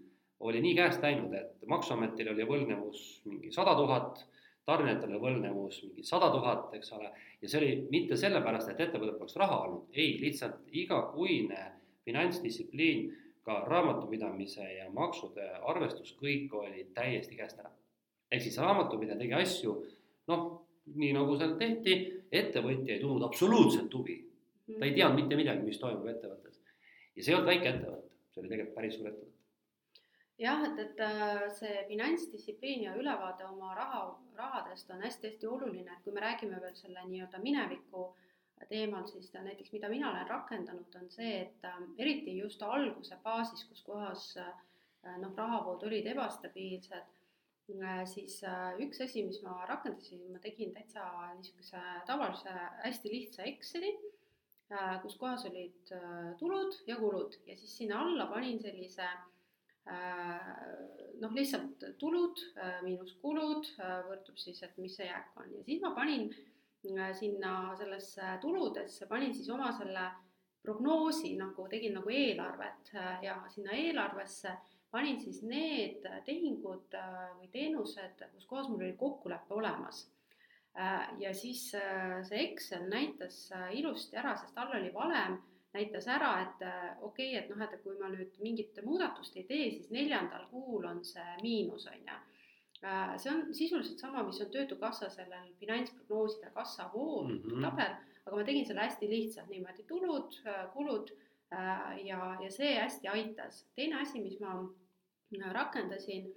oli 0.42 0.60
nii 0.60 0.74
käest 0.74 1.02
läinud, 1.02 1.34
et 1.38 1.66
Maksuametil 1.70 2.32
oli 2.32 2.46
võlgnevus 2.46 3.02
mingi 3.30 3.52
sada 3.54 3.74
tuhat, 3.78 4.24
tarnijatele 4.66 5.18
võlgnevus 5.22 5.80
mingi 5.86 6.04
sada 6.06 6.30
tuhat, 6.34 6.72
eks 6.78 6.92
ole, 6.96 7.10
ja 7.42 7.50
see 7.50 7.60
oli 7.60 7.70
mitte 7.94 8.18
sellepärast, 8.18 8.72
et 8.72 8.82
ettevõttel 8.82 9.18
poleks 9.18 9.38
raha 9.38 9.60
olnud, 9.66 9.88
ei, 9.94 10.16
lihtsalt 10.22 10.74
igakuine 10.82 11.66
finantsdistsipliin, 12.06 13.10
ka 13.42 13.62
raamatupidamise 13.66 14.66
ja 14.76 14.86
maksude 14.94 15.48
arvestus, 15.66 16.12
kõik 16.18 16.52
oli 16.54 16.84
täiesti 16.94 17.38
käest 17.38 17.58
ära. 17.58 17.72
ehk 18.30 18.42
siis 18.42 18.58
raamatupidaja 18.62 19.18
tegi 19.18 19.34
asju, 19.34 19.74
noh, 20.30 20.44
nii 20.94 21.10
nagu 21.16 21.34
seal 21.38 21.56
tehti, 21.58 21.96
ettevõtja 22.32 22.94
ei 22.94 23.00
tundnud 23.02 23.26
absoluutselt 23.26 23.94
huvi. 23.94 24.18
ta 24.78 24.86
ei 24.86 24.94
teadnud 24.94 25.20
mitte 25.20 25.36
midagi, 25.36 25.66
mis 25.66 25.78
toimub 25.82 26.06
ettevõttes. 26.06 26.62
ja 27.16 27.22
see 27.22 27.34
ei 27.34 27.38
olnud 27.38 27.50
väike 27.50 27.68
ettevõte, 27.74 28.10
see 28.30 28.42
oli 28.42 28.48
tegelikult 28.54 28.78
päris 28.78 28.98
suur 28.98 29.10
ettevõte 29.10 29.31
jah, 30.42 30.64
et, 30.66 30.78
et 30.78 31.00
äh, 31.00 31.46
see 31.54 31.84
finantsdistsipliin 31.88 32.86
ja 32.86 32.96
ülevaade 32.98 33.46
oma 33.46 33.74
raha, 33.78 34.02
rahadest 34.36 34.90
on 34.90 35.02
hästi-hästi 35.04 35.48
oluline, 35.48 35.92
et 35.92 36.04
kui 36.04 36.14
me 36.14 36.24
räägime 36.24 36.60
veel 36.62 36.74
selle 36.78 37.04
nii-öelda 37.08 37.40
mineviku 37.42 38.10
teemal, 38.70 39.06
siis 39.10 39.30
ta 39.30 39.42
näiteks, 39.42 39.72
mida 39.74 39.88
mina 39.90 40.10
olen 40.10 40.28
rakendanud, 40.28 40.94
on 41.00 41.08
see, 41.10 41.40
et 41.46 41.66
äh, 41.66 41.80
eriti 41.98 42.36
just 42.38 42.62
alguse 42.62 43.18
faasis, 43.24 43.64
kus 43.70 43.82
kohas 43.86 44.28
äh, 44.42 44.52
noh, 45.22 45.34
rahavood 45.36 45.82
olid 45.88 46.06
ebastabiilsed, 46.12 47.18
siis 48.10 48.34
üks 48.84 48.98
asi, 49.00 49.22
mis 49.24 49.38
ma 49.40 49.54
rakendasin, 49.66 50.20
ma 50.34 50.40
tegin 50.42 50.74
täitsa 50.74 51.06
niisuguse 51.38 51.80
tavalise 52.06 52.52
hästi 52.82 53.10
lihtsa 53.10 53.46
Exceli, 53.48 53.92
kus 55.02 55.14
kohas 55.16 55.46
olid 55.48 55.92
tulud 56.38 56.76
ja 56.86 56.98
kulud. 56.98 57.38
Ja 57.46 57.56
siis 57.56 57.76
sinna 57.78 58.02
alla 58.02 58.26
panin 58.26 58.60
sellise 58.60 59.06
noh, 61.22 61.32
lihtsalt 61.34 61.84
tulud 61.98 62.38
miinus 62.86 63.16
kulud 63.22 63.66
võrdub 64.08 64.38
siis, 64.38 64.62
et 64.62 64.76
mis 64.78 64.94
see 64.96 65.08
jääk 65.08 65.36
on 65.42 65.50
ja 65.56 65.62
siis 65.66 65.82
ma 65.82 65.90
panin 65.96 66.28
sinna 66.82 67.54
sellesse 67.78 68.36
tuludesse, 68.42 69.06
panin 69.10 69.34
siis 69.34 69.50
oma 69.50 69.70
selle 69.74 70.06
prognoosi 70.62 71.34
nagu, 71.38 71.66
tegin 71.70 71.96
nagu 71.98 72.10
eelarvet 72.14 72.92
ja 73.22 73.36
sinna 73.50 73.74
eelarvesse 73.74 74.54
panin 74.92 75.20
siis 75.20 75.40
need 75.46 76.04
tehingud 76.26 76.94
või 77.38 77.48
teenused, 77.52 78.26
kus 78.34 78.48
kohas 78.50 78.68
mul 78.68 78.82
oli 78.84 78.96
kokkulepe 78.98 79.54
olemas. 79.54 80.04
ja 81.20 81.32
siis 81.36 81.70
see 81.70 82.44
Excel 82.46 82.86
näitas 82.88 83.50
ilusti 83.76 84.16
ära, 84.16 84.36
sest 84.36 84.58
all 84.58 84.76
oli 84.78 84.92
valem 84.94 85.38
näitas 85.72 86.06
ära, 86.08 86.32
et 86.42 86.62
okei 87.00 87.32
okay,, 87.32 87.38
et 87.40 87.48
noh, 87.50 87.62
et 87.64 87.80
kui 87.84 87.96
ma 88.00 88.10
nüüd 88.12 88.36
mingit 88.44 88.78
muudatust 88.84 89.36
ei 89.40 89.46
tee, 89.48 89.70
siis 89.72 89.90
neljandal 89.94 90.44
kuul 90.50 90.84
on 90.88 91.00
see 91.04 91.36
miinus, 91.42 91.86
on 91.88 92.06
ju. 92.08 92.18
see 93.22 93.32
on 93.32 93.42
sisuliselt 93.54 93.98
sama, 94.02 94.24
mis 94.26 94.40
on 94.42 94.50
Töötukassa 94.52 95.08
sellel 95.10 95.52
finantsprognooside 95.60 96.50
kassavool 96.54 97.28
mm 97.28 97.38
-hmm. 97.38 97.62
tabel, 97.62 97.94
aga 98.26 98.36
ma 98.36 98.44
tegin 98.44 98.66
selle 98.66 98.80
hästi 98.80 99.10
lihtsalt 99.10 99.48
niimoodi, 99.48 99.84
tulud, 99.88 100.38
kulud 100.74 101.12
ja, 102.04 102.36
ja 102.42 102.50
see 102.50 102.74
hästi 102.80 103.08
aitas. 103.08 103.66
teine 103.76 104.00
asi, 104.00 104.20
mis 104.20 104.40
ma 104.40 104.54
rakendasin, 105.52 106.32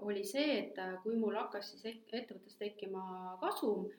oli 0.00 0.24
see, 0.24 0.58
et 0.58 0.78
kui 1.02 1.16
mul 1.16 1.36
hakkas 1.36 1.70
siis 1.70 1.84
ettevõttes 2.12 2.56
tekkima 2.56 3.36
kasum 3.40 3.90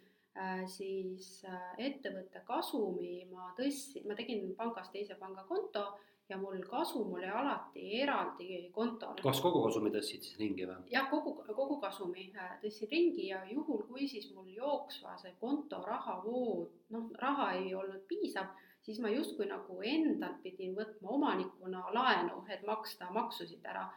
siis 0.70 1.42
ettevõtte 1.78 2.44
kasumi 2.46 3.24
ma 3.32 3.52
tõstsin, 3.58 4.06
ma 4.08 4.18
tegin 4.18 4.52
pangast 4.58 4.94
teise 4.94 5.18
panga 5.18 5.46
konto 5.50 5.88
ja 6.30 6.38
mul 6.38 6.62
kasum 6.70 7.14
oli 7.14 7.26
alati 7.26 8.02
eraldi 8.02 8.70
kontol. 8.76 9.16
kas 9.24 9.40
kogu 9.42 9.62
kasumi 9.64 9.92
tõstsid 9.94 10.26
siis 10.28 10.40
ringi 10.42 10.68
või? 10.68 10.84
jah, 10.92 11.08
kogu, 11.12 11.38
kogu 11.56 11.80
kasumi 11.82 12.28
tõstsin 12.64 12.92
ringi 12.92 13.30
ja 13.30 13.44
juhul, 13.52 13.86
kui 13.88 14.08
siis 14.12 14.28
mul 14.36 14.50
jooksva 14.52 15.16
see 15.22 15.34
konto 15.40 15.80
rahavood, 15.88 16.74
noh, 16.96 17.10
raha 17.22 17.54
ei 17.62 17.74
olnud 17.76 18.04
piisav, 18.12 18.52
siis 18.84 19.00
ma 19.04 19.12
justkui 19.14 19.48
nagu 19.48 19.80
endalt 19.84 20.42
pidin 20.44 20.76
võtma 20.76 21.16
omanikuna 21.16 21.88
laenu, 21.96 22.44
et 22.52 22.64
maksta 22.68 23.12
maksusid 23.16 23.66
ära. 23.66 23.88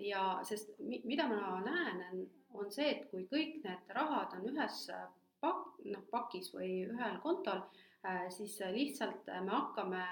ja 0.00 0.40
sest 0.44 0.70
mida 0.78 1.26
ma 1.28 1.58
näen, 1.64 2.24
on 2.54 2.70
see, 2.72 2.90
et 2.90 3.10
kui 3.10 3.26
kõik 3.32 3.58
need 3.64 3.90
rahad 3.96 4.36
on 4.36 4.46
ühes 4.52 4.86
noh, 5.92 6.04
pakis 6.10 6.50
või 6.54 6.84
ühel 6.88 7.18
kontol, 7.22 7.62
siis 8.32 8.58
lihtsalt 8.72 9.28
me 9.44 9.50
hakkame 9.50 10.02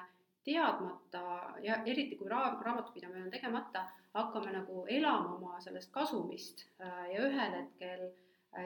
teadmata 0.44 1.54
ja 1.62 1.78
eriti 1.86 2.16
kui 2.16 2.28
ra-, 2.30 2.58
raamatupidamine 2.60 3.26
on 3.26 3.30
tegemata, 3.30 3.84
hakkame 4.14 4.52
nagu 4.52 4.84
elama 4.88 5.36
oma 5.36 5.60
sellest 5.60 5.92
kasumist 5.92 6.66
ja 6.80 7.26
ühel 7.28 7.56
hetkel 7.60 8.08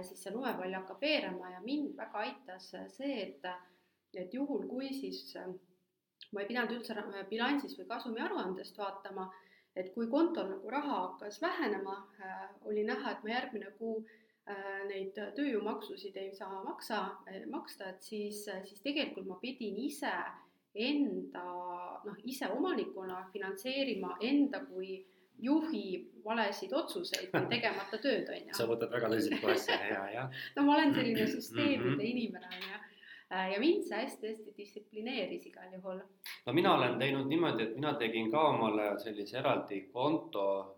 siis 0.03 0.23
see 0.23 0.35
lumepall 0.35 0.75
hakkab 0.75 1.03
veerema 1.03 1.51
ja 1.53 1.61
mind 1.63 1.95
väga 1.99 2.25
aitas 2.25 2.73
see, 2.97 3.19
et, 3.23 3.47
et 4.15 4.35
juhul, 4.35 4.67
kui 4.71 4.91
siis 4.95 5.37
ma 6.33 6.43
ei 6.43 6.49
pidanud 6.49 6.79
üldse 6.79 7.27
bilansis 7.31 7.77
või 7.79 7.87
kasumi 7.91 8.23
aruandest 8.25 8.79
vaatama, 8.79 9.29
et 9.77 9.93
kui 9.95 10.09
kontol 10.11 10.49
nagu 10.51 10.71
raha 10.73 11.01
hakkas 11.03 11.39
vähenema 11.43 11.97
äh,, 12.19 12.47
oli 12.65 12.85
näha, 12.85 13.13
et 13.13 13.23
ma 13.23 13.31
järgmine 13.31 13.71
kuu 13.79 14.01
äh, 14.01 14.26
neid 14.89 15.17
tööjõumaksusid 15.35 16.17
ei 16.17 16.33
saa 16.35 16.63
maksa 16.65 17.01
äh,, 17.29 17.43
maksta, 17.51 17.89
et 17.89 18.03
siis, 18.03 18.45
siis 18.65 18.81
tegelikult 18.85 19.27
ma 19.27 19.39
pidin 19.43 19.77
ise 19.83 20.13
enda 20.77 21.45
noh, 22.05 22.17
ise 22.25 22.49
omanikuna 22.53 23.25
finantseerima 23.33 24.17
enda 24.21 24.61
kui 24.69 24.99
juhi 25.43 26.11
valesid 26.25 26.73
otsuseid 26.73 27.33
või 27.33 27.49
tegemata 27.57 27.99
tööd, 28.01 28.29
on 28.29 28.51
ju. 28.51 28.55
sa 28.57 28.67
võtad 28.69 28.93
väga 28.93 29.09
tõsiselt 29.13 29.41
kohe 29.43 29.57
asja, 29.57 29.79
ja, 29.91 30.03
ja. 30.15 30.27
no 30.57 30.63
ma 30.69 30.77
olen 30.77 30.95
selline 30.95 31.27
süsteemide 31.27 31.79
mm 31.79 31.91
Mhm. 31.91 32.01
-hmm. 32.01 32.11
inimene, 32.11 32.47
on 32.47 32.69
ju. 32.71 32.83
Äh, 33.33 33.53
ja 33.53 33.59
mind 33.61 33.83
see 33.83 33.99
hästi-hästi 33.99 34.53
distsiplineeris 34.57 35.47
igal 35.47 35.73
juhul. 35.75 36.01
no 36.47 36.53
mina 36.53 36.75
olen 36.75 36.99
teinud 36.99 37.27
niimoodi, 37.27 37.63
et 37.63 37.75
mina 37.75 37.95
tegin 37.95 38.31
ka 38.31 38.49
omale 38.49 38.99
sellise 39.03 39.39
eraldi 39.39 39.81
konto, 39.93 40.77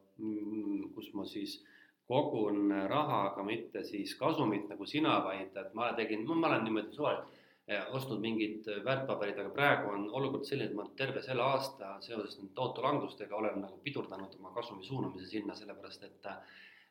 kus 0.95 1.13
ma 1.15 1.25
siis 1.25 1.65
kogun 2.09 2.73
raha, 2.91 3.25
aga 3.33 3.45
mitte 3.45 3.83
siis 3.85 4.15
kasumit 4.21 4.69
nagu 4.71 4.87
sina, 4.89 5.19
vaid 5.25 5.57
et 5.57 5.75
ma 5.77 5.93
tegin, 5.97 6.25
ma 6.29 6.49
olen 6.49 6.65
niimoodi 6.65 6.97
suvaliselt 6.97 7.35
eh, 7.69 7.83
ostnud 7.97 8.23
mingid 8.25 8.71
väärtpaberid, 8.85 9.39
aga 9.43 9.53
praegu 9.55 9.93
on 9.93 10.07
olukord 10.21 10.47
selline, 10.49 10.71
et 10.71 10.79
ma 10.79 10.87
terve 10.97 11.23
selle 11.25 11.45
aasta 11.45 11.99
seoses 12.05 12.39
nende 12.39 12.55
tootulangustega 12.57 13.37
olen 13.37 13.61
nagu 13.67 13.77
pidurdanud 13.85 14.39
oma 14.41 14.55
kasumi 14.57 14.89
suunamise 14.89 15.29
sinna, 15.29 15.57
sellepärast 15.59 16.09
et 16.09 16.33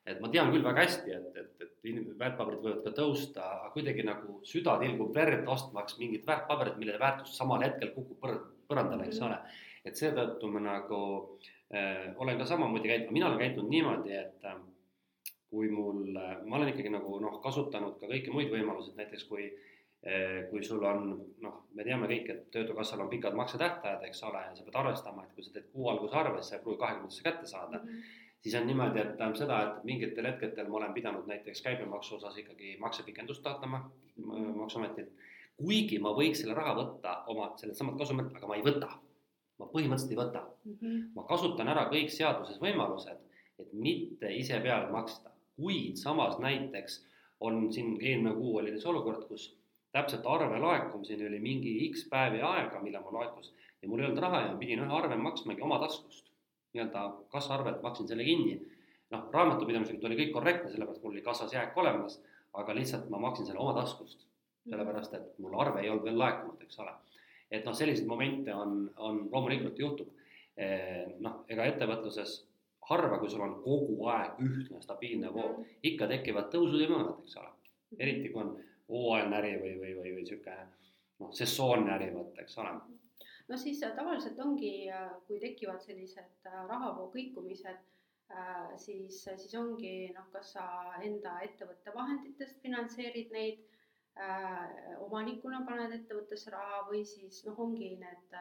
et 0.07 0.21
ma 0.23 0.29
tean 0.31 0.51
küll 0.53 0.63
väga 0.63 0.85
hästi, 0.85 1.13
et, 1.17 1.39
et, 1.41 1.65
et 1.65 2.17
väärtpaberid 2.19 2.61
võivad 2.63 2.83
ka 2.85 2.93
tõusta, 2.95 3.43
aga 3.57 3.71
kuidagi 3.73 4.05
nagu 4.07 4.39
süda 4.47 4.77
tilgub 4.79 5.11
verd 5.15 5.49
ostmaks 5.51 5.97
mingit 5.99 6.23
väärtpaberit, 6.27 6.77
mille 6.79 6.95
väärtus 7.01 7.35
samal 7.37 7.65
hetkel 7.65 7.91
kukub 7.95 8.21
põr-, 8.23 8.39
põrandale, 8.69 9.09
eks 9.09 9.19
ole. 9.27 9.39
et 9.87 9.99
seetõttu 9.99 10.49
ma 10.51 10.59
nagu 10.63 11.01
äh, 11.71 12.13
olen 12.19 12.39
ka 12.39 12.47
samamoodi 12.47 12.89
käitunud, 12.91 13.13
mina 13.15 13.27
olen 13.29 13.43
käitunud 13.43 13.71
niimoodi, 13.71 14.15
et 14.15 14.47
äh, 14.47 14.57
kui 15.49 15.69
mul 15.71 16.11
ma 16.13 16.57
olen 16.57 16.73
ikkagi 16.73 16.89
nagu 16.91 17.19
noh, 17.23 17.39
kasutanud 17.43 17.97
ka 17.99 18.09
kõiki 18.09 18.33
muid 18.33 18.51
võimalusi, 18.51 18.91
et 18.91 19.01
näiteks 19.03 19.23
kui 19.29 19.47
äh, 19.47 20.49
kui 20.49 20.63
sul 20.63 20.83
on 20.83 21.09
noh, 21.41 21.63
me 21.73 21.83
teame 21.87 22.07
kõik, 22.11 22.29
et 22.33 22.51
Töötukassal 22.51 23.01
on 23.01 23.09
pikad 23.09 23.35
maksetähtajad, 23.35 24.03
eks 24.09 24.23
ole, 24.27 24.43
ja 24.49 24.55
sa 24.55 24.63
pead 24.67 24.79
arvestama, 24.83 25.23
et 25.23 25.35
kui 25.35 25.43
sa 25.43 25.53
teed 25.55 25.71
kuu 25.71 25.89
alguse 25.89 26.15
arve, 26.15 26.41
siis 26.41 26.53
sa 26.53 26.59
ei 26.59 26.63
pruugi 26.65 26.81
kahekümnendasse 26.83 27.23
kätte 27.23 27.47
saada 27.47 27.83
siis 28.47 28.55
on 28.61 28.67
niimoodi, 28.67 28.99
et 29.01 29.15
tähendab 29.17 29.39
seda, 29.39 29.57
et 29.67 29.83
mingitel 29.87 30.27
hetkedel 30.29 30.69
ma 30.69 30.77
olen 30.81 30.93
pidanud 30.93 31.25
näiteks 31.27 31.61
käibemaksu 31.65 32.15
osas 32.15 32.37
ikkagi 32.37 32.75
maksepikendust 32.79 33.43
taotlema 33.43 33.81
Maksuametilt. 34.55 35.09
kuigi 35.57 35.99
ma 35.99 36.11
võiks 36.13 36.43
selle 36.43 36.53
raha 36.53 36.75
võtta 36.77 37.15
oma 37.33 37.51
sellelt 37.57 37.77
samalt 37.77 37.97
kasumilt, 37.97 38.35
aga 38.35 38.47
ma 38.47 38.55
ei 38.55 38.63
võta. 38.65 38.89
ma 39.57 39.65
põhimõtteliselt 39.65 40.11
ei 40.11 40.17
võta, 40.17 40.41
Mhm. 40.65 40.97
ma 41.15 41.23
kasutan 41.23 41.67
ära 41.67 41.87
kõik 41.89 42.11
seaduses 42.13 42.59
võimalused, 42.61 43.17
et 43.59 43.73
mitte 43.73 44.29
ise 44.37 44.59
peale 44.61 44.91
maksta, 44.91 45.31
kuid 45.57 45.97
samas 45.99 46.39
näiteks 46.39 47.01
on 47.39 47.73
siin 47.73 47.97
eelmine 48.01 48.35
kuu 48.35 48.57
oli 48.57 48.77
see 48.79 48.89
olukord, 48.89 49.27
kus 49.27 49.49
täpselt 49.91 50.25
arve 50.25 50.59
laekumiseni 50.61 51.27
oli 51.27 51.39
mingi 51.39 51.75
X 51.89 52.07
päevi 52.09 52.41
aega, 52.41 52.81
millal 52.81 53.03
mul 53.05 53.19
laekus 53.19 53.53
ja 53.81 53.89
mul 53.89 54.01
ei 54.01 54.09
olnud 54.09 54.21
raha 54.21 54.41
ja 54.41 54.53
ma 54.53 54.59
pidin 54.61 54.81
ühe 54.85 54.97
arve 54.99 55.17
maksmagi 55.21 55.61
oma 55.65 55.79
taskust 55.83 56.27
nii-öelda 56.73 57.03
kassaarvelt 57.29 57.81
maksin 57.81 58.07
selle 58.07 58.23
kinni. 58.23 58.61
noh, 59.09 59.29
raamatupidamislikult 59.31 60.03
oli 60.03 60.17
kõik 60.19 60.31
korrektne, 60.35 60.69
sellepärast 60.71 61.03
mul 61.03 61.13
oli 61.13 61.21
kassas 61.23 61.53
jääk 61.53 61.77
olemas, 61.79 62.17
aga 62.59 62.73
lihtsalt 62.75 63.05
ma 63.09 63.21
maksin 63.23 63.45
selle 63.47 63.61
oma 63.63 63.71
taskust, 63.77 64.25
sellepärast 64.67 65.13
et 65.15 65.37
mul 65.39 65.55
arve 65.55 65.79
ei 65.81 65.89
olnud 65.89 66.03
veel 66.03 66.19
laekunud, 66.19 66.59
eks 66.65 66.79
ole. 66.83 66.91
et 67.51 67.63
noh, 67.65 67.75
selliseid 67.75 68.07
momente 68.07 68.53
on, 68.53 68.89
on 68.97 69.21
loomulikult 69.31 69.79
juhtub. 69.79 70.09
noh, 71.23 71.43
ega 71.47 71.65
ettevõtluses 71.71 72.41
harva, 72.89 73.19
kui 73.19 73.29
sul 73.29 73.43
on 73.43 73.57
kogu 73.63 74.07
aeg 74.13 74.39
ühtne 74.43 74.81
stabiilne 74.83 75.31
voog, 75.33 75.63
ikka 75.89 76.07
tekivad 76.13 76.49
tõusud 76.53 76.81
ja 76.81 76.89
mõõnad, 76.91 77.23
eks 77.23 77.37
ole. 77.41 77.51
eriti 77.99 78.31
kui 78.31 78.43
on 78.43 78.53
hooajaline 78.87 79.37
äri 79.37 79.53
või, 79.61 79.73
või, 79.81 79.91
või, 79.99 80.13
või 80.15 80.23
niisugune 80.23 80.67
noh, 81.19 81.33
sessoonne 81.35 81.93
äri, 81.95 82.09
vot, 82.13 82.33
eks 82.43 82.57
ole. 82.63 82.73
No 83.47 83.57
siis 83.59 83.81
äh, 83.83 83.93
tavaliselt 83.95 84.39
ongi, 84.43 84.71
kui 85.27 85.39
tekivad 85.39 85.83
sellised 85.83 86.49
äh, 86.49 86.63
rahavoo 86.67 87.11
kõikumised, 87.13 87.85
siis, 88.75 89.21
siis 89.23 89.53
ongi 89.55 90.09
noh, 90.11 90.25
kas 90.33 90.49
sa 90.57 90.63
enda 90.99 91.37
ettevõtte 91.45 91.93
vahenditest 91.95 92.57
finantseerid 92.59 93.31
neid, 93.31 93.61
omanikuna 95.05 95.61
paned 95.63 95.93
ettevõttesse 95.95 96.51
raha 96.51 96.81
või 96.89 97.05
siis 97.07 97.37
noh, 97.45 97.55
ongi 97.63 97.93
need 98.01 98.35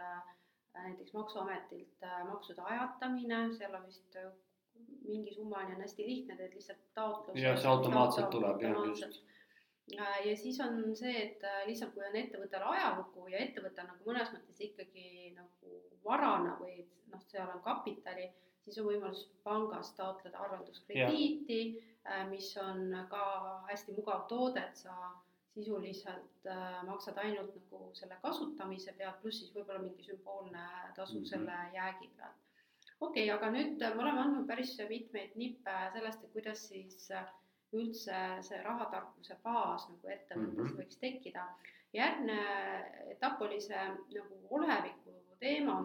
näiteks 0.82 1.14
Maksuametilt 1.14 2.04
maksude 2.28 2.62
ajatamine, 2.62 3.40
seal 3.56 3.74
on 3.74 3.86
vist 3.86 4.18
mingi 5.06 5.34
summani 5.34 5.74
on 5.74 5.80
hästi 5.80 6.06
lihtne, 6.06 6.36
teed 6.36 6.54
lihtsalt 6.54 6.82
taotluse. 6.94 7.40
ja 7.40 7.56
see 7.56 7.70
automaatselt 7.70 8.30
tuleb 8.30 8.62
jah, 8.62 8.84
just 8.88 9.22
ja 10.26 10.36
siis 10.36 10.60
on 10.60 10.96
see, 10.96 11.14
et 11.22 11.44
lihtsalt 11.66 11.94
kui 11.94 12.04
on 12.06 12.16
ettevõttel 12.18 12.64
ajalugu 12.72 13.28
ja 13.30 13.42
ettevõte 13.44 13.82
on 13.84 13.92
nagu 13.92 14.08
mõnes 14.08 14.32
mõttes 14.34 14.62
ikkagi 14.68 15.32
nagu 15.36 15.82
varana 16.04 16.56
või 16.60 16.80
noh, 17.12 17.22
seal 17.30 17.50
on 17.54 17.62
kapitali, 17.62 18.26
siis 18.64 18.80
on 18.82 18.88
võimalus 18.90 19.26
pangast 19.46 19.94
taotleda 19.98 20.42
arvelduskrediiti, 20.42 21.60
mis 22.30 22.50
on 22.62 22.90
ka 23.10 23.22
hästi 23.70 23.94
mugav 23.98 24.26
toode, 24.30 24.62
et 24.62 24.82
sa 24.82 24.96
sisuliselt 25.56 26.48
äh, 26.52 26.82
maksad 26.84 27.18
ainult 27.22 27.54
nagu 27.56 27.90
selle 27.96 28.18
kasutamise 28.22 28.92
pealt, 28.98 29.22
pluss 29.22 29.40
siis 29.40 29.54
võib-olla 29.54 29.80
mingi 29.80 30.04
sümboolne 30.04 30.66
tasu 30.98 31.16
mm 31.16 31.22
-hmm. 31.22 31.30
selle 31.30 31.56
jäägi 31.74 32.10
pealt. 32.16 32.44
okei 33.00 33.24
okay,, 33.24 33.36
aga 33.36 33.50
nüüd 33.56 33.84
me 33.96 34.02
oleme 34.04 34.20
andnud 34.20 34.46
päris 34.46 34.76
mitmeid 34.88 35.34
nippe 35.34 35.76
sellest, 35.96 36.24
et 36.24 36.32
kuidas 36.32 36.68
siis 36.68 37.10
äh, 37.10 37.26
üldse 37.72 38.18
see 38.48 38.62
rahatarkuse 38.62 39.36
baas 39.44 39.88
nagu 39.88 40.08
ettevõttes 40.08 40.56
mm 40.56 40.66
-hmm. 40.66 40.78
võiks 40.80 41.00
tekkida. 41.04 41.48
järgmine 41.92 42.40
etapp 43.12 43.40
oli 43.40 43.60
see 43.60 43.84
nagu 44.14 44.40
oleviku 44.50 45.14
teema, 45.40 45.76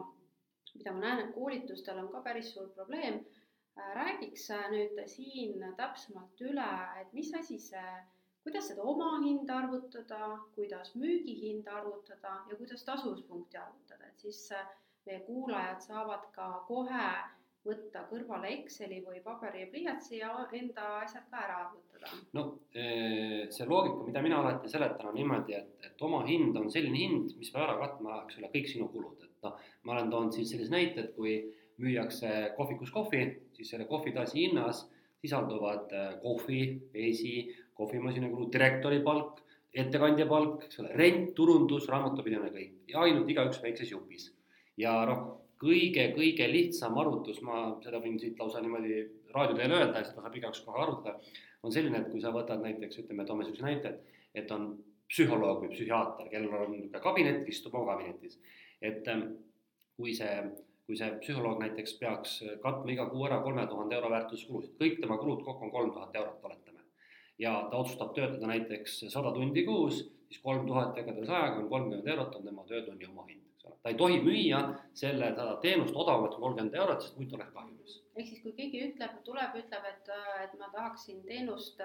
mida 0.76 0.92
ma 0.94 1.00
näen, 1.00 1.20
et 1.20 1.36
koolitustel 1.36 2.00
on 2.04 2.10
ka 2.12 2.22
päris 2.22 2.54
suur 2.54 2.70
probleem. 2.76 3.26
räägiks 3.96 4.50
nüüd 4.72 4.98
siin 5.08 5.64
täpsemalt 5.78 6.42
üle, 6.42 6.72
et 7.02 7.14
mis 7.14 7.34
asi 7.34 7.60
see, 7.60 7.94
kuidas 8.44 8.68
seda 8.72 8.84
omahinda 8.84 9.58
arvutada, 9.64 10.40
kuidas 10.56 10.96
müügihinda 10.96 11.76
arvutada 11.82 12.40
ja 12.50 12.56
kuidas 12.58 12.84
tasuvuspunkti 12.86 13.58
arvutada, 13.58 14.08
et 14.08 14.26
siis 14.26 14.48
meie 15.06 15.22
kuulajad 15.28 15.82
saavad 15.86 16.26
ka 16.36 16.48
kohe 16.68 17.06
võtta 17.66 18.08
kõrvale 18.10 18.50
Exceli 18.56 19.02
või 19.06 19.20
paberi 19.22 19.62
ja 19.62 19.70
pliiatsi 19.70 20.18
ja 20.18 20.32
enda 20.58 20.88
asjad 21.04 21.28
ka 21.30 21.42
ära 21.46 21.58
arvutada. 21.68 22.10
no 22.34 22.46
see 22.74 23.68
loogika, 23.70 24.06
mida 24.08 24.24
mina 24.26 24.40
alati 24.42 24.70
seletan, 24.70 25.12
on 25.12 25.18
niimoodi, 25.20 25.54
et, 25.60 25.76
et 25.86 26.06
oma 26.08 26.24
hind 26.26 26.58
on 26.58 26.72
selline 26.74 26.98
hind, 26.98 27.36
mis 27.38 27.52
peab 27.54 27.68
ära 27.68 27.78
katma, 27.84 28.24
eks 28.26 28.40
ole, 28.40 28.50
kõik 28.56 28.72
sinu 28.72 28.90
kulud, 28.94 29.22
et 29.28 29.46
noh, 29.46 29.60
ma 29.86 29.98
olen 29.98 30.10
toonud 30.14 30.34
siis 30.34 30.50
sellise 30.54 30.74
näite, 30.74 31.06
et 31.06 31.14
kui 31.18 31.36
müüakse 31.82 32.32
kohvikus 32.58 32.94
kohvi, 32.94 33.22
siis 33.58 33.70
selle 33.74 33.86
kohvitassi 33.90 34.42
hinnas 34.48 34.88
sisalduvad 35.22 35.94
kohvi, 36.24 36.64
vesi, 36.94 37.36
kohvimasina 37.82 38.30
kulud, 38.32 38.52
direktori 38.54 39.02
palk, 39.06 39.42
ettekandja 39.74 40.28
palk, 40.30 40.66
eks 40.68 40.82
ole, 40.84 40.96
rent, 41.00 41.32
turundus, 41.36 41.90
raamatupidamine, 41.92 42.54
kõik 42.56 42.96
ja 42.96 43.06
ainult 43.06 43.30
igaüks 43.30 43.62
väikses 43.64 43.92
jupis. 43.94 44.32
ja 44.80 44.94
noh 45.06 45.42
kõige-kõige 45.62 46.48
lihtsam 46.50 46.98
arvutus, 46.98 47.42
ma 47.46 47.76
seda 47.84 48.00
võin 48.02 48.18
siit 48.20 48.40
lausa 48.42 48.62
niimoodi 48.64 49.02
raadio 49.34 49.58
teel 49.60 49.76
öelda, 49.78 50.02
seda 50.08 50.24
saab 50.24 50.38
igaüks 50.40 50.64
kohe 50.66 50.82
arvutada, 50.82 51.36
on 51.62 51.74
selline, 51.74 52.02
et 52.02 52.10
kui 52.10 52.22
sa 52.24 52.32
võtad 52.34 52.64
näiteks, 52.64 53.04
ütleme, 53.04 53.26
toome 53.28 53.46
niisuguse 53.46 53.68
näite, 53.68 53.92
et, 54.34 54.50
on 54.56 54.72
psühholoog 55.12 55.62
või 55.66 55.74
psühhiaater, 55.76 56.32
kellel 56.32 56.58
on 56.58 56.74
niisugune 56.74 57.04
kabinet, 57.04 57.46
istub 57.52 57.78
oma 57.78 57.94
kabinetis. 57.94 58.40
et 58.82 59.06
kui 59.98 60.16
see, 60.18 60.36
kui 60.88 60.98
see 60.98 61.12
psühholoog 61.22 61.60
näiteks 61.62 61.94
peaks 62.00 62.38
katma 62.64 62.96
iga 62.96 63.06
kuu 63.12 63.28
ära 63.28 63.42
kolme 63.46 63.68
tuhande 63.70 63.96
euro 64.00 64.10
väärtuses 64.10 64.48
kulusid, 64.50 64.74
kõik 64.82 64.98
tema 65.04 65.20
kulud 65.22 65.44
kokku 65.46 65.68
on 65.68 65.72
kolm 65.76 65.92
tuhat 65.94 66.16
eurot, 66.16 66.40
oletame. 66.50 66.71
Ja 67.42 67.54
ta 67.72 67.84
otsustab 67.84 68.16
töötada 68.18 68.48
näiteks 68.54 69.00
sada 69.10 69.34
tundi 69.36 69.66
kuus, 69.66 70.04
siis 70.30 70.42
kolm 70.46 70.68
tuhat 70.68 70.98
jagada 70.98 71.26
sajaga 71.26 71.64
on 71.64 71.70
kolmkümmend 71.70 72.12
eurot, 72.16 72.36
on 72.36 72.50
tema 72.50 72.68
töötunni 72.70 73.10
omahind 73.10 73.42
ta 73.84 73.90
ei 73.90 73.98
tohi 73.98 74.20
müüa 74.22 74.62
selle, 74.94 75.32
seda 75.34 75.56
teenust 75.64 75.96
odavamalt 75.96 76.36
kui 76.36 76.46
kolmkümmend 76.46 76.78
eurot, 76.84 77.04
sest 77.06 77.18
muidu 77.18 77.38
oleks 77.38 77.54
kahjumis. 77.56 77.98
ehk 78.16 78.28
siis, 78.28 78.42
kui 78.44 78.54
keegi 78.58 78.84
ütleb, 78.90 79.18
tuleb, 79.28 79.58
ütleb, 79.64 79.88
et, 79.90 80.12
et 80.44 80.58
ma 80.60 80.70
tahaksin 80.76 81.22
teenust 81.26 81.82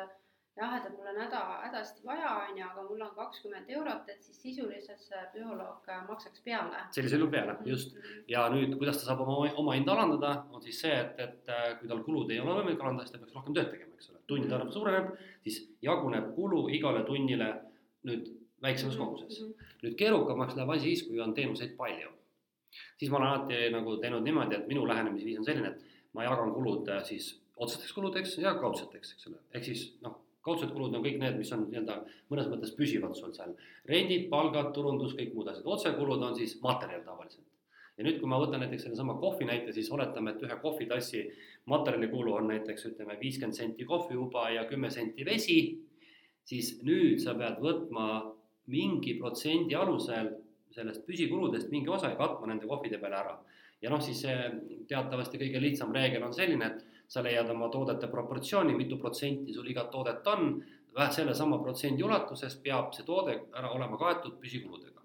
jah, 0.56 0.76
et 0.78 0.86
mul 0.94 1.08
on 1.10 1.18
häda, 1.20 1.40
hädasti 1.66 2.04
vaja, 2.06 2.30
on 2.48 2.58
ju, 2.58 2.64
aga 2.64 2.84
mul 2.88 3.02
on 3.04 3.12
kakskümmend 3.16 3.70
eurot, 3.76 4.08
et 4.12 4.22
siis 4.24 4.38
sisuliselt 4.42 5.02
see 5.04 5.22
psühholoog 5.34 5.90
maksaks 6.08 6.42
peale. 6.44 6.80
sellisel 6.96 7.20
juhul 7.20 7.32
peale, 7.34 7.56
just. 7.68 7.96
ja 8.28 8.46
nüüd, 8.52 8.76
kuidas 8.80 9.00
ta 9.00 9.10
saab 9.10 9.22
oma, 9.26 9.50
oma 9.62 9.76
hinda 9.76 9.92
alandada, 9.92 10.32
on 10.50 10.64
siis 10.64 10.80
see, 10.80 10.96
et, 10.96 11.20
et 11.20 11.52
kui 11.80 11.90
tal 11.92 12.02
kulud 12.06 12.32
ei 12.32 12.40
ole 12.40 12.56
võimalik 12.60 12.82
alandada, 12.82 13.06
siis 13.06 13.16
ta 13.16 13.22
peaks 13.22 13.36
rohkem 13.36 13.56
tööd 13.58 13.70
tegema, 13.74 13.94
eks 13.98 14.10
ole. 14.12 14.22
tundide 14.32 14.56
arv 14.56 14.72
suureneb, 14.74 15.14
siis 15.44 15.62
jaguneb 15.84 16.32
kulu 16.38 16.66
igale 16.78 17.04
tunnile 17.06 17.52
nüüd 18.08 18.30
väiksemas 18.64 18.96
koguses. 18.96 19.42
nüüd 19.82 19.96
keerukamaks 20.00 20.56
läheb 20.56 20.72
asi 20.74 20.92
siis, 20.92 21.06
kui 21.08 21.20
on 21.20 21.34
teenuseid 21.34 21.76
palju. 21.76 22.12
siis 22.98 23.10
ma 23.10 23.20
olen 23.20 23.28
alati 23.28 23.58
nagu 23.72 23.96
teinud 24.00 24.24
niimoodi, 24.24 24.56
et 24.56 24.68
minu 24.68 24.86
lähenemisviis 24.88 25.38
on 25.40 25.44
selline, 25.44 25.74
et 25.74 26.14
ma 26.16 26.24
jagan 26.24 26.52
kulud 26.52 26.88
äh, 26.88 27.02
siis 27.04 27.34
otsesteks 27.56 27.92
kuludeks 27.96 28.38
ja 28.38 28.54
kaudseteks, 28.60 29.12
eks 29.14 29.28
ole, 29.30 29.38
ehk 29.54 29.64
siis 29.64 29.84
noh, 30.04 30.18
kaudsed 30.46 30.70
kulud 30.74 30.94
on 30.94 31.04
kõik 31.04 31.18
need, 31.22 31.36
mis 31.40 31.50
on 31.54 31.66
nii-öelda 31.66 31.98
mõnes 32.32 32.48
mõttes 32.52 32.72
püsivad 32.78 33.16
sul 33.18 33.34
seal. 33.34 33.56
rendid, 33.90 34.28
palgad, 34.30 34.72
turundus, 34.76 35.16
kõik 35.18 35.34
muud 35.34 35.50
asjad, 35.52 35.66
otsekulud 35.76 36.22
on 36.22 36.38
siis 36.38 36.56
materjal 36.62 37.02
tavaliselt. 37.06 37.44
ja 37.96 38.04
nüüd, 38.04 38.20
kui 38.20 38.30
ma 38.30 38.38
võtan 38.40 38.60
näiteks 38.62 38.88
sellesama 38.88 39.18
kohvi 39.20 39.48
näite, 39.48 39.72
siis 39.72 39.90
oletame, 39.90 40.34
et 40.34 40.42
ühe 40.46 40.56
kohvitassi 40.62 41.26
materjalikulu 41.72 42.34
on 42.38 42.50
näiteks 42.52 42.90
ütleme 42.92 43.18
viiskümmend 43.20 43.56
senti 43.56 43.84
kohviuba 43.84 44.50
ja 44.54 44.66
kümme 44.70 44.90
senti 44.90 45.24
vesi, 45.24 45.60
siis 46.44 46.76
nüüd 46.86 47.22
sa 47.22 47.34
pead 47.34 47.62
võtma 47.62 48.08
mingi 48.70 49.14
protsendi 49.20 49.74
alusel 49.78 50.34
sellest 50.74 51.06
püsikuludest 51.06 51.70
mingi 51.72 51.90
osa 51.92 52.12
ja 52.12 52.18
katma 52.18 52.50
nende 52.50 52.68
kohvide 52.68 53.00
peale 53.02 53.22
ära. 53.22 53.38
ja 53.82 53.90
noh, 53.92 54.00
siis 54.00 54.22
see 54.24 54.36
teatavasti 54.88 55.38
kõige 55.40 55.60
lihtsam 55.60 55.92
reegel 55.92 56.24
on 56.24 56.32
selline, 56.34 56.70
et 56.70 56.95
sa 57.08 57.22
leiad 57.22 57.50
oma 57.50 57.68
toodete 57.72 58.08
proportsiooni, 58.10 58.74
mitu 58.74 58.98
protsenti 58.98 59.54
sul 59.54 59.68
igat 59.70 59.90
toodet 59.90 60.26
on, 60.26 60.56
sellesama 61.12 61.58
protsendi 61.62 62.02
ulatuses 62.02 62.56
peab 62.64 62.94
see 62.96 63.04
toode 63.04 63.34
ära 63.54 63.72
olema 63.76 63.98
kaetud 64.00 64.38
püsikuludega. 64.40 65.02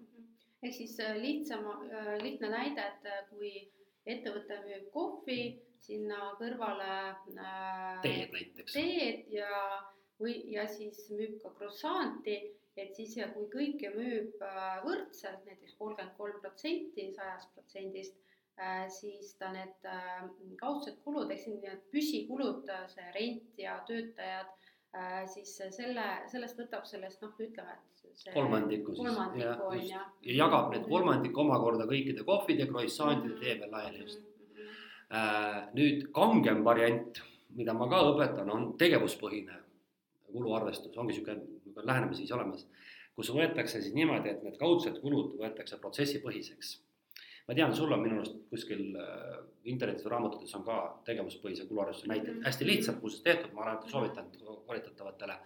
ehk 0.62 0.74
siis 0.74 0.94
äh, 1.02 1.16
lihtsam, 1.18 1.66
äh, 1.90 2.16
lihtne 2.22 2.48
näide, 2.48 2.84
et 2.92 3.06
äh, 3.10 3.24
kui 3.30 3.50
ettevõte 4.06 4.60
müüb 4.62 4.88
kohvi, 4.94 5.40
sinna 5.82 6.32
kõrvale 6.38 6.90
äh, 7.10 8.00
teed 8.02 8.32
näiteks. 8.32 8.72
teed 8.72 9.32
ja, 9.34 9.50
või, 10.22 10.36
ja 10.54 10.68
siis 10.70 11.08
müüb 11.10 11.40
ka 11.42 11.50
croissant'i, 11.58 12.38
et 12.76 12.94
siis 12.96 13.16
ja 13.18 13.28
kui 13.34 13.50
kõike 13.52 13.90
müüb 13.96 14.38
võrdselt, 14.86 15.42
näiteks 15.50 15.74
kolmkümmend 15.78 16.16
kolm 16.16 16.38
protsenti 16.40 17.10
sajast 17.18 17.52
protsendist 17.56 18.14
Äh, 18.14 18.31
siis 18.88 19.34
ta 19.38 19.52
need 19.52 19.86
äh, 19.88 20.24
kaudsed 20.60 20.98
kulud, 21.04 21.30
ehk 21.30 21.40
siis 21.40 21.60
need 21.62 21.86
püsikulud, 21.92 22.68
äh, 22.70 22.84
see 22.92 23.08
rent 23.16 23.62
ja 23.62 23.78
töötajad, 23.88 24.52
siis 25.32 25.54
selle, 25.72 26.04
sellest 26.28 26.58
võtab 26.60 26.84
sellest 26.84 27.22
noh, 27.24 27.30
ütleme, 27.40 27.78
et 27.78 28.18
see 28.20 28.34
kolmandiku 28.34 28.92
siis, 28.92 28.98
kolmandiku 29.00 29.70
on 29.70 29.78
ju. 29.80 29.86
ja 29.88 30.34
jagab 30.42 30.68
need 30.74 30.84
kolmandik 30.84 31.38
omakorda 31.40 31.86
kõikide 31.88 32.26
kohvide, 32.28 32.66
croissantide 32.68 33.38
tee 33.40 33.54
peal 33.62 33.72
laiali 33.72 34.02
just 34.02 34.20
mm. 34.20 34.58
-hmm. 34.58 35.72
nüüd 35.78 36.04
kangem 36.12 36.60
variant, 36.64 37.22
mida 37.56 37.72
ma 37.72 37.88
ka 37.88 38.02
õpetan, 38.10 38.52
on 38.52 38.68
tegevuspõhine 38.76 39.56
kuluarvestus, 40.28 40.96
ongi 40.96 41.16
niisugune 41.16 41.88
lähenemisviis 41.88 42.36
olemas, 42.36 42.68
kus 43.16 43.32
võetakse 43.32 43.80
siis 43.80 43.94
niimoodi, 43.96 44.28
et 44.28 44.44
need 44.44 44.60
kaudsed 44.60 45.00
kulud 45.00 45.38
võetakse 45.40 45.80
protsessipõhiseks 45.80 46.76
ma 47.48 47.54
tean, 47.54 47.74
sul 47.74 47.92
on 47.92 48.02
minu 48.02 48.20
arust 48.20 48.38
kuskil 48.50 48.96
äh, 48.98 49.36
internetis 49.70 50.06
või 50.06 50.14
raamatutes 50.14 50.54
on 50.58 50.64
ka 50.66 50.78
tegevuspõhise 51.06 51.66
kuluarvestuse 51.68 52.10
näiteid 52.10 52.36
mm, 52.36 52.46
hästi 52.46 52.68
lihtsalt 52.68 53.02
muuseas 53.02 53.22
tehtud, 53.26 53.52
ma 53.56 53.66
alati 53.66 53.90
soovitan 53.90 54.30
koolitatavatele. 54.66 55.38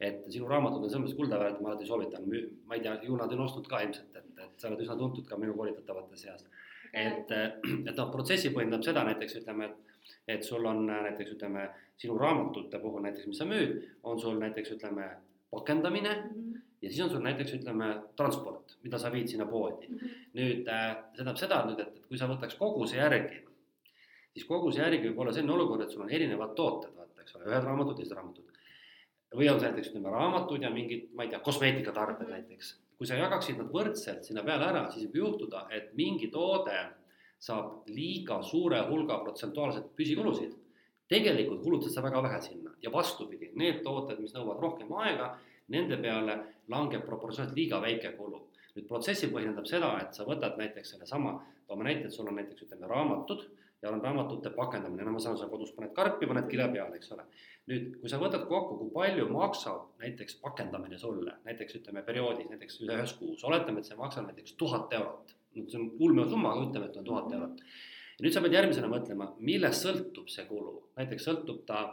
et 0.00 0.26
sinu 0.30 0.48
raamatud 0.48 0.84
on 0.84 0.90
selles 0.90 1.04
mõttes 1.04 1.18
kuldaväärt, 1.18 1.60
ma 1.60 1.72
alati 1.72 1.86
soovitan, 1.86 2.26
ma 2.66 2.76
ei 2.78 2.82
tea, 2.84 2.98
ju 3.02 3.16
nad 3.18 3.32
on 3.34 3.44
ostnud 3.46 3.66
ka 3.70 3.80
ilmselt, 3.82 4.16
et, 4.16 4.28
et 4.44 4.60
sa 4.60 4.68
oled 4.68 4.82
üsna 4.84 4.96
tuntud 4.98 5.26
ka 5.26 5.38
minu 5.38 5.54
koolitatavate 5.58 6.16
seas. 6.16 6.44
et, 6.92 7.30
et 7.30 7.96
noh, 7.96 8.10
protsessi 8.12 8.52
põhjendab 8.54 8.86
seda 8.86 9.04
näiteks 9.06 9.40
ütleme, 9.42 9.70
et, 9.70 9.96
et 10.38 10.44
sul 10.46 10.66
on 10.66 10.86
näiteks 10.86 11.34
ütleme 11.36 11.68
sinu 11.98 12.18
raamatute 12.18 12.78
puhul 12.82 13.02
näiteks, 13.06 13.26
mis 13.26 13.42
sa 13.42 13.46
müüd, 13.46 13.82
on 14.02 14.20
sul 14.20 14.38
näiteks 14.38 14.76
ütleme 14.78 15.10
pakendamine 15.50 16.14
mm. 16.14 16.30
-hmm 16.34 16.47
ja 16.82 16.90
siis 16.90 17.00
on 17.04 17.10
sul 17.10 17.22
näiteks 17.24 17.54
ütleme 17.58 17.90
transport, 18.16 18.76
mida 18.82 18.98
sa 18.98 19.10
viid 19.12 19.28
sinna 19.30 19.46
poodi 19.46 19.88
mm. 19.88 19.96
-hmm. 19.96 20.18
nüüd 20.38 20.68
äh, 20.68 20.90
see 20.94 21.16
tähendab 21.16 21.40
seda 21.40 21.62
nüüd, 21.66 21.80
et, 21.82 21.96
et 21.96 22.06
kui 22.06 22.18
sa 22.18 22.28
võtaks 22.30 22.58
koguse 22.58 22.96
järgi, 22.96 23.40
siis 24.32 24.46
koguse 24.46 24.82
järgi 24.82 25.08
võib 25.08 25.24
olla 25.24 25.32
selline 25.32 25.54
olukord, 25.54 25.82
et 25.82 25.94
sul 25.94 26.04
on 26.04 26.10
erinevad 26.10 26.54
tooted, 26.58 26.94
vaata, 26.96 27.24
eks 27.24 27.34
ole, 27.36 27.48
ühed 27.50 27.64
raamatud, 27.64 27.96
teised 27.96 28.14
raamatud. 28.16 28.44
või 29.38 29.48
on 29.52 29.58
see 29.60 29.68
näiteks 29.68 29.90
ütleme 29.90 30.12
raamatud 30.12 30.62
ja 30.62 30.70
mingid, 30.70 31.10
ma 31.14 31.26
ei 31.26 31.32
tea, 31.32 31.40
kosmeetikatarbed 31.40 32.22
mm 32.22 32.26
-hmm. 32.26 32.48
näiteks. 32.48 32.78
kui 32.98 33.06
sa 33.06 33.14
jagaksid 33.14 33.58
nad 33.58 33.68
võrdselt 33.74 34.24
sinna 34.24 34.42
peale 34.42 34.64
ära, 34.64 34.90
siis 34.90 35.04
võib 35.06 35.16
juhtuda, 35.16 35.66
et 35.70 35.92
mingi 35.94 36.30
toode 36.30 36.78
saab 37.38 37.86
liiga 37.86 38.42
suure 38.42 38.80
hulga 38.88 39.18
protsentuaalselt 39.18 39.94
püsikulusid. 39.96 40.54
tegelikult 41.08 41.62
kulutad 41.62 41.90
sa 41.90 42.02
väga 42.02 42.22
vähe 42.22 42.40
sinna 42.40 42.70
ja 42.82 42.92
vastupidi, 42.92 43.50
need 43.54 43.82
tooted, 43.82 44.18
mis 44.20 44.34
nõuavad 44.34 44.60
rohkem 44.60 44.92
aega 44.92 45.38
nende 45.74 45.98
peale 46.02 46.38
langeb 46.72 47.04
proportsionaalselt 47.06 47.56
liiga 47.58 47.80
väike 47.84 48.12
kulu. 48.16 48.44
nüüd 48.76 48.86
protsessi 48.86 49.26
põhjendab 49.32 49.66
seda, 49.66 49.88
et 49.98 50.14
sa 50.14 50.22
võtad 50.26 50.58
näiteks 50.60 50.92
sellesama, 50.94 51.32
toome 51.66 51.84
näite, 51.88 52.06
et 52.06 52.14
sul 52.14 52.28
on 52.30 52.36
näiteks 52.38 52.62
ütleme 52.62 52.86
raamatud 52.86 53.40
ja 53.82 53.90
on 53.90 54.02
raamatute 54.02 54.50
pakendamine, 54.54 55.04
no 55.06 55.14
ma 55.14 55.22
saan, 55.22 55.38
sa 55.38 55.48
kodus 55.50 55.72
paned 55.74 55.92
karpi, 55.94 56.26
paned 56.30 56.48
kile 56.50 56.66
peale, 56.72 56.98
eks 56.98 57.12
ole. 57.14 57.24
nüüd, 57.70 57.98
kui 58.00 58.10
sa 58.10 58.20
võtad 58.20 58.46
kokku, 58.50 58.78
kui 58.80 58.92
palju 58.94 59.26
maksab 59.30 60.00
näiteks 60.02 60.38
pakendamine 60.42 60.98
sulle, 60.98 61.36
näiteks 61.44 61.78
ütleme 61.80 62.02
perioodis, 62.06 62.48
näiteks 62.52 62.80
ühes 62.86 63.12
kuus, 63.18 63.44
oletame, 63.44 63.82
et 63.82 63.90
see 63.90 63.98
maksab 63.98 64.26
näiteks 64.30 64.56
tuhat 64.60 64.94
eurot. 64.98 65.34
see 65.58 65.78
on 65.78 65.90
ulme 66.06 66.24
summa, 66.30 66.52
aga 66.54 66.66
ütleme, 66.68 66.88
et 66.88 66.96
on 66.96 67.04
tuhat 67.04 67.32
eurot. 67.32 67.62
ja 68.18 68.26
nüüd 68.26 68.34
sa 68.34 68.42
pead 68.44 68.58
järgmisena 68.58 68.90
mõtlema, 68.90 69.30
millest 69.38 69.86
sõltub 69.86 70.32
see 70.32 70.46
kulu, 70.48 70.74
näiteks 70.96 71.28
sõltub 71.30 71.62
ta 71.66 71.84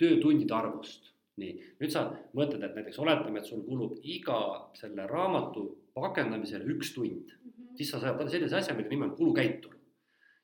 töötundide 0.00 0.54
arvust 0.56 1.12
nii, 1.40 1.52
nüüd 1.80 1.92
sa 1.92 2.06
mõtled, 2.36 2.62
et 2.64 2.78
näiteks 2.78 2.98
oletame, 3.02 3.40
et 3.40 3.48
sul 3.48 3.62
kulub 3.66 3.98
iga 4.02 4.38
selle 4.78 5.06
raamatu 5.10 5.66
pakendamisele 5.94 6.66
üks 6.74 6.94
tund 6.94 7.30
mm, 7.30 7.50
-hmm. 7.50 7.76
siis 7.76 7.90
sa 7.90 8.00
saad 8.00 8.28
sellise 8.28 8.56
asja, 8.56 8.74
mille 8.74 8.88
nimi 8.88 9.04
on 9.04 9.16
kulukäitur. 9.16 9.76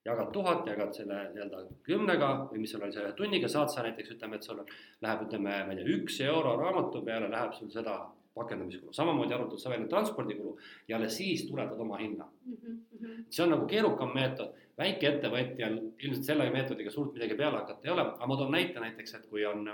jagad 0.04 0.28
tuhat, 0.32 0.66
jagad 0.66 0.92
selle 0.94 1.14
nii-öelda 1.34 1.64
kümnega 1.82 2.28
või 2.50 2.60
mis 2.62 2.70
sul 2.70 2.82
oli 2.82 2.92
selle 2.92 3.12
tunniga, 3.12 3.48
saad 3.48 3.68
sa 3.68 3.82
näiteks 3.82 4.12
ütleme, 4.14 4.36
et 4.36 4.42
sul 4.42 4.60
läheb, 5.02 5.24
ütleme, 5.26 5.54
ma 5.66 5.72
ei 5.72 5.80
tea, 5.80 5.96
üks 5.96 6.20
euro 6.20 6.52
raamatu 6.60 7.02
peale 7.02 7.30
läheb 7.30 7.52
sul 7.52 7.70
seda 7.70 7.96
pakendamiskulu, 8.36 8.92
samamoodi 8.92 9.34
arvutad 9.34 9.58
sa 9.58 9.70
välja 9.70 9.88
transpordikulu 9.88 10.58
ja 10.88 10.96
alles 10.96 11.16
siis 11.16 11.46
tuletad 11.48 11.80
oma 11.80 11.96
hinna 11.96 12.28
mm. 12.44 12.56
-hmm. 12.62 13.24
see 13.30 13.44
on 13.44 13.50
nagu 13.50 13.66
keerukam 13.66 14.14
meetod, 14.14 14.54
väikeettevõtjal 14.78 15.78
ilmselt 15.98 16.24
selle 16.24 16.50
meetodiga 16.50 16.90
suurt 16.90 17.14
midagi 17.14 17.34
peale 17.34 17.56
hakata 17.56 17.88
ei 17.88 17.92
ole, 17.92 18.02
aga 18.02 18.26
ma 18.26 18.36
toon 18.36 18.52
näite 18.52 18.80
näiteks, 18.80 19.14
et 19.14 19.26
kui 19.26 19.46
on 19.46 19.64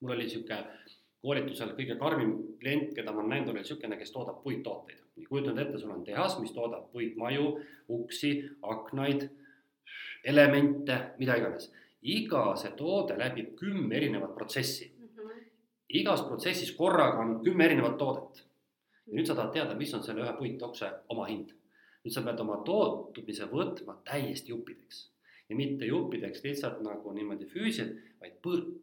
mul 0.00 0.10
oli 0.10 0.26
niisugune 0.26 0.64
koolitusel 1.22 1.72
kõige 1.78 1.96
karmim 1.98 2.34
klient, 2.60 2.92
keda 2.94 3.12
ma 3.12 3.22
olen 3.22 3.32
näinud, 3.34 3.50
oli 3.50 3.62
niisugune, 3.64 3.98
kes 3.98 4.12
toodab 4.14 4.42
puittooteid. 4.44 5.02
nii, 5.16 5.26
kujuta 5.26 5.52
nüüd 5.52 5.62
ette, 5.64 5.78
sul 5.80 5.94
on 5.94 6.04
tehas, 6.04 6.36
mis 6.40 6.52
toodab 6.52 6.90
puitmaju, 6.92 7.46
uksi, 7.96 8.32
aknaid, 8.62 9.28
elemente, 10.24 10.98
mida 11.18 11.38
iganes. 11.40 11.72
iga 12.02 12.42
see 12.60 12.70
toode 12.78 13.16
läbib 13.18 13.54
kümme 13.58 13.96
erinevat 13.96 14.34
protsessi 14.34 14.92
mm. 14.98 15.06
-hmm. 15.06 15.46
igas 15.88 16.22
protsessis 16.22 16.72
korraga 16.76 17.18
on 17.18 17.40
kümme 17.44 17.64
erinevat 17.64 17.96
toodet. 17.98 18.44
ja 19.06 19.14
nüüd 19.14 19.26
sa 19.26 19.34
tahad 19.34 19.52
teada, 19.52 19.74
mis 19.74 19.94
on 19.94 20.02
selle 20.02 20.22
ühe 20.22 20.32
puitokse 20.38 20.90
omahind. 21.08 21.50
nüüd 22.04 22.14
sa 22.14 22.22
pead 22.22 22.40
oma 22.40 22.56
tootmise 22.64 23.44
võtma 23.50 24.00
täiesti 24.04 24.52
juppideks 24.52 25.15
ja 25.48 25.56
mitte 25.56 25.86
juppideks 25.86 26.42
lihtsalt 26.44 26.80
nagu 26.84 27.12
niimoodi 27.14 27.46
füüsiliselt, 27.50 28.00
vaid 28.20 28.38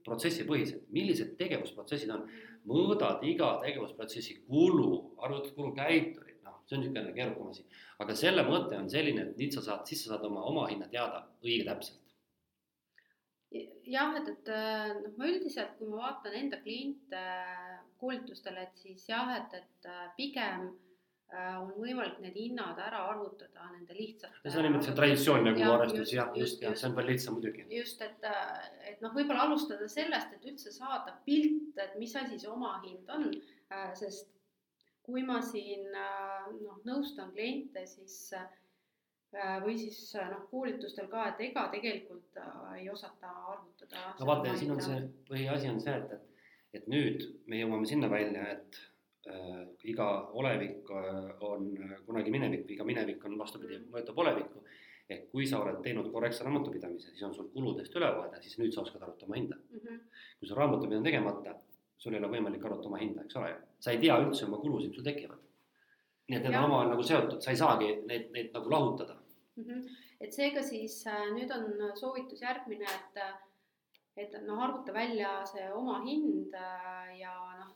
protsessipõhiselt, 0.05 0.85
millised 0.95 1.35
tegevusprotsessid 1.39 2.13
on. 2.15 2.27
mõõdad 2.63 3.23
iga 3.27 3.57
tegevusprotsessi 3.59 4.37
kulu, 4.47 5.17
arvutad 5.19 5.51
kulukäiturid, 5.57 6.37
noh, 6.45 6.61
see 6.63 6.77
on 6.77 6.85
niisugune 6.85 7.11
keerukam 7.17 7.49
asi. 7.51 7.65
aga 7.99 8.15
selle 8.15 8.45
mõte 8.47 8.77
on 8.79 8.87
selline, 8.89 9.25
et 9.27 9.41
nüüd 9.41 9.51
sa 9.51 9.65
saad, 9.65 9.83
siis 9.87 10.05
sa 10.05 10.13
saad 10.13 10.23
oma 10.29 10.45
omahinna 10.51 10.87
teada 10.87 11.25
õige 11.43 11.65
täpselt. 11.67 11.99
jah, 13.97 14.15
et, 14.21 14.31
et 14.31 14.53
noh, 15.01 15.11
ma 15.17 15.27
üldiselt, 15.27 15.75
kui 15.77 15.91
ma 15.91 16.05
vaatan 16.05 16.39
enda 16.39 16.61
kliente 16.63 17.25
koolitustele, 17.99 18.63
et 18.63 18.79
siis 18.85 19.03
jah, 19.09 19.35
et, 19.35 19.59
et 19.59 19.91
pigem 20.15 20.71
Äh, 20.71 20.92
on 21.33 21.71
võimalik 21.77 22.19
need 22.21 22.35
hinnad 22.37 22.77
ära 22.81 22.99
arvutada 23.09 23.65
nende 23.71 23.95
lihtsate. 23.97 24.41
seda 24.45 24.65
nimetatakse 24.65 24.95
traditsiooniline 24.97 25.55
kuluarvestus 25.57 26.13
jah, 26.13 26.29
just, 26.37 26.61
jah, 26.61 26.75
see 26.77 26.89
on 26.89 26.97
palju 26.97 27.13
lihtsam 27.13 27.37
muidugi. 27.37 27.65
just, 27.73 28.01
et, 28.05 28.27
äh, 28.29 28.67
et 28.91 29.01
noh, 29.01 29.13
võib-olla 29.15 29.47
alustada 29.47 29.87
sellest, 29.89 30.35
et 30.35 30.45
üldse 30.51 30.73
saada 30.75 31.15
pilt, 31.25 31.77
et 31.81 31.97
mis 32.01 32.13
asi 32.19 32.37
see 32.39 32.51
omahind 32.51 33.09
on, 33.17 33.31
äh, 33.73 33.89
sest 33.97 34.29
kui 35.03 35.25
ma 35.27 35.41
siin 35.43 35.89
noh, 35.91 36.77
nõustan 36.87 37.33
kliente, 37.33 37.85
siis 37.89 38.31
või 39.63 39.73
siis 39.81 40.13
noh, 40.29 40.45
koolitustel 40.51 41.09
ka, 41.11 41.25
et 41.31 41.41
ega 41.49 41.65
tegelikult 41.73 42.37
ei 42.77 42.85
osata 42.93 43.31
arvutada. 43.55 44.13
no 44.19 44.29
vaata, 44.29 44.53
siin 44.59 44.75
on 44.75 44.81
see 44.85 45.01
põhiasi 45.27 45.71
on 45.73 45.81
see, 45.81 45.97
et, 45.97 46.13
et, 46.13 46.47
et 46.79 46.89
nüüd 46.93 47.25
me 47.49 47.59
jõuame 47.63 47.89
sinna 47.89 48.11
välja, 48.13 48.45
et 48.53 48.77
äh, 48.77 48.92
iga 49.83 50.07
olevik 50.33 50.89
äh, 50.91 51.43
on 51.47 51.69
kunagi 52.05 52.31
minevik, 52.31 52.65
iga 52.75 52.83
minevik 52.87 53.23
on 53.25 53.37
vastupidi, 53.39 53.79
mõjutab 53.91 54.19
olevikku. 54.19 54.63
ehk 55.13 55.25
kui 55.31 55.45
sa 55.47 55.57
oled 55.59 55.81
teinud 55.83 56.07
korrektse 56.11 56.45
raamatupidamise, 56.45 57.09
siis 57.11 57.23
on 57.27 57.33
sul 57.35 57.49
kuludest 57.51 57.95
ülevaade, 57.95 58.39
siis 58.41 58.55
nüüd 58.57 58.71
sa 58.71 58.81
oskad 58.81 59.01
arvutada 59.01 59.25
oma 59.25 59.35
hinda 59.35 59.55
mm. 59.55 59.79
-hmm. 59.79 59.97
kui 60.39 60.47
sul 60.47 60.57
raamatupidamine 60.57 60.97
on 60.97 61.03
tegemata, 61.03 61.55
sul 61.97 62.13
ei 62.13 62.19
ole 62.19 62.29
võimalik 62.35 62.65
arvutada 62.65 62.87
oma 62.87 63.01
hinda, 63.01 63.23
eks 63.23 63.35
ole, 63.35 63.49
sa 63.79 63.91
ei 63.91 63.99
tea 63.99 64.15
üldse 64.23 64.45
oma 64.45 64.57
kulusid, 64.57 64.89
mis 64.89 64.97
sul 64.97 65.05
tekivad. 65.05 65.39
nii 66.27 66.37
et 66.37 66.43
need 66.43 66.55
on 66.55 66.63
omavahel 66.63 66.89
nagu 66.89 67.03
seotud, 67.03 67.41
sa 67.41 67.51
ei 67.51 67.59
saagi 67.59 67.89
neid, 68.07 68.31
neid 68.31 68.53
nagu 68.53 68.69
lahutada. 68.69 69.17
mm. 69.55 69.63
-hmm. 69.63 69.89
et 70.19 70.33
seega 70.33 70.63
siis 70.63 71.07
äh, 71.07 71.25
nüüd 71.35 71.51
on 71.51 71.97
soovitus 71.99 72.41
järgmine, 72.41 72.85
et 72.85 73.23
et 74.15 74.33
noh, 74.45 74.59
arvuta 74.61 74.93
välja 74.93 75.45
see 75.49 75.71
oma 75.73 76.01
hind 76.05 76.53
äh, 76.53 77.19
ja 77.19 77.33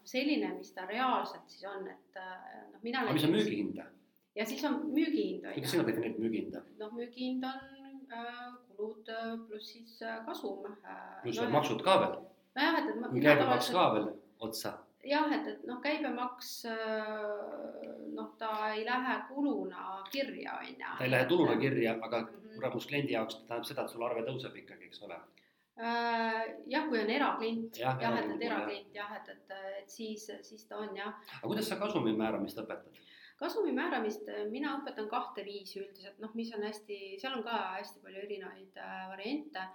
selline, 0.08 0.54
mis 0.58 0.72
ta 0.76 0.86
reaalselt 0.90 1.50
siis 1.52 1.66
on, 1.70 1.88
et 1.92 2.20
äh, 2.22 2.64
noh, 2.72 2.82
mina 2.86 3.04
aga 3.04 3.16
mis 3.18 3.28
on 3.28 3.36
müügihind? 3.36 3.82
ja 4.38 4.46
siis 4.46 4.64
on 4.70 4.80
müügihind 4.94 5.46
on 5.46 5.54
kuidas 5.54 5.70
ju. 5.70 5.76
sina 5.76 5.88
defineerid 5.88 6.20
müügihinda? 6.24 6.64
noh, 6.80 6.96
müügihind 6.96 7.46
on 7.50 8.02
äh, 8.16 8.42
kulud 8.72 9.14
äh, 9.14 9.36
pluss 9.48 9.72
siis 9.74 10.02
äh, 10.02 10.20
kasum 10.26 10.66
äh,. 10.72 11.22
pluss 11.24 11.42
veel 11.44 11.54
maksud 11.60 11.86
ka 11.86 12.00
veel 12.04 12.18
nojah, 12.58 12.82
et, 12.82 12.92
et 12.96 13.22
käibemaks 13.30 13.72
ka 13.76 13.88
veel 13.96 14.10
otsa. 14.48 14.74
jah, 15.08 15.32
et, 15.38 15.48
et 15.54 15.70
noh, 15.70 15.80
käibemaks 15.84 16.52
äh, 16.72 17.22
noh, 18.18 18.34
ta 18.40 18.52
ei 18.74 18.84
lähe 18.86 19.22
kuluna 19.30 20.04
kirja, 20.12 20.60
on 20.62 20.74
ju. 20.74 20.76
ta 20.98 21.06
ei 21.06 21.12
lähe 21.12 21.30
tuluna 21.30 21.60
kirja, 21.62 22.00
aga 22.02 22.28
Mhm. 22.58 22.64
kuramus 22.64 22.88
kliendi 22.90 23.14
jaoks 23.14 23.36
tähendab 23.48 23.66
seda, 23.70 23.84
et 23.86 23.94
sul 23.94 24.04
arve 24.08 24.24
tõuseb 24.26 24.56
ikkagi, 24.64 24.88
eks 24.90 25.02
ole. 25.06 25.18
Äh, 25.78 26.44
jah, 26.66 26.88
kui 26.90 26.98
on 26.98 27.10
eraklient, 27.14 27.78
Jah, 27.78 28.00
jah, 28.02 28.16
et, 28.18 28.32
et 28.34 28.46
eraklient 28.48 28.96
jah, 28.98 29.12
et, 29.20 29.28
et, 29.30 29.52
et 29.84 29.92
siis, 29.94 30.24
siis 30.42 30.64
ta 30.66 30.80
on 30.82 30.96
jah. 30.98 31.14
aga 31.38 31.52
kuidas 31.52 31.70
sa 31.70 31.78
kasumi 31.78 32.16
määramist 32.18 32.58
õpetad? 32.64 32.98
kasumi 33.38 33.76
määramist 33.78 34.26
äh, 34.34 34.48
mina 34.50 34.72
õpetan 34.80 35.06
kahte 35.12 35.46
viisi 35.46 35.78
üldiselt, 35.84 36.18
noh, 36.24 36.34
mis 36.34 36.50
on 36.58 36.66
hästi, 36.66 36.98
seal 37.22 37.38
on 37.38 37.46
ka 37.46 37.60
hästi 37.76 38.02
palju 38.02 38.24
erinevaid 38.24 38.80
äh, 38.82 39.04
variante 39.12 39.68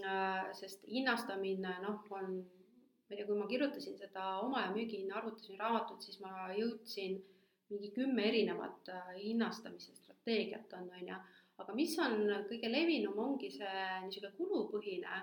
äh,. 0.00 0.48
sest 0.56 0.88
hinnastamine, 0.88 1.74
noh, 1.84 2.00
on, 2.16 2.38
ma 2.40 3.12
ei 3.12 3.20
tea, 3.20 3.28
kui 3.28 3.36
ma 3.36 3.50
kirjutasin 3.52 4.00
seda 4.00 4.30
oma 4.46 4.64
ja 4.64 4.72
müügihinna 4.72 5.20
arvutasin 5.20 5.60
raamatut, 5.60 6.08
siis 6.08 6.22
ma 6.24 6.48
jõudsin 6.56 7.20
mingi 7.68 7.92
kümme 7.92 8.24
erinevat 8.30 8.88
äh, 8.88 9.12
hinnastamise 9.20 9.92
strateegiat 10.00 10.72
on, 10.80 10.88
on 10.88 11.12
ju. 11.12 11.20
Aga 11.58 11.74
mis 11.74 11.96
on 11.98 12.20
kõige 12.50 12.70
levinum, 12.70 13.18
ongi 13.18 13.50
see 13.50 13.84
niisugune 14.04 14.32
kulupõhine 14.38 15.16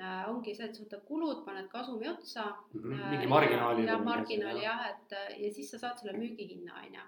äh, 0.00 0.28
ongi 0.30 0.54
see, 0.54 0.66
et 0.68 0.74
sa 0.76 0.82
võtad 0.84 1.04
kulud, 1.08 1.44
paned 1.46 1.68
kasumi 1.72 2.08
otsa 2.10 2.44
Mhm, 2.74 2.92
Äh, 3.00 3.10
mingi 3.10 3.26
marginaali. 3.30 3.86
jah, 3.86 4.00
marginaali 4.04 4.62
jah, 4.62 4.84
et 4.90 5.12
äh, 5.12 5.40
ja 5.42 5.50
siis 5.52 5.70
sa 5.70 5.78
saad 5.78 5.98
selle 5.98 6.16
müügihinna, 6.18 6.74
on 6.86 6.94
ju. 6.98 7.04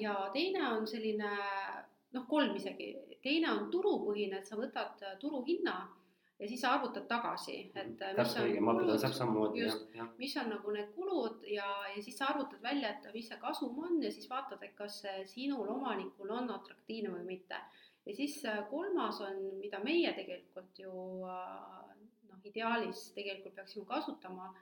ja 0.00 0.30
teine 0.32 0.62
on 0.72 0.86
selline 0.86 1.30
noh, 2.12 2.26
kolm 2.28 2.54
isegi, 2.56 2.94
teine 3.22 3.50
on 3.52 3.70
turupõhine, 3.70 4.38
et 4.38 4.46
sa 4.46 4.56
võtad 4.56 5.02
äh, 5.02 5.16
turuhinna 5.20 5.74
ja 6.38 6.48
siis 6.48 6.60
sa 6.60 6.74
arvutad 6.76 7.06
tagasi, 7.08 7.56
et 7.74 7.74
mis 7.86 9.00
täpselt 9.00 9.24
on 9.24 9.32
kulud, 9.34 9.56
just. 9.56 9.86
mis 10.18 10.36
on 10.36 10.50
nagu 10.52 10.74
need 10.74 10.92
kulud 10.94 11.46
ja, 11.48 11.68
ja 11.94 12.02
siis 12.02 12.18
sa 12.18 12.30
arvutad 12.32 12.62
välja, 12.62 12.92
et 12.92 13.08
mis 13.14 13.28
see 13.30 13.40
kasum 13.40 13.78
on 13.84 14.02
ja 14.02 14.12
siis 14.12 14.28
vaatad, 14.30 14.62
et 14.62 14.74
kas 14.76 15.00
see 15.04 15.24
sinul 15.32 15.70
omanikul 15.78 16.34
on 16.36 16.50
atraktiivne 16.52 17.14
või 17.14 17.24
mitte. 17.30 17.60
ja 18.06 18.14
siis 18.14 18.38
äh, 18.44 18.60
kolmas 18.70 19.20
on, 19.24 19.40
mida 19.62 19.80
meie 19.84 20.12
tegelikult 20.18 20.78
ju 20.78 20.92
äh, 21.24 21.94
noh, 22.28 22.42
ideaalis 22.44 23.10
tegelikult 23.16 23.56
peaksime 23.56 23.86
kasutama, 23.88 24.52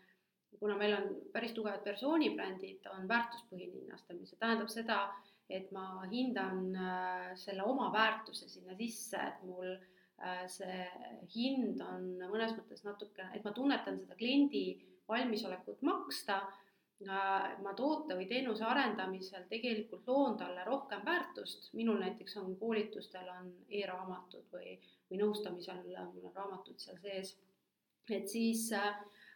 kuna 0.60 0.76
meil 0.78 0.94
on 0.94 1.08
päris 1.32 1.52
tugevad 1.52 1.82
persoonibrändid, 1.82 2.86
on 2.94 3.08
väärtuspõhine 3.10 3.80
hinnastamine, 3.80 4.30
see 4.30 4.38
tähendab 4.38 4.70
seda, 4.70 5.00
et 5.50 5.74
ma 5.74 6.06
hindan 6.06 6.70
äh, 6.78 7.34
selle 7.36 7.66
oma 7.66 7.90
väärtuse 7.92 8.46
sinna 8.48 8.78
sisse, 8.78 9.18
et 9.18 9.42
mul 9.42 9.74
äh, 9.74 9.90
see 10.48 10.84
hind 11.34 11.80
on 11.82 12.04
mõnes 12.30 12.54
mõttes 12.56 12.84
natuke, 12.86 13.26
et 13.34 13.44
ma 13.44 13.52
tunnetan 13.52 13.98
seda 14.00 14.16
kliendi 14.18 14.66
valmisolekut 15.08 15.82
maksta. 15.82 16.42
ma 17.04 17.72
toote 17.76 18.14
või 18.14 18.24
teenuse 18.30 18.64
arendamisel 18.64 19.42
tegelikult 19.50 20.06
loon 20.06 20.36
talle 20.38 20.62
rohkem 20.64 21.02
väärtust, 21.04 21.72
minul 21.74 21.98
näiteks 22.00 22.36
on 22.40 22.54
koolitustel 22.56 23.28
on 23.28 23.50
e-raamatud 23.68 24.46
või, 24.52 24.78
või 25.10 25.18
nõustamisel 25.18 25.82
mul 25.82 26.28
on 26.30 26.32
raamatud 26.34 26.78
seal 26.78 26.96
sees. 27.02 27.34
et 28.10 28.28
siis, 28.28 28.70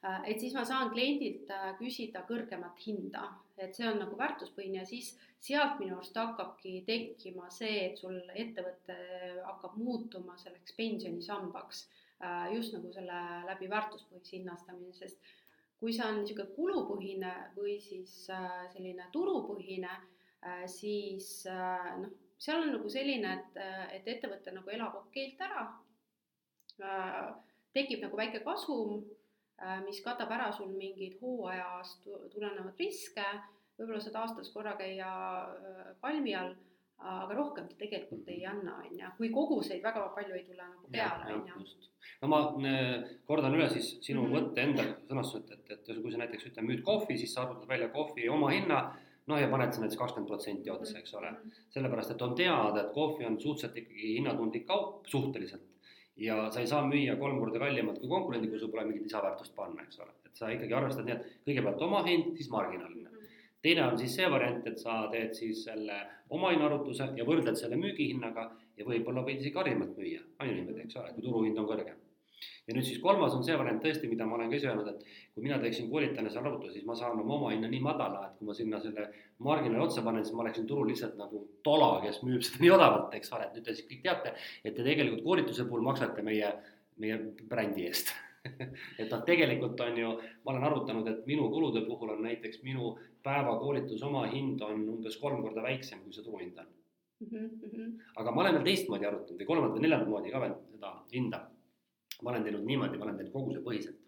et 0.03 0.38
siis 0.40 0.55
ma 0.55 0.64
saan 0.66 0.92
kliendilt 0.92 1.51
küsida 1.78 2.22
kõrgemat 2.28 2.78
hinda, 2.84 3.24
et 3.59 3.74
see 3.74 3.86
on 3.88 3.99
nagu 3.99 4.18
väärtuspõhine 4.18 4.78
ja 4.82 4.86
siis 4.86 5.16
sealt 5.42 5.78
minu 5.80 5.96
arust 5.96 6.16
hakkabki 6.18 6.82
tekkima 6.86 7.49
see, 7.55 7.88
et 7.88 7.99
sul 7.99 8.18
ettevõte 8.34 8.99
hakkab 9.46 9.74
muutuma 9.78 10.36
selleks 10.38 10.76
pensionisambaks 10.78 11.82
äh, 12.22 12.46
just 12.55 12.76
nagu 12.76 12.92
selle 12.94 13.18
läbi 13.49 13.70
väärtuspõhise 13.70 14.38
hinnastamise, 14.38 15.01
sest 15.03 15.34
kui 15.78 15.94
see 15.94 16.07
on 16.07 16.22
niisugune 16.22 16.55
kulupõhine 16.55 17.34
või 17.57 17.76
siis 17.82 18.14
äh, 18.34 18.64
selline 18.72 19.11
turupõhine, 19.14 19.99
siis 20.70 21.42
noh, 21.51 22.11
seal 22.38 22.62
on 22.62 22.72
nagu 22.76 22.90
selline, 22.90 23.32
et, 23.34 23.57
et 23.96 24.11
ettevõte 24.14 24.53
nagu 24.55 24.70
elab 24.70 25.01
okeilt 25.01 25.40
ära, 25.42 25.64
tekib 27.74 28.05
nagu 28.05 28.20
väike 28.20 28.44
kasum, 28.46 29.01
mis 29.86 30.00
katab 30.04 30.30
ära 30.30 30.52
sul 30.52 30.70
mingeid 30.78 31.18
hooajast 31.20 32.06
tulenevaid 32.34 32.78
riske, 32.78 33.24
võib-olla 33.78 34.00
saad 34.02 34.18
aastas 34.20 34.50
korra 34.54 34.76
käia 34.78 35.09
palmi 36.00 36.34
all, 36.34 36.54
aga 36.98 37.34
rohkem 37.34 37.68
ta 37.70 37.76
tegelikult 37.78 38.28
ei 38.30 38.44
anna, 38.46 38.76
on 38.82 38.94
ju, 38.98 39.11
kui 39.18 39.28
koguseid 39.34 39.82
väga 39.82 40.09
palju 40.16 40.34
ei 40.34 40.44
tule 40.46 40.64
nagu 40.64 40.88
peale, 40.90 41.34
on 41.34 41.44
ju. 41.46 41.66
no 42.22 42.30
ma 42.32 42.40
kordan 43.26 43.54
üle 43.54 43.68
siis 43.70 43.92
sinu 44.02 44.24
Mhm. 44.24 44.32
mõtte 44.34 44.64
enda 44.64 44.86
sõnastust, 45.11 45.52
et, 45.52 45.70
et, 45.70 45.92
kui 46.02 46.11
sa 46.12 46.18
näiteks 46.18 46.48
ütled, 46.50 46.66
müüd 46.66 46.82
kohvi, 46.82 47.18
siis 47.18 47.34
sa 47.34 47.42
arvutad 47.44 47.68
välja 47.68 47.88
kohvi 47.94 48.28
omahinna, 48.28 48.80
noh 49.28 49.38
ja 49.38 49.48
paned 49.48 49.72
sinna 49.72 49.86
näiteks 49.86 50.00
kakskümmend 50.00 50.28
protsenti 50.28 50.70
otsa, 50.70 50.98
eks 50.98 51.14
ole. 51.14 51.34
sellepärast, 51.70 52.11
et 52.11 52.22
on 52.22 52.34
teada, 52.34 52.80
et 52.80 52.92
kohvi 52.94 53.26
on 53.26 53.40
suhteliselt 53.40 53.76
ikkagi 53.76 54.14
hinnatundlik 54.16 54.66
kaup, 54.66 55.06
suhteliselt. 55.06 55.62
Ja 56.18 56.48
sa 56.50 56.60
ei 56.60 56.70
saa 56.70 56.86
müüa 56.86 57.16
kolm 57.20 57.38
korda 57.42 57.60
kallimat 57.62 58.00
kui 58.00 58.10
konkurendid, 58.10 58.50
kui 58.50 58.62
sul 58.62 58.72
pole 58.72 58.86
mingit 58.88 59.06
lisaväärtust 59.06 59.54
panna, 59.56 59.84
eks 59.86 60.00
ole. 60.04 60.14
et 60.26 60.34
sa 60.36 60.50
ikkagi 60.54 60.74
arvestad 60.74 61.06
nii, 61.06 61.14
et 61.18 61.46
kõigepealt 61.46 61.84
omahind, 61.88 62.34
siis 62.36 62.50
marginaalne 62.50 63.08
teine 63.62 63.84
on 63.86 63.98
siis 63.98 64.14
see 64.16 64.30
variant, 64.30 64.66
et 64.66 64.78
sa 64.78 65.00
teed 65.12 65.34
siis 65.36 65.64
selle 65.66 65.96
omahinnaarvutuse 66.34 67.10
ja 67.18 67.26
võrdled 67.26 67.58
selle 67.58 67.78
müügihinnaga 67.80 68.48
ja 68.78 68.86
võib-olla 68.86 69.24
võid 69.26 69.42
isegi 69.42 69.54
kallimalt 69.56 69.96
müüa, 69.98 70.22
on 70.38 70.50
ju 70.50 70.58
niimoodi, 70.58 70.84
eks 70.84 71.00
ole, 71.00 71.14
kui 71.16 71.26
turuhind 71.26 71.58
on 71.58 71.66
kõrge. 71.70 71.96
Ja 72.68 72.76
nüüd 72.76 72.86
siis 72.86 73.01
kolmas 73.03 73.34
on 73.36 73.45
see 73.47 73.57
variant 73.59 73.82
tõesti, 73.84 74.11
mida 74.11 74.26
ma 74.26 74.36
olen 74.36 74.53
ka 74.53 74.59
ise 74.59 74.68
öelnud, 74.70 74.89
et 74.93 75.32
kui 75.34 75.47
mina 75.47 75.59
teeksin 75.62 75.91
koolitajana 75.91 76.30
seal 76.32 76.47
arvutuse, 76.47 76.76
siis 76.76 76.86
ma 76.89 76.97
saan 76.99 77.20
oma 77.22 77.36
omahinna 77.39 77.70
nii 77.72 77.82
madala, 77.84 78.26
et 78.28 78.39
kui 78.39 78.49
ma 78.49 78.57
sinna 78.59 78.80
selle 78.84 79.09
marginaali 79.45 79.84
otsa 79.84 80.05
panen, 80.07 80.24
siis 80.26 80.36
ma 80.36 80.45
oleksin 80.47 80.68
turul 80.70 80.89
lihtsalt 80.93 81.18
nagu 81.20 81.43
tola, 81.66 81.91
kes 82.05 82.22
müüb 82.26 82.45
seda 82.47 82.64
nii 82.64 82.72
odavalt, 82.76 83.18
eks 83.18 83.34
ole, 83.36 83.49
et 83.49 83.59
nüüd 83.59 83.68
te 83.68 83.76
siis 83.76 83.91
kõik 83.91 84.07
teate, 84.07 84.34
et 84.62 84.74
te 84.74 84.86
tegelikult 84.86 85.26
koolituse 85.26 85.68
puhul 85.68 85.84
maksate 85.89 86.24
meie, 86.26 86.55
meie 87.03 87.20
brändi 87.51 87.89
eest 87.91 88.14
et 89.01 89.11
noh, 89.11 89.22
tegelikult 89.26 89.80
on 89.84 89.99
ju, 89.99 90.11
ma 90.45 90.53
olen 90.53 90.66
arvutanud, 90.68 91.09
et 91.11 91.26
minu 91.28 91.49
kulude 91.53 91.82
puhul 91.86 92.14
on 92.14 92.24
näiteks 92.24 92.62
minu 92.66 92.95
päevakoolituse 93.26 94.07
omahind 94.07 94.62
on 94.66 94.84
umbes 94.97 95.18
kolm 95.20 95.43
korda 95.45 95.64
väiksem, 95.64 96.03
kui 96.05 96.14
see 96.14 96.24
turuhind 96.26 96.59
on 96.62 96.68
mm. 97.20 97.51
-hmm. 97.61 97.93
aga 98.16 98.32
ma 98.32 98.43
olen 98.43 98.59
veel 98.59 98.68
teistmoodi 98.70 99.07
arvutanud 99.07 99.43
või 99.43 99.51
kolmandat 99.51 99.76
või 99.76 99.86
neljandat 99.86 100.12
moodi 100.12 100.34
ka 100.34 100.41
veel 100.45 100.55
seda 100.72 100.93
hinda. 101.12 101.41
Ma 102.22 102.30
olen 102.32 102.46
teinud 102.46 102.64
niimoodi, 102.66 102.98
ma 102.98 103.08
olen 103.08 103.18
teinud 103.20 103.32
kogusepõhiselt. 103.32 103.98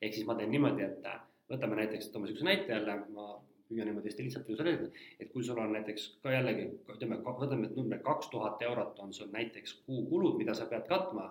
ehk 0.00 0.14
siis 0.14 0.26
ma 0.26 0.34
teen 0.34 0.50
niimoodi, 0.50 0.82
et 0.82 1.06
võtame 1.50 1.76
näiteks, 1.82 2.08
toome 2.12 2.28
niisuguse 2.28 2.46
näite 2.48 2.72
jälle, 2.72 2.96
ma 3.16 3.26
püüan 3.70 3.86
niimoodi 3.90 4.10
hästi 4.10 4.26
lihtsalt 4.26 4.48
selgitada, 4.48 4.90
et 5.20 5.30
kui 5.32 5.44
sul 5.44 5.58
on 5.62 5.72
näiteks 5.76 6.06
ka 6.24 6.32
jällegi, 6.34 6.66
ütleme, 6.94 7.20
võtame 7.26 7.70
numbri 7.76 8.00
kaks 8.06 8.30
tuhat 8.32 8.62
eurot 8.66 8.98
on 9.04 9.12
sul 9.14 9.30
näiteks 9.34 9.76
kuukulud, 9.86 10.38
mida 10.40 10.54
sa 10.58 10.66
pead 10.70 10.88
katma 10.90 11.28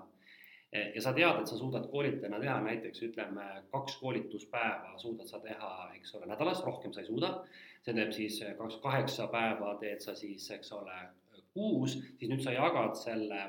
ja 0.72 1.02
sa 1.02 1.14
tead, 1.18 1.42
et 1.42 1.50
sa 1.50 1.58
suudad 1.58 1.88
koolitajana 1.92 2.40
teha 2.40 2.60
näiteks 2.66 3.02
ütleme, 3.10 3.48
kaks 3.74 3.98
koolituspäeva 4.02 4.94
suudad 5.02 5.28
sa 5.28 5.40
teha, 5.44 5.72
eks 5.98 6.14
ole, 6.16 6.30
nädalas, 6.30 6.62
rohkem 6.66 6.94
sa 6.94 7.02
ei 7.02 7.10
suuda. 7.10 7.34
see 7.82 7.96
teeb 7.96 8.12
siis 8.12 8.42
kaks, 8.58 8.76
kaheksa 8.84 9.28
päeva 9.32 9.74
teed 9.80 10.04
sa 10.04 10.14
siis, 10.16 10.50
eks 10.52 10.72
ole, 10.76 10.98
kuus, 11.54 11.96
siis 12.20 12.30
nüüd 12.30 12.44
sa 12.44 12.52
jagad 12.54 12.96
selle 13.00 13.40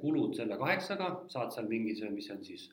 kulud 0.00 0.36
selle 0.36 0.58
kaheksaga, 0.60 1.12
saad 1.32 1.54
seal 1.54 1.70
mingisugune, 1.70 2.14
mis 2.14 2.30
on 2.30 2.44
siis 2.44 2.68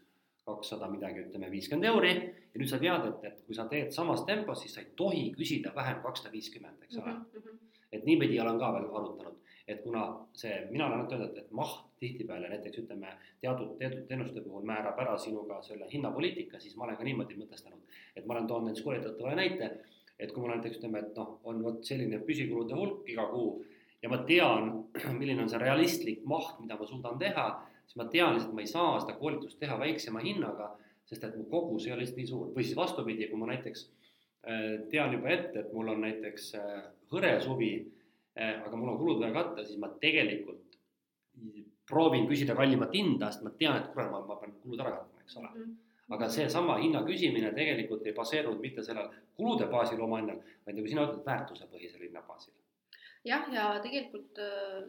kakssada 0.46 0.88
midagi, 0.92 1.24
ütleme 1.26 1.50
viiskümmend 1.52 1.90
euri 1.90 2.12
ja 2.16 2.60
nüüd 2.60 2.70
sa 2.70 2.78
tead, 2.82 3.08
et, 3.10 3.24
et 3.32 3.40
kui 3.48 3.58
sa 3.58 3.66
teed 3.72 3.94
samas 3.96 4.22
tempos, 4.28 4.62
siis 4.62 4.76
sa 4.78 4.84
ei 4.84 4.92
tohi 5.00 5.24
küsida 5.34 5.74
vähem 5.76 6.04
kakssada 6.04 6.34
viiskümmend, 6.36 6.84
eks 6.86 7.00
ole 7.02 7.14
mm. 7.14 7.24
-hmm. 7.40 7.58
et 7.92 8.06
niipidi 8.06 8.40
olen 8.42 8.60
ka 8.62 8.72
veel 8.76 8.86
arutanud, 9.00 9.40
et 9.68 9.82
kuna 9.84 10.04
see, 10.34 10.54
mina 10.72 10.86
olen 10.88 11.00
alati 11.00 11.16
öelnud, 11.16 11.38
et 11.42 11.52
maht 11.52 11.82
tihtipeale 12.00 12.50
näiteks 12.50 12.84
ütleme, 12.84 13.16
teatud, 13.42 13.78
teatud 13.80 14.06
teenuste 14.08 14.42
puhul 14.42 14.66
määrab 14.70 15.00
ära 15.00 15.18
sinuga 15.18 15.62
selle 15.62 15.90
hinnapoliitika, 15.94 16.60
siis 16.60 16.76
ma 16.78 16.86
olen 16.86 16.98
ka 16.98 17.04
niimoodi 17.04 17.40
mõtestanud, 17.42 17.98
et 18.16 18.26
ma 18.26 18.38
olen 18.38 18.48
toonud 18.48 18.70
näiteks 18.70 18.86
koolitajatele 18.86 19.36
näite, 19.36 19.72
et 20.20 20.32
kui 20.32 20.44
mul 20.44 20.54
näiteks 20.54 20.78
ütleme, 20.78 21.00
et 21.00 21.18
noh, 21.18 21.40
on 21.44 21.64
vot 21.64 21.82
selline 21.84 22.20
püsikulude 22.28 22.78
hulk 22.78 23.10
iga 23.10 23.26
kuu 23.34 23.64
ja 24.06 24.12
ma 24.12 24.20
tean, 24.28 24.72
milline 25.20 25.41
on 25.43 25.49
see 25.49 25.62
realistlik 25.62 26.26
maht, 26.30 26.60
mida 26.62 26.78
ma 26.78 26.86
suudan 26.86 27.18
teha, 27.22 27.45
siis 27.88 27.97
ma 27.97 28.06
tean 28.14 28.36
lihtsalt, 28.36 28.53
ma 28.53 28.62
ei 28.62 28.70
saa 28.70 28.99
seda 29.01 29.18
koolitust 29.18 29.58
teha 29.62 29.78
väiksema 29.82 30.22
hinnaga, 30.22 30.70
sest 31.10 31.26
et 31.26 31.38
mu 31.38 31.47
kogus 31.49 31.88
ei 31.88 31.95
ole 31.95 32.03
lihtsalt 32.03 32.22
nii 32.22 32.30
suur 32.30 32.51
või 32.53 32.68
siis 32.68 32.78
vastupidi, 32.78 33.30
kui 33.32 33.41
ma 33.41 33.49
näiteks 33.49 33.86
äh, 33.86 34.68
tean 34.93 35.18
juba 35.18 35.34
ette, 35.34 35.66
et 35.66 35.74
mul 35.74 35.89
on 35.95 36.06
näiteks 36.06 36.51
äh, 36.62 36.76
hõre 37.14 37.38
suvi, 37.41 37.74
aga 38.36 38.76
mul 38.76 38.89
on 38.91 38.97
kulud 38.99 39.22
vaja 39.22 39.32
katta, 39.32 39.64
siis 39.64 39.80
ma 39.80 39.88
tegelikult 40.01 40.74
proovin 41.88 42.26
küsida 42.28 42.51
kallimat 42.58 42.91
hinda, 42.91 43.30
sest 43.32 43.45
ma 43.45 43.53
tean, 43.56 43.78
et 43.80 43.93
kurat, 43.93 44.10
ma, 44.12 44.20
ma 44.28 44.36
pean 44.41 44.58
kulud 44.60 44.82
ära 44.84 44.91
katma, 44.97 45.24
eks 45.24 45.38
ole 45.39 45.49
mm. 45.49 45.62
-hmm 45.64 45.82
aga 46.16 46.28
seesama 46.30 46.76
hinna 46.78 46.99
küsimine 47.06 47.49
tegelikult 47.56 48.06
ei 48.06 48.14
baseerunud 48.14 48.62
mitte 48.62 48.84
sellel 48.86 49.08
kulude 49.38 49.66
baasil 49.72 50.01
oma 50.06 50.20
hinnal, 50.20 50.38
vaid 50.66 50.78
nagu 50.78 50.91
sina 50.91 51.06
ütled, 51.08 51.24
väärtusepõhisel 51.26 52.03
hinna 52.06 52.22
baasil. 52.28 52.53
Jah, 53.26 53.47
ja 53.53 53.69
tegelikult 53.84 54.41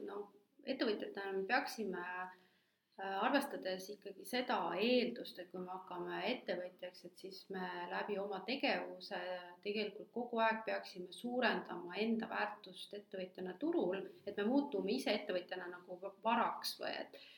noh, 0.06 0.26
ettevõtjatena 0.66 1.32
me 1.36 1.44
peaksime 1.48 2.02
äh, 2.02 3.14
arvestades 3.26 3.88
ikkagi 3.94 4.26
seda 4.28 4.58
eeldust, 4.80 5.38
et 5.38 5.50
kui 5.52 5.62
me 5.62 5.72
hakkame 5.72 6.20
ettevõtjaks, 6.32 7.04
et 7.08 7.24
siis 7.24 7.44
me 7.54 7.68
läbi 7.92 8.18
oma 8.22 8.42
tegevuse 8.48 9.20
tegelikult 9.64 10.12
kogu 10.14 10.42
aeg 10.44 10.64
peaksime 10.66 11.12
suurendama 11.14 11.96
enda 12.02 12.28
väärtust 12.32 12.94
ettevõtjana 13.00 13.56
turul, 13.62 14.04
et 14.26 14.36
me 14.36 14.50
muutume 14.50 14.96
ise 14.98 15.14
ettevõtjana 15.20 15.70
nagu 15.72 16.00
varaks 16.24 16.76
või 16.82 16.94
et 17.00 17.18
Äh, 17.18 17.35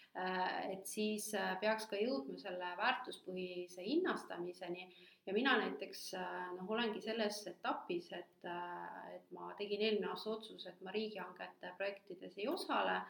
et 0.73 0.87
siis 0.87 1.29
äh, 1.35 1.53
peaks 1.61 1.87
ka 1.91 1.99
jõudma 2.01 2.39
selle 2.41 2.73
väärtuspõhise 2.79 3.85
hinnastamiseni 3.85 4.89
ja 5.27 5.35
mina 5.37 5.57
näiteks 5.61 6.03
äh, 6.19 6.49
noh, 6.57 6.71
olengi 6.75 7.01
selles 7.05 7.41
etapis, 7.47 8.11
et, 8.17 8.49
et 9.15 9.31
ma 9.37 9.53
tegin 9.59 9.85
eelmine 9.85 10.11
aasta 10.11 10.33
otsuse, 10.37 10.73
et 10.73 10.81
ma 10.83 10.95
riigihangete 10.95 11.75
projektides 11.77 12.39
ei 12.39 12.49
osale, 12.49 13.01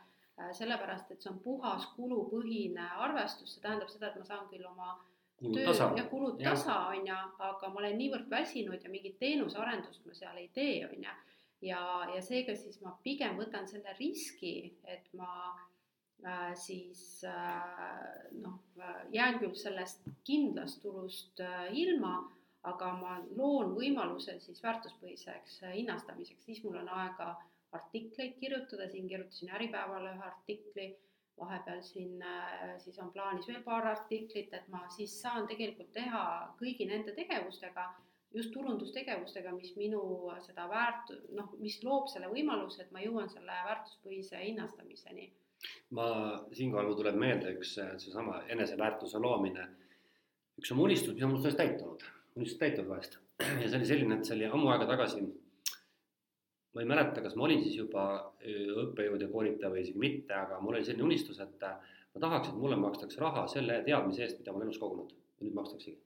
sellepärast 0.55 1.09
et 1.11 1.23
see 1.23 1.33
on 1.33 1.39
puhas 1.43 1.89
kulupõhine 1.97 2.85
arvestus, 3.03 3.57
see 3.57 3.63
tähendab 3.63 3.89
seda, 3.91 4.13
et 4.13 4.21
ma 4.21 4.27
saan 4.27 4.45
küll 4.53 4.67
oma 4.69 4.93
kulud 5.41 5.65
tasa. 5.67 5.89
ja 5.99 6.05
kulud 6.11 6.37
tasa, 6.43 6.77
on 6.93 7.09
ju, 7.09 7.17
aga 7.49 7.71
ma 7.73 7.81
olen 7.81 7.99
niivõrd 7.99 8.29
väsinud 8.31 8.85
ja 8.85 8.93
mingit 8.93 9.19
teenusearendust 9.19 10.07
ma 10.07 10.15
seal 10.15 10.39
ei 10.39 10.47
tee, 10.55 10.85
on 10.87 11.09
ju. 11.09 11.17
ja, 11.71 11.81
ja 12.15 12.23
seega 12.23 12.55
siis 12.55 12.79
ma 12.85 12.95
pigem 13.03 13.35
võtan 13.41 13.67
selle 13.67 13.97
riski, 13.99 14.77
et 14.87 15.11
ma 15.19 15.33
Äh, 15.59 15.68
siis 16.55 17.25
äh, 17.25 18.31
noh, 18.43 18.59
jään 19.11 19.39
küll 19.39 19.55
sellest 19.55 20.09
kindlast 20.25 20.83
tulust 20.83 21.41
äh, 21.41 21.69
ilma, 21.73 22.16
aga 22.66 22.93
ma 22.99 23.19
loon 23.37 23.75
võimaluse 23.77 24.39
siis 24.43 24.62
väärtuspõhiseks 24.62 25.61
hinnastamiseks, 25.75 26.45
siis 26.45 26.62
mul 26.64 26.81
on 26.81 26.89
aega 26.91 27.37
artikleid 27.73 28.35
kirjutada, 28.41 28.89
siin 28.89 29.09
kirjutasin 29.09 29.55
Äripäevale 29.55 30.11
ühe 30.16 30.27
artikli, 30.27 30.89
vahepeal 31.39 31.83
siin 31.87 32.19
siis 32.83 32.99
on 32.99 33.12
plaanis 33.14 33.47
veel 33.47 33.62
paar 33.62 33.87
artiklit, 33.87 34.53
et 34.53 34.69
ma 34.73 34.83
siis 34.91 35.14
saan 35.23 35.47
tegelikult 35.47 35.93
teha 35.95 36.23
kõigi 36.59 36.89
nende 36.89 37.14
tegevustega, 37.14 37.85
just 38.35 38.51
turundustegevustega, 38.53 39.53
mis 39.55 39.77
minu 39.79 40.01
seda 40.45 40.66
väärt-, 40.69 41.14
noh, 41.39 41.53
mis 41.62 41.79
loob 41.85 42.11
selle 42.11 42.33
võimaluse, 42.33 42.83
et 42.83 42.91
ma 42.93 43.05
jõuan 43.05 43.31
selle 43.31 43.61
väärtuspõhise 43.69 44.43
hinnastamiseni 44.43 45.31
ma, 45.97 46.07
siinkohal 46.55 46.89
mul 46.89 46.97
tuleb 46.99 47.19
meelde 47.21 47.53
üks 47.57 47.75
seesama 47.79 48.43
eneseväärtuse 48.55 49.21
loomine. 49.23 49.67
üks 50.59 50.73
oma 50.75 50.89
unistus, 50.89 51.15
mis 51.15 51.25
on 51.25 51.35
mul 51.35 51.43
sellest 51.43 51.61
täitunud, 51.61 52.07
unistus 52.37 52.59
täitunud 52.63 52.89
vahest. 52.91 53.19
ja 53.63 53.69
see 53.69 53.79
oli 53.79 53.91
selline, 53.91 54.19
et 54.19 54.27
see 54.27 54.35
oli 54.37 54.49
ammu 54.49 54.73
aega 54.73 54.89
tagasi. 54.91 55.23
ma 56.75 56.83
ei 56.83 56.89
mäleta, 56.89 57.23
kas 57.25 57.37
ma 57.39 57.47
olin 57.47 57.63
siis 57.65 57.79
juba 57.79 58.03
õppejõud 58.85 59.23
ja 59.25 59.31
koolitaja 59.31 59.71
või 59.73 59.85
isegi 59.87 60.03
mitte, 60.03 60.35
aga 60.37 60.59
mul 60.63 60.77
oli 60.77 60.87
selline 60.87 61.07
unistus, 61.07 61.41
et 61.43 61.65
ma 61.65 62.21
tahaks, 62.27 62.51
et 62.51 62.61
mulle 62.61 62.77
makstakse 62.79 63.23
raha 63.23 63.47
selle 63.51 63.81
teadmise 63.87 64.27
eest, 64.27 64.43
mida 64.43 64.53
ma 64.53 64.61
olen 64.61 64.69
elus 64.69 64.83
kogunud. 64.83 65.17
ja 65.39 65.47
nüüd 65.47 65.57
makstaksegi 65.57 65.97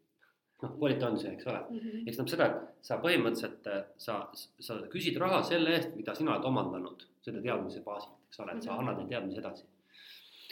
noh, 0.63 0.73
koolitaja 0.79 1.11
on 1.11 1.19
see, 1.19 1.33
eks 1.35 1.47
ole 1.49 1.59
mm. 1.59 1.79
-hmm. 1.79 2.03
eks 2.07 2.17
tähendab 2.17 2.33
seda, 2.33 2.47
et 2.47 2.89
sa 2.89 2.99
põhimõtteliselt, 3.03 3.71
sa, 4.07 4.19
sa 4.61 4.77
küsid 4.93 5.17
raha 5.19 5.43
selle 5.43 5.75
eest, 5.77 5.97
mida 5.97 6.15
sina 6.15 6.37
oled 6.37 6.45
omandanud 6.53 7.07
selle 7.25 7.43
teadmise 7.43 7.83
baasil 7.83 8.13
eks 8.33 8.41
ole, 8.41 8.57
et 8.57 8.65
sa 8.65 8.73
mhm. 8.73 8.81
annad 8.81 8.99
neid 8.99 9.11
teadmisi 9.13 9.41
edasi. 9.43 9.69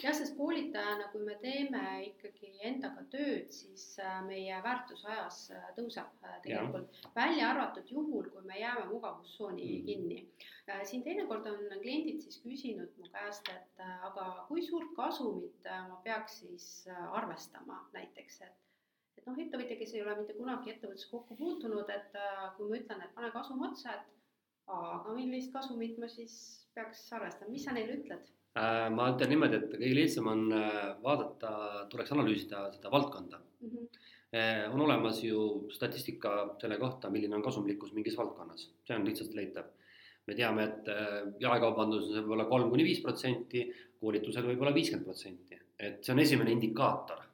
jah, 0.00 0.14
sest 0.16 0.36
koolitajana, 0.36 1.08
kui 1.12 1.24
me 1.24 1.34
teeme 1.40 1.80
ikkagi 2.06 2.50
endaga 2.68 3.02
tööd, 3.12 3.50
siis 3.52 3.82
äh, 4.00 4.20
meie 4.24 4.60
väärtus 4.64 5.02
ajas 5.08 5.40
äh, 5.56 5.66
tõuseb 5.76 6.24
äh, 6.24 6.38
tegelikult, 6.44 7.00
välja 7.16 7.50
arvatud 7.54 7.90
juhul, 7.92 8.28
kui 8.32 8.44
me 8.48 8.60
jääme 8.60 8.86
mugavustsooni 8.92 9.66
mm. 9.66 9.88
kinni. 9.88 10.20
siin 10.88 11.02
teinekord 11.04 11.48
on 11.50 11.64
kliendid 11.82 12.20
siis 12.24 12.38
küsinud 12.44 12.92
mu 13.00 13.08
käest, 13.12 13.48
et 13.52 13.84
aga 14.08 14.28
kui 14.48 14.62
suurt 14.64 14.92
kasumit 14.96 15.68
ma 15.88 15.98
peaks 16.04 16.40
siis 16.44 16.70
arvestama 17.10 17.80
näiteks, 17.96 18.40
et 18.46 18.56
et 19.18 19.26
noh, 19.26 19.36
ettevõtja, 19.36 19.76
kes 19.76 19.92
ei 19.96 20.04
ole 20.04 20.14
mitte 20.20 20.36
kunagi 20.36 20.72
ettevõtluses 20.72 21.10
kokku 21.10 21.36
puutunud, 21.36 21.90
et 21.92 22.16
kui 22.56 22.70
ma 22.70 22.78
ütlen, 22.78 23.04
et 23.04 23.12
pane 23.16 23.32
kasum 23.34 23.60
otsa, 23.68 23.98
et 23.98 24.16
aga 24.70 25.12
millist 25.16 25.52
kasumit 25.52 25.98
ma 26.00 26.08
siis 26.08 26.59
peaks 26.74 27.06
arvestama, 27.16 27.52
mis 27.52 27.64
sa 27.66 27.74
neile 27.76 27.96
ütled? 27.98 28.28
Äh, 28.58 28.88
ma 28.94 29.10
ütlen 29.12 29.30
niimoodi, 29.30 29.60
et 29.60 29.74
kõige 29.76 29.96
lihtsam 29.96 30.30
on 30.32 30.46
äh, 30.56 30.78
vaadata, 31.04 31.52
tuleks 31.92 32.14
analüüsida 32.16 32.64
seda 32.74 32.90
valdkonda 32.92 33.38
mm. 33.38 33.68
-hmm. 33.68 34.00
on 34.74 34.80
olemas 34.86 35.22
ju 35.24 35.68
statistika 35.74 36.32
selle 36.60 36.78
kohta, 36.78 37.10
milline 37.10 37.34
on 37.36 37.42
kasumlikkus 37.42 37.92
mingis 37.92 38.18
valdkonnas, 38.18 38.68
see 38.86 38.96
on 38.96 39.06
lihtsalt 39.06 39.34
leitav. 39.34 39.70
me 40.26 40.34
teame, 40.38 40.64
et 40.64 40.88
jaekaubanduses 41.40 42.20
võib 42.20 42.36
olla 42.36 42.44
kolm 42.44 42.68
kuni 42.70 42.84
viis 42.84 43.00
protsenti, 43.02 43.64
koolitusel 44.00 44.44
võib 44.46 44.60
olla 44.62 44.74
viiskümmend 44.74 45.04
protsenti, 45.04 45.58
et 45.78 46.04
see 46.04 46.12
on 46.12 46.20
esimene 46.22 46.52
indikaator 46.52 47.24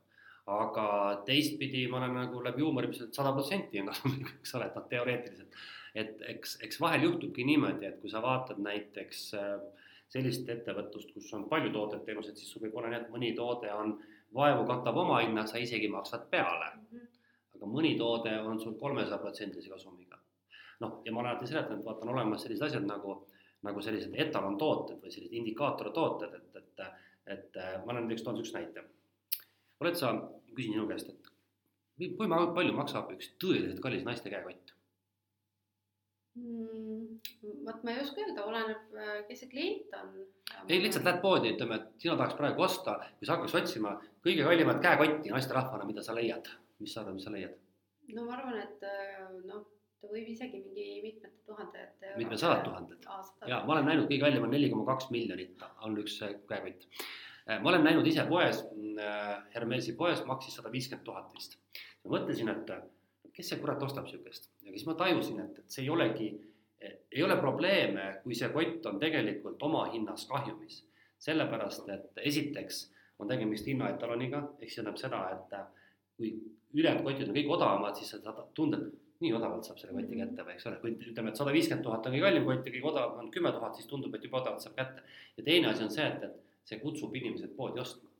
aga 0.47 1.23
teistpidi 1.27 1.87
ma 1.91 1.99
olen 1.99 2.15
nagu 2.21 2.43
läbi 2.45 2.63
huumori, 2.63 2.93
et 2.95 3.15
sada 3.15 3.33
protsenti 3.35 3.81
on 3.83 3.91
kasumlik, 3.91 4.31
eks 4.41 4.55
ole, 4.55 4.69
et 4.71 4.79
noh, 4.79 4.87
teoreetiliselt 4.93 5.59
et 5.97 6.23
eks, 6.33 6.59
eks 6.67 6.81
vahel 6.81 7.07
juhtubki 7.07 7.45
niimoodi, 7.49 7.89
et 7.89 8.01
kui 8.01 8.11
sa 8.13 8.21
vaatad 8.25 8.61
näiteks 8.63 9.23
äh, 9.39 9.55
sellist 10.13 10.49
ettevõtlust, 10.53 11.13
kus 11.15 11.33
on 11.37 11.47
palju 11.51 11.73
tooted-teenused, 11.75 12.37
siis 12.39 12.53
sul 12.53 12.67
võib 12.67 12.77
olla 12.79 12.93
nii, 12.93 13.01
et 13.05 13.13
mõni 13.15 13.33
toode 13.39 13.73
on, 13.75 13.97
vaevu 14.37 14.67
katab 14.69 14.99
oma 15.03 15.23
hinna, 15.23 15.47
sa 15.47 15.63
isegi 15.63 15.89
maksad 15.89 16.29
peale. 16.31 16.73
-hmm. 16.75 17.07
aga 17.57 17.67
mõni 17.73 17.95
toode 17.99 18.35
on 18.41 18.61
sul 18.61 18.75
kolmesaja 18.81 19.19
protsendilise 19.19 19.71
kasumiga. 19.71 20.19
noh, 20.81 21.01
ja 21.05 21.13
ma 21.13 21.21
olen 21.21 21.31
alati 21.31 21.47
seletanud, 21.47 21.85
vaata 21.85 22.05
on 22.05 22.13
olemas 22.13 22.43
sellised 22.43 22.67
asjad 22.67 22.85
nagu, 22.85 23.15
nagu 23.63 23.83
sellised 23.83 24.13
etalontooted 24.15 24.99
või 25.03 25.11
sellised 25.11 25.33
indikaatortooted, 25.39 26.35
et, 26.35 26.57
et, 26.57 26.83
et 27.27 27.57
ma 27.87 27.93
olen 27.93 28.05
näiteks 28.05 28.23
toon 28.27 28.37
niisuguse 28.37 28.59
näite. 28.59 28.85
oled 29.81 29.97
sa, 29.97 30.13
küsin 30.55 30.77
sinu 30.77 30.87
käest, 30.89 31.09
et 31.09 32.17
kui 32.19 32.29
palju 32.29 32.77
maksab 32.77 33.13
üks 33.17 33.33
tõeliselt 33.41 33.81
kallis 33.81 34.05
naiste 34.05 34.31
käekott? 34.31 34.76
Mm, 36.37 37.17
vot 37.65 37.85
ma 37.85 37.93
ei 37.95 38.03
oska 38.03 38.21
öelda, 38.21 38.43
oleneb, 38.45 38.91
äh, 39.01 39.13
kes 39.29 39.39
see 39.41 39.49
klient 39.49 39.95
on. 39.97 40.11
ei, 40.69 40.83
lihtsalt 40.83 41.07
lähed 41.09 41.23
poodi, 41.23 41.53
ütleme, 41.55 41.79
et 41.81 42.03
sina 42.03 42.17
tahaks 42.19 42.37
praegu 42.37 42.65
osta, 42.67 42.99
kui 43.17 43.29
sa 43.29 43.39
hakkaks 43.39 43.55
otsima 43.63 43.95
kõige 44.27 44.45
kallimat 44.45 44.83
käekotti 44.85 45.33
naisterahvana, 45.33 45.87
mida 45.89 46.05
sa 46.05 46.17
leiad, 46.17 46.51
mis 46.83 46.93
sa 46.93 47.01
arvad, 47.01 47.17
mis 47.17 47.25
sa 47.25 47.33
leiad? 47.33 47.55
no 48.13 48.27
ma 48.27 48.37
arvan, 48.37 48.59
et 48.61 48.85
äh, 48.85 49.23
noh, 49.49 49.63
ta 50.03 50.11
võib 50.11 50.29
isegi 50.35 50.61
mingi 50.61 50.87
mitmete 51.07 51.41
tuhandete. 51.49 52.13
mitmesajad 52.21 52.61
tuhanded. 52.69 53.09
ja 53.49 53.63
ma 53.65 53.79
olen 53.79 53.89
näinud 53.89 54.11
kõige 54.11 54.27
kallim 54.27 54.45
on 54.45 54.53
neli 54.53 54.69
koma 54.75 54.85
kaks 54.93 55.09
miljonit 55.17 55.65
on 55.89 55.97
üks 56.05 56.19
äh, 56.27 56.37
käekott. 56.53 56.85
ma 57.49 57.73
olen 57.73 57.89
näinud 57.89 58.13
ise 58.13 58.29
poes, 58.29 58.61
Hermesi 59.55 59.97
poes 59.97 60.21
maksis 60.29 60.61
sada 60.61 60.69
viiskümmend 60.75 61.09
tuhat 61.09 61.33
vist. 61.33 61.57
ma 62.05 62.19
mõtlesin, 62.19 62.53
et 62.53 62.77
kes 63.37 63.53
see 63.53 63.61
kurat 63.61 63.83
ostab 63.85 64.07
niisugust 64.09 64.51
ja 64.65 64.73
siis 64.73 64.87
ma 64.89 64.97
tajusin, 64.99 65.41
et, 65.45 65.59
et 65.61 65.73
see 65.73 65.85
ei 65.85 65.91
olegi, 65.93 66.29
ei 66.87 67.23
ole 67.25 67.37
probleeme, 67.41 68.09
kui 68.25 68.37
see 68.39 68.49
kott 68.55 68.87
on 68.91 69.01
tegelikult 69.03 69.63
oma 69.69 69.87
hinnas 69.93 70.27
kahjumis. 70.31 70.83
sellepärast, 71.19 71.89
et 71.89 72.19
esiteks 72.29 72.81
on 73.19 73.29
tegemist 73.29 73.67
hinnaetaloniga, 73.67 74.43
ehk 74.61 74.69
see 74.69 74.83
tähendab 74.83 74.99
seda, 75.01 75.21
et 75.33 75.55
kui 76.17 76.35
ülejäänud 76.77 77.07
kotid 77.07 77.31
on 77.31 77.37
kõik 77.39 77.53
odavamad, 77.57 77.97
siis 77.97 78.11
sa 78.13 78.19
saad 78.21 78.43
tunda, 78.55 78.77
et 78.77 79.23
nii 79.25 79.33
odavalt 79.33 79.65
saab 79.65 79.79
selle 79.81 79.97
koti 79.97 80.19
kätte 80.21 80.45
või 80.45 80.55
eks 80.59 80.67
ole, 80.69 80.81
kui 80.83 80.93
ütleme, 80.93 81.33
et 81.33 81.41
sada 81.41 81.55
viiskümmend 81.57 81.87
tuhat 81.87 82.05
on 82.05 82.13
kõige 82.13 82.27
kallim 82.27 82.45
kott 82.45 82.69
ja 82.69 82.75
kõige 82.75 82.91
odavam 82.91 83.23
on 83.23 83.31
kümme 83.33 83.53
tuhat, 83.57 83.79
siis 83.79 83.89
tundub, 83.89 84.15
et 84.15 84.29
juba 84.29 84.43
odavalt 84.43 84.67
saab 84.67 84.77
kätte. 84.77 85.07
ja 85.39 85.47
teine 85.49 85.73
asi 85.73 85.87
on 85.87 85.95
see, 85.95 86.05
et, 86.05 86.29
et 86.29 86.69
see 86.69 86.83
kutsub 86.83 87.17
inimesed 87.17 87.57
poodi 87.57 87.81
ostma 87.81 88.13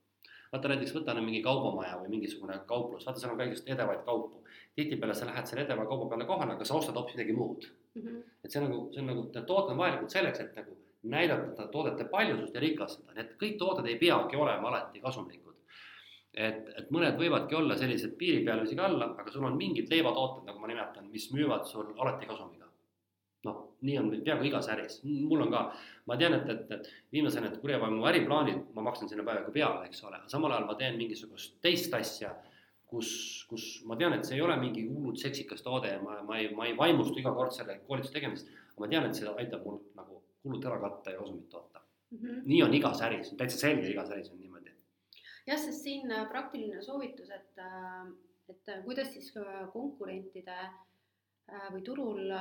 vaata 0.53 0.71
näiteks 0.73 0.95
võta 0.95 1.15
nüüd 1.17 1.27
mingi 1.29 1.43
kaubamaja 1.45 1.99
või 2.01 2.13
mingisugune 2.17 2.59
kauplus, 2.71 3.07
vaata 3.07 3.21
seal 3.21 3.35
on 3.35 3.41
ka 3.41 3.49
igasuguseid 3.49 3.75
edevaid 3.75 4.05
kaupu. 4.07 4.43
Tihtipeale 4.77 5.15
sa 5.15 5.29
lähed 5.29 5.49
selle 5.49 5.65
edeva 5.65 5.87
kauba 5.89 6.11
peale 6.11 6.27
kohale, 6.29 6.57
aga 6.57 6.65
sa 6.69 6.77
ostad 6.79 6.99
hoopis 6.99 7.17
midagi 7.17 7.37
muud 7.37 7.65
mm. 7.95 8.03
-hmm. 8.03 8.23
et 8.45 8.51
see 8.51 8.63
nagu, 8.63 8.83
see 8.93 9.03
on 9.03 9.11
nagu, 9.13 9.25
need 9.35 9.49
tooted 9.49 9.73
on 9.73 9.83
vajalikud 9.83 10.13
selleks, 10.13 10.41
et 10.41 10.61
nagu 10.61 10.77
näidata 11.17 11.69
toodete 11.73 12.05
paljusust 12.13 12.55
ja 12.55 12.61
rikastada, 12.61 13.15
nii 13.15 13.25
et 13.25 13.35
kõik 13.43 13.59
tooted 13.59 13.87
ei 13.87 13.99
peagi 13.99 14.37
olema 14.37 14.69
alati 14.69 15.01
kasumlikud. 15.01 15.55
et, 16.47 16.69
et 16.79 16.91
mõned 16.93 17.17
võivadki 17.17 17.57
olla 17.57 17.77
sellised 17.81 18.17
piiri 18.21 18.45
peal 18.45 18.59
või 18.61 18.69
isegi 18.69 18.83
alla, 18.85 19.07
aga 19.19 19.33
sul 19.33 19.45
on 19.49 19.57
mingid 19.57 19.89
leivatooted, 19.91 20.45
nagu 20.45 20.59
ma 20.61 20.67
nimetan, 20.69 21.07
mis 21.11 21.31
müüvad 21.33 21.65
sul 21.65 21.95
alati 21.97 22.27
kasumiga 22.27 22.67
noh, 23.47 23.63
nii 23.87 23.99
on 24.01 24.11
peaaegu 24.25 24.49
igas 24.49 24.69
äris, 24.73 24.99
mul 25.05 25.45
on 25.47 25.53
ka, 25.55 25.63
ma 26.11 26.19
tean, 26.21 26.37
et, 26.39 26.49
et, 26.53 26.71
et 26.77 26.91
viimasel 27.15 27.45
need 27.45 27.59
kurjavaimu 27.63 28.07
äriplaanid, 28.11 28.61
ma 28.75 28.85
maksan 28.89 29.11
sinna 29.11 29.25
peaaegu 29.27 29.55
peale, 29.55 29.87
eks 29.89 30.03
ole, 30.09 30.21
samal 30.33 30.55
ajal 30.55 30.69
ma 30.71 30.77
teen 30.81 30.99
mingisugust 31.01 31.59
teist 31.65 31.95
asja, 31.97 32.33
kus, 32.91 33.09
kus 33.51 33.65
ma 33.89 33.97
tean, 33.99 34.15
et 34.15 34.27
see 34.27 34.39
ei 34.39 34.45
ole 34.45 34.57
mingi 34.61 34.87
hullult 34.87 35.19
seksikas 35.21 35.65
toode 35.65 35.91
ja 35.91 36.03
ma, 36.03 36.21
ma 36.27 36.39
ei, 36.39 36.53
ma 36.55 36.69
ei 36.69 36.77
vaimustu 36.79 37.19
iga 37.21 37.33
kord 37.35 37.55
selle 37.55 37.81
koolituse 37.89 38.15
tegemisest, 38.15 38.53
aga 38.73 38.85
ma 38.85 38.91
tean, 38.93 39.09
et 39.09 39.19
see 39.19 39.35
aitab 39.43 39.67
mul 39.67 39.81
nagu 39.99 40.23
kulud 40.47 40.71
ära 40.71 40.79
katta 40.85 41.15
ja 41.15 41.21
kasumit 41.21 41.49
toota 41.51 41.83
mm. 42.11 42.19
-hmm. 42.19 42.43
nii 42.53 42.63
on 42.63 42.75
igas 42.75 43.03
äris, 43.03 43.35
täitsa 43.39 43.59
selge, 43.59 43.91
igas 43.91 44.11
äris 44.11 44.31
on 44.31 44.41
niimoodi. 44.41 44.75
jah, 45.47 45.59
sest 45.59 45.83
siin 45.83 46.13
äh, 46.13 46.29
praktiline 46.29 46.83
soovitus, 46.83 47.31
et, 47.31 47.59
äh, 47.59 48.07
et 48.49 48.69
äh, 48.69 48.85
kuidas 48.85 49.13
siis 49.13 49.33
konkurentide 49.73 50.59
või 51.73 51.83
turul 51.87 52.33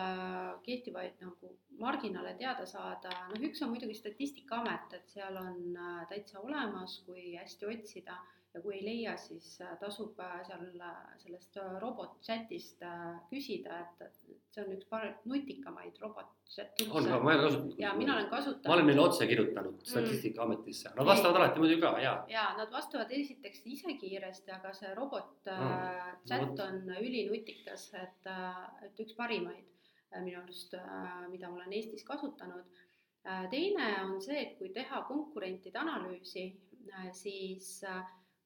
kehtivaid 0.65 1.19
nagu 1.21 1.51
marginaale 1.77 2.31
teada 2.39 2.63
saada, 2.65 3.11
noh, 3.29 3.43
üks 3.47 3.61
on 3.61 3.69
muidugi 3.69 3.93
Statistikaamet, 3.93 4.95
et 4.97 5.11
seal 5.13 5.37
on 5.37 5.77
täitsa 6.09 6.39
olemas, 6.41 6.95
kui 7.05 7.35
hästi 7.35 7.69
otsida 7.69 8.15
ja 8.55 8.61
kui 8.63 8.77
ei 8.77 8.83
leia, 8.85 9.15
siis 9.19 9.47
äh, 9.63 9.73
tasub 9.81 10.19
äh, 10.23 10.37
seal 10.47 10.63
äh, 10.79 10.93
sellest 11.19 11.57
robot 11.81 12.15
chat'ist 12.23 12.83
küsida, 13.29 13.81
et 13.83 14.21
see 14.53 14.63
on 14.63 14.71
üks 14.77 14.87
par-, 14.91 15.11
nutikamaid 15.27 15.99
robot 16.03 16.31
chat'e 16.53 16.87
on 16.87 17.09
ka, 17.09 17.19
ma 17.19 17.33
ei 17.33 17.41
ole 17.41 17.49
kasutanud. 17.49 17.75
ja 17.83 17.91
mina 17.99 18.15
olen 18.15 18.29
kasutanud. 18.31 18.69
ma 18.69 18.77
olen 18.77 18.89
neile 18.91 19.03
otse 19.03 19.27
kirjutanud 19.27 19.75
mm. 19.75 19.91
Statistikaametisse, 19.91 20.93
nad 20.95 21.11
vastavad 21.11 21.41
alati 21.41 21.63
muidugi 21.63 21.83
ka, 21.83 21.93
jaa. 22.05 22.15
jaa, 22.31 22.47
nad 22.61 22.71
vastavad 22.71 23.11
esiteks 23.19 23.65
ise 23.75 23.97
kiiresti, 23.99 24.55
aga 24.55 24.73
see 24.79 24.95
robot 24.95 25.51
mm. 25.51 26.25
chat 26.31 26.65
on 26.69 26.81
ülinutikas, 26.95 27.89
et, 28.05 28.33
et 28.87 29.05
üks 29.05 29.19
parimaid 29.19 29.71
minu 30.15 30.39
arust, 30.39 30.77
mida 31.27 31.49
ma 31.51 31.59
olen 31.59 31.73
Eestis 31.75 32.05
kasutanud. 32.07 32.83
teine 33.51 33.87
on 34.05 34.21
see, 34.23 34.37
et 34.45 34.53
kui 34.55 34.69
teha 34.71 35.01
konkurentide 35.09 35.81
analüüsi, 35.81 36.53
siis 37.11 37.81
äh, 37.83 38.05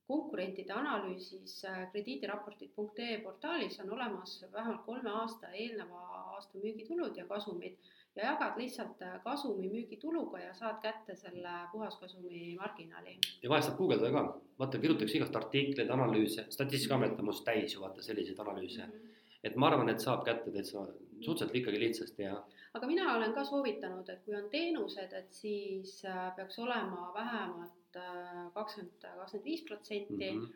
konkurentide 0.10 0.74
analüüsis 0.74 1.60
äh, 1.70 1.86
krediidiraportid.ee 1.92 3.18
portaalis 3.24 3.80
on 3.84 3.92
olemas 3.98 4.40
vähemalt 4.54 4.86
kolme 4.86 5.10
aasta 5.22 5.52
eelneva 5.54 6.02
aasta 6.34 6.58
müügitulud 6.64 7.18
ja 7.18 7.26
kasumid 7.30 7.78
ja 8.16 8.26
jagad 8.32 8.58
lihtsalt 8.58 9.02
äh, 9.06 9.20
kasumi 9.24 9.70
müügituluga 9.70 10.42
ja 10.42 10.54
saad 10.58 10.82
kätte 10.82 11.16
selle 11.16 11.54
puhaskasumi 11.72 12.56
marginaali. 12.60 13.18
ja 13.44 13.50
vahest 13.50 13.70
saab 13.70 13.78
guugeldada 13.78 14.12
ka, 14.12 14.24
vaata 14.60 14.82
kirjutatakse 14.82 15.18
igast 15.18 15.36
artikleid, 15.36 15.94
analüüse, 15.98 16.46
Statistikaamet 16.58 17.20
on 17.20 17.30
must 17.30 17.46
täis 17.46 17.76
ju 17.76 17.86
vaata 17.86 18.02
selliseid 18.02 18.40
analüüse 18.46 18.86
mm. 18.86 18.92
-hmm. 18.92 19.18
et 19.44 19.56
ma 19.56 19.68
arvan, 19.68 19.90
et 19.90 20.02
saab 20.08 20.26
kätte 20.26 20.52
täitsa 20.52 20.88
suhteliselt 21.22 21.56
ikkagi 21.56 21.80
lihtsasti 21.80 22.24
ja. 22.24 22.44
aga 22.74 22.88
mina 22.88 23.14
olen 23.18 23.34
ka 23.34 23.44
soovitanud, 23.44 24.10
et 24.10 24.26
kui 24.26 24.36
on 24.36 24.50
teenused, 24.50 25.14
et 25.14 25.34
siis 25.44 26.06
äh, 26.06 26.36
peaks 26.36 26.60
olema 26.60 27.12
vähemalt 27.14 27.79
Äh, 27.98 28.50
kakskümmend, 28.54 29.02
kakskümmend 29.02 29.46
viis 29.46 29.62
protsenti. 29.66 30.32
Mhm. 30.32 30.50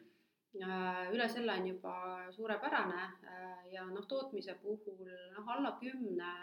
Äh, 0.62 1.14
üle 1.16 1.28
selle 1.30 1.54
on 1.58 1.68
juba 1.68 1.94
suurepärane 2.32 3.06
äh, 3.26 3.72
ja 3.74 3.86
noh, 3.90 4.06
tootmise 4.06 4.54
puhul 4.62 5.08
noh, 5.08 5.48
alla 5.56 5.78
kümne 5.82 6.34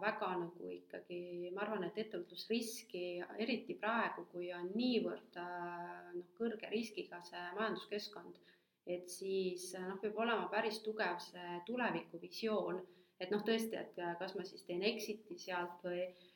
väga 0.00 0.28
nagu 0.36 0.66
ikkagi, 0.68 1.48
ma 1.56 1.62
arvan, 1.62 1.86
et 1.86 1.96
ettevõtlusriski, 2.02 3.22
eriti 3.40 3.72
praegu, 3.80 4.26
kui 4.28 4.50
on 4.52 4.66
niivõrd 4.76 5.38
noh, 5.38 6.26
kõrge 6.36 6.68
riskiga 6.68 7.22
see 7.24 7.40
majanduskeskkond, 7.56 8.36
et 8.84 9.08
siis 9.08 9.70
noh, 9.86 9.96
peab 10.02 10.20
olema 10.20 10.50
päris 10.52 10.82
tugev 10.84 11.16
see 11.24 11.56
tulevikuvisioon, 11.70 12.82
et 13.24 13.32
noh, 13.32 13.40
tõesti, 13.48 13.80
et 13.80 14.04
kas 14.20 14.36
ma 14.36 14.44
siis 14.44 14.68
teen 14.68 14.84
exit'i 14.84 15.38
sealt 15.46 15.80
või 15.86 16.04
Äh, 16.04 16.33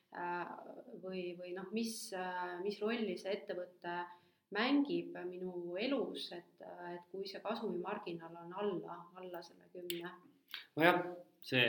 või, 1.02 1.34
või 1.38 1.52
noh, 1.56 1.68
mis, 1.72 2.12
äh, 2.16 2.56
mis 2.62 2.80
rolli 2.82 3.16
see 3.18 3.34
ettevõte 3.36 3.98
mängib 4.56 5.16
minu 5.28 5.76
elus, 5.80 6.30
et, 6.32 6.62
et 6.94 7.08
kui 7.12 7.28
see 7.28 7.42
kasumimarginaal 7.44 8.38
on 8.44 8.54
alla, 8.62 8.98
alla 9.20 9.42
selle 9.44 9.68
kümne. 9.72 10.12
nojah, 10.76 11.02
see, 11.44 11.66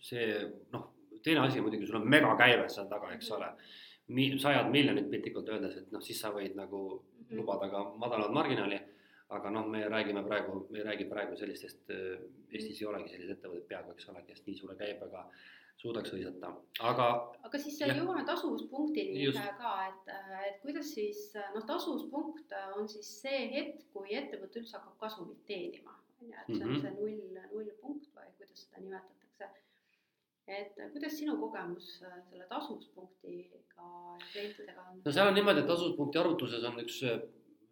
see 0.00 0.26
noh, 0.74 0.90
teine 1.24 1.46
asi 1.46 1.64
muidugi, 1.64 1.88
sul 1.88 2.02
on 2.02 2.08
megakäive 2.08 2.68
seal 2.68 2.90
taga, 2.90 3.14
eks 3.16 3.30
ole. 3.36 3.48
Mi-, 4.10 4.34
sajad 4.42 4.68
miljonid 4.72 5.08
piltlikult 5.10 5.48
öeldes, 5.48 5.76
et 5.80 5.92
noh, 5.94 6.02
siis 6.02 6.20
sa 6.20 6.32
võid 6.34 6.56
nagu 6.58 6.80
mm 6.98 7.24
-hmm. 7.24 7.36
lubada 7.38 7.70
ka 7.70 7.84
madalat 7.96 8.32
marginaali 8.34 8.80
aga 9.30 9.50
noh, 9.50 9.66
me 9.70 9.84
räägime 9.88 10.24
praegu, 10.26 10.66
me 10.70 10.78
ei 10.78 10.84
räägi 10.84 11.04
praegu 11.04 11.36
sellistest, 11.36 11.90
äh, 11.90 12.20
Eestis 12.52 12.82
ei 12.82 12.86
olegi 12.86 13.08
selliseid 13.08 13.36
ettevõtteid 13.36 13.68
peaaegu, 13.68 13.90
eks 13.90 14.08
ole, 14.08 14.22
kes 14.26 14.42
nii 14.46 14.56
suure 14.56 14.74
käibega 14.76 15.20
äh, 15.20 15.59
suudaks 15.80 16.12
hõisata, 16.12 16.50
aga. 16.90 17.06
aga 17.46 17.60
siis 17.60 17.78
jõuame 17.80 18.24
tasuvuspunktini 18.28 19.30
ka, 19.58 19.72
et, 19.88 20.10
et 20.48 20.58
kuidas 20.64 20.92
siis 20.96 21.30
noh, 21.54 21.64
tasuvuspunkt 21.68 22.52
on 22.76 22.90
siis 22.90 23.08
see 23.22 23.46
hetk, 23.54 23.86
kui 23.94 24.12
ettevõte 24.18 24.60
üldse 24.60 24.76
hakkab 24.76 24.98
kasumit 25.06 25.40
teenima, 25.48 25.96
on 26.20 26.28
ju, 26.28 26.36
et 26.36 26.52
see 26.52 26.66
on 26.66 26.74
mhm. 26.74 26.84
see 26.84 26.94
null, 26.98 27.40
nullpunkt 27.54 28.12
või 28.16 28.28
kuidas 28.36 28.66
seda 28.66 28.84
nimetatakse. 28.84 29.50
et 30.50 30.78
kuidas 30.92 31.16
sinu 31.16 31.38
kogemus 31.40 31.90
selle 32.02 32.46
tasuvuspunktiga 32.52 33.90
klientidega 34.32 34.86
on? 34.90 35.02
no 35.04 35.16
seal 35.16 35.32
on 35.32 35.38
niimoodi, 35.38 35.64
et 35.64 35.72
tasuvuspunkti 35.72 36.20
arvutuses 36.20 36.68
on 36.68 36.80
üks 36.84 37.00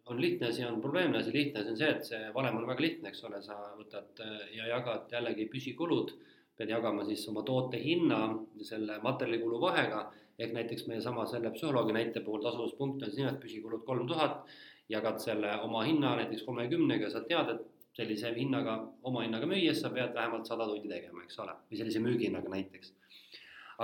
on 0.09 0.17
lihtne 0.17 0.49
asi, 0.49 0.65
on 0.65 0.81
probleemne 0.81 1.19
asi, 1.19 1.29
lihtne 1.33 1.61
asi 1.61 1.69
on 1.75 1.77
see, 1.77 1.89
et 1.93 2.07
see 2.07 2.33
valem 2.33 2.57
on 2.57 2.65
väga 2.65 2.81
lihtne, 2.81 3.11
eks 3.11 3.21
ole, 3.29 3.43
sa 3.45 3.59
võtad 3.77 4.23
ja 4.55 4.65
jagad 4.71 5.11
jällegi 5.13 5.45
püsikulud 5.53 6.15
pead 6.59 6.73
jagama 6.75 7.05
siis 7.07 7.23
oma 7.31 7.43
toote 7.47 7.79
hinna 7.79 8.19
selle 8.67 8.99
materjalikulu 9.03 9.61
vahega, 9.63 10.03
ehk 10.39 10.53
näiteks 10.57 10.87
meie 10.91 11.01
sama 11.01 11.25
selle 11.31 11.53
psühholoogi 11.55 11.95
näite 11.95 12.23
puhul 12.25 12.43
tasuvuspunkt 12.43 13.03
on 13.07 13.11
siin, 13.15 13.31
et 13.31 13.39
püsikulud 13.39 13.85
kolm 13.87 14.07
tuhat, 14.07 14.43
jagad 14.91 15.19
selle 15.23 15.55
oma 15.63 15.85
hinna 15.87 16.15
näiteks 16.19 16.43
kolmekümnega, 16.47 17.09
sa 17.13 17.23
tead, 17.27 17.53
et 17.55 17.95
sellise 17.95 18.33
hinnaga, 18.35 18.75
oma 19.07 19.23
hinnaga 19.25 19.47
müües 19.49 19.79
sa 19.81 19.91
pead 19.95 20.13
vähemalt 20.15 20.47
sada 20.51 20.67
tundi 20.67 20.91
tegema, 20.91 21.23
eks 21.23 21.39
ole, 21.43 21.55
või 21.69 21.79
sellise 21.79 22.03
müügihinnaga 22.03 22.51
näiteks 22.51 22.93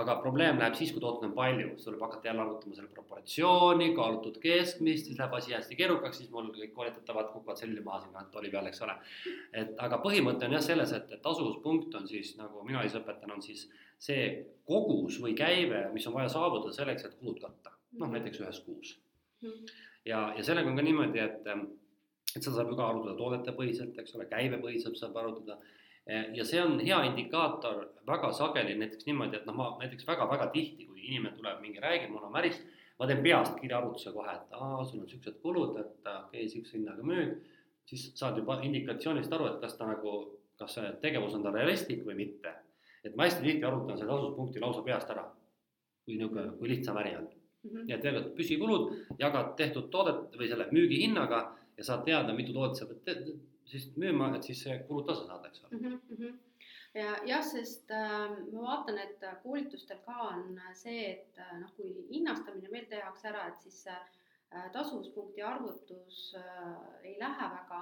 aga 0.00 0.16
probleem 0.20 0.58
läheb 0.60 0.74
siis, 0.76 0.90
kui 0.92 1.00
tooteid 1.00 1.30
on 1.30 1.34
palju, 1.36 1.70
siis 1.74 1.86
tuleb 1.86 2.02
hakata 2.04 2.28
jälle 2.28 2.42
arvutama 2.42 2.76
selle 2.76 2.90
proportsiooni, 2.92 3.88
kaalutud 3.96 4.36
keskmist, 4.42 5.08
siis 5.08 5.20
läheb 5.20 5.36
asi 5.38 5.54
hästi 5.56 5.78
keerukaks, 5.78 6.20
siis 6.20 6.32
mul 6.32 6.50
kõik 6.52 6.74
koolitatavad 6.76 7.30
kukuvad 7.32 7.60
selili 7.62 7.84
maha 7.84 8.02
sinna 8.04 8.24
tooli 8.32 8.50
peale, 8.52 8.72
eks 8.72 8.82
ole. 8.84 8.96
et 9.62 9.80
aga 9.86 10.00
põhimõte 10.04 10.48
on 10.48 10.56
jah 10.58 10.64
selles, 10.66 10.92
et, 10.98 11.08
et 11.16 11.22
tasuvuspunkt 11.24 11.96
on 11.96 12.08
siis 12.10 12.34
nagu 12.40 12.64
mina 12.66 12.84
ise 12.84 13.00
õpetan, 13.00 13.32
on 13.32 13.44
siis 13.44 13.64
see 14.02 14.28
kogus 14.68 15.16
või 15.22 15.32
käive, 15.38 15.86
mis 15.94 16.06
on 16.10 16.18
vaja 16.18 16.28
saavutada 16.34 16.76
selleks, 16.76 17.08
et 17.08 17.16
kulud 17.22 17.40
katta, 17.40 17.72
noh 17.96 18.12
näiteks 18.12 18.42
ühes 18.44 18.60
kuus. 18.66 18.92
ja, 20.04 20.28
ja 20.36 20.44
sellega 20.44 20.68
on 20.68 20.76
ka 20.76 20.84
niimoodi, 20.84 21.24
et, 21.24 21.48
et 22.36 22.42
seda 22.42 22.58
saab 22.58 22.68
ju 22.68 22.76
ka 22.76 22.90
arutada 22.90 23.16
toodetepõhiselt, 23.16 23.96
eks 24.02 24.18
ole, 24.18 24.28
käibepõhiselt 24.28 25.00
saab 25.00 25.16
arutada 25.22 25.56
ja 26.06 26.44
see 26.46 26.62
on 26.62 26.78
hea 26.80 26.98
indikaator 27.08 27.80
väga 28.06 28.32
sageli 28.32 28.76
näiteks 28.78 29.06
niimoodi, 29.08 29.40
et 29.40 29.46
noh, 29.48 29.56
ma 29.58 29.70
näiteks 29.80 30.06
väga-väga 30.06 30.46
tihti, 30.54 30.86
kui 30.86 31.02
inimene 31.08 31.34
tuleb 31.36 31.60
mingi, 31.60 31.82
räägib 31.82 32.12
mulle 32.14 32.30
Märist, 32.30 32.62
ma 32.98 33.08
teen 33.10 33.22
peast 33.24 33.58
kirjaarvutuse 33.60 34.12
kohe, 34.14 34.34
et 34.36 34.54
aa, 34.54 34.84
sul 34.84 35.02
on 35.02 35.08
siuksed 35.10 35.40
kulud, 35.42 35.78
et 35.82 36.10
okei 36.12 36.44
okay,, 36.44 36.48
siukse 36.52 36.76
hinnaga 36.78 37.02
müüd, 37.06 37.34
siis 37.90 38.06
saad 38.18 38.38
juba 38.38 38.60
indikatsioonist 38.66 39.32
aru, 39.32 39.50
et 39.50 39.58
kas 39.64 39.74
ta 39.78 39.88
nagu, 39.88 40.14
kas 40.60 40.78
see 40.78 40.92
tegevus 41.02 41.34
on 41.36 41.42
tal 41.46 41.58
realistlik 41.58 42.06
või 42.06 42.18
mitte. 42.22 42.54
et 43.06 43.14
ma 43.14 43.22
hästi 43.22 43.42
tihti 43.44 43.62
arvutan 43.62 43.98
selle 43.98 44.10
tasuvuspunkti 44.10 44.60
lausa 44.62 44.80
peast 44.82 45.10
ära, 45.14 45.22
kui 46.04 46.16
niisugune, 46.16 46.48
kui 46.58 46.70
lihtsam 46.72 46.96
äri 46.98 47.12
on 47.16 47.26
mm. 47.26 47.70
-hmm. 47.70 47.84
nii 47.86 47.94
et 47.94 48.00
tegelikult 48.02 48.34
püsikulud 48.34 48.96
jagad 49.18 49.52
tehtud 49.56 49.90
toodet 49.90 50.34
või 50.38 50.48
selle 50.48 50.66
müügihinnaga 50.72 51.38
ja 51.76 51.84
saad 51.84 52.02
teada, 52.04 52.34
mitu 52.34 52.52
toodet 52.52 52.76
sa 52.76 52.86
pead 52.86 53.30
siis 53.66 53.88
müüma, 53.96 54.30
et 54.36 54.48
siis 54.48 54.62
see 54.64 54.76
kulud 54.88 55.06
tasa 55.08 55.26
saada, 55.26 55.48
eks 55.50 55.64
ole 55.64 55.78
mm. 55.78 56.00
-hmm. 56.10 56.38
ja 56.94 57.16
jah, 57.30 57.44
sest 57.44 57.90
äh, 57.90 58.36
ma 58.52 58.62
vaatan, 58.62 58.98
et 58.98 59.26
koolitustel 59.42 59.98
ka 60.06 60.16
on 60.30 60.60
see, 60.74 61.10
et 61.10 61.38
äh, 61.38 61.58
noh, 61.60 61.72
kui 61.76 61.92
hinnastamine 62.10 62.72
meil 62.72 62.88
tehakse 62.90 63.28
ära, 63.28 63.46
et 63.48 63.60
siis 63.60 63.86
äh, 63.86 64.70
tasuvuspunkti 64.72 65.42
arvutus 65.42 66.34
äh, 66.38 66.74
ei 67.02 67.18
lähe 67.20 67.50
väga 67.58 67.80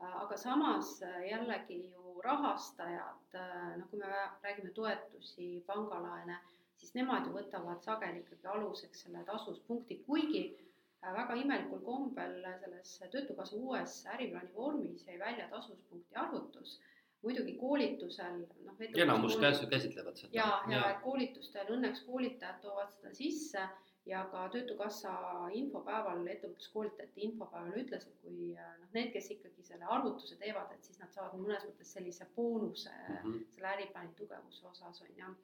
äh,, 0.00 0.16
aga 0.22 0.36
samas 0.36 1.02
äh, 1.02 1.22
jällegi 1.30 1.80
ju 1.90 2.20
rahastajad 2.24 3.34
äh,, 3.34 3.76
noh, 3.78 3.88
kui 3.90 3.98
me 3.98 4.06
räägime 4.42 4.70
toetusi, 4.74 5.64
pangalaene, 5.66 6.38
siis 6.76 6.94
nemad 6.94 7.26
ju 7.26 7.32
võtavad 7.32 7.82
sageli 7.82 8.20
ikkagi 8.20 8.46
aluseks 8.46 9.02
selle 9.02 9.24
tasuvuspunkti, 9.24 10.02
kuigi 10.06 10.44
Äh, 10.54 10.73
väga 11.12 11.34
imelikul 11.34 11.80
kombel 11.84 12.34
selles 12.60 12.98
Töötukassa 13.12 13.56
uues 13.56 14.00
äriplaani 14.06 14.54
vormis 14.54 15.06
jäi 15.06 15.18
välja 15.18 15.48
tasuvuspunkti 15.48 16.16
arvutus. 16.16 16.80
muidugi 17.22 17.54
koolitusel 17.56 18.40
noh. 18.64 18.74
enamus 18.94 19.36
koolitus... 19.36 19.68
käsitlevad 19.70 20.16
seda. 20.16 20.30
ja, 20.32 20.62
ja, 20.68 20.88
ja 20.88 21.00
koolitustel 21.00 21.70
õnneks 21.76 22.04
koolitajad 22.06 22.60
toovad 22.60 22.90
seda 22.92 23.14
sisse 23.14 23.68
ja 24.06 24.24
ka 24.32 24.48
Töötukassa 24.52 25.12
infopäeval, 25.56 26.26
ettevõtluskoolitajate 26.28 27.24
infopäeval 27.26 27.78
ütles, 27.80 28.04
et 28.08 28.18
kui 28.20 28.52
äh, 28.52 28.74
noh, 28.80 28.90
need, 28.96 29.10
kes 29.14 29.30
ikkagi 29.32 29.64
selle 29.64 29.88
arvutuse 29.96 30.36
teevad, 30.40 30.72
et 30.74 30.84
siis 30.84 31.00
nad 31.00 31.12
saavad 31.16 31.40
mõnes 31.40 31.64
mõttes 31.68 31.94
sellise 31.96 32.28
boonuse 32.36 32.92
mm 32.92 33.16
-hmm. 33.16 33.42
selle 33.54 33.72
äriplaani 33.72 34.14
tugevuse 34.20 34.66
osas 34.68 35.02
on 35.02 35.16
ju. 35.16 35.34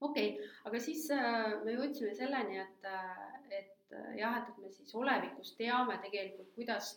Okei 0.00 0.32
okay,, 0.34 0.50
aga 0.68 0.82
siis 0.82 1.06
äh, 1.14 1.56
me 1.64 1.78
jõudsime 1.78 2.12
selleni, 2.14 2.60
et, 2.64 2.90
et 3.50 3.72
et 3.86 3.96
äh, 3.96 4.16
jah, 4.18 4.38
et, 4.38 4.48
et 4.50 4.62
me 4.62 4.70
siis 4.70 4.94
olevikus 4.94 5.54
teame 5.58 5.98
tegelikult, 6.02 6.52
kuidas 6.54 6.96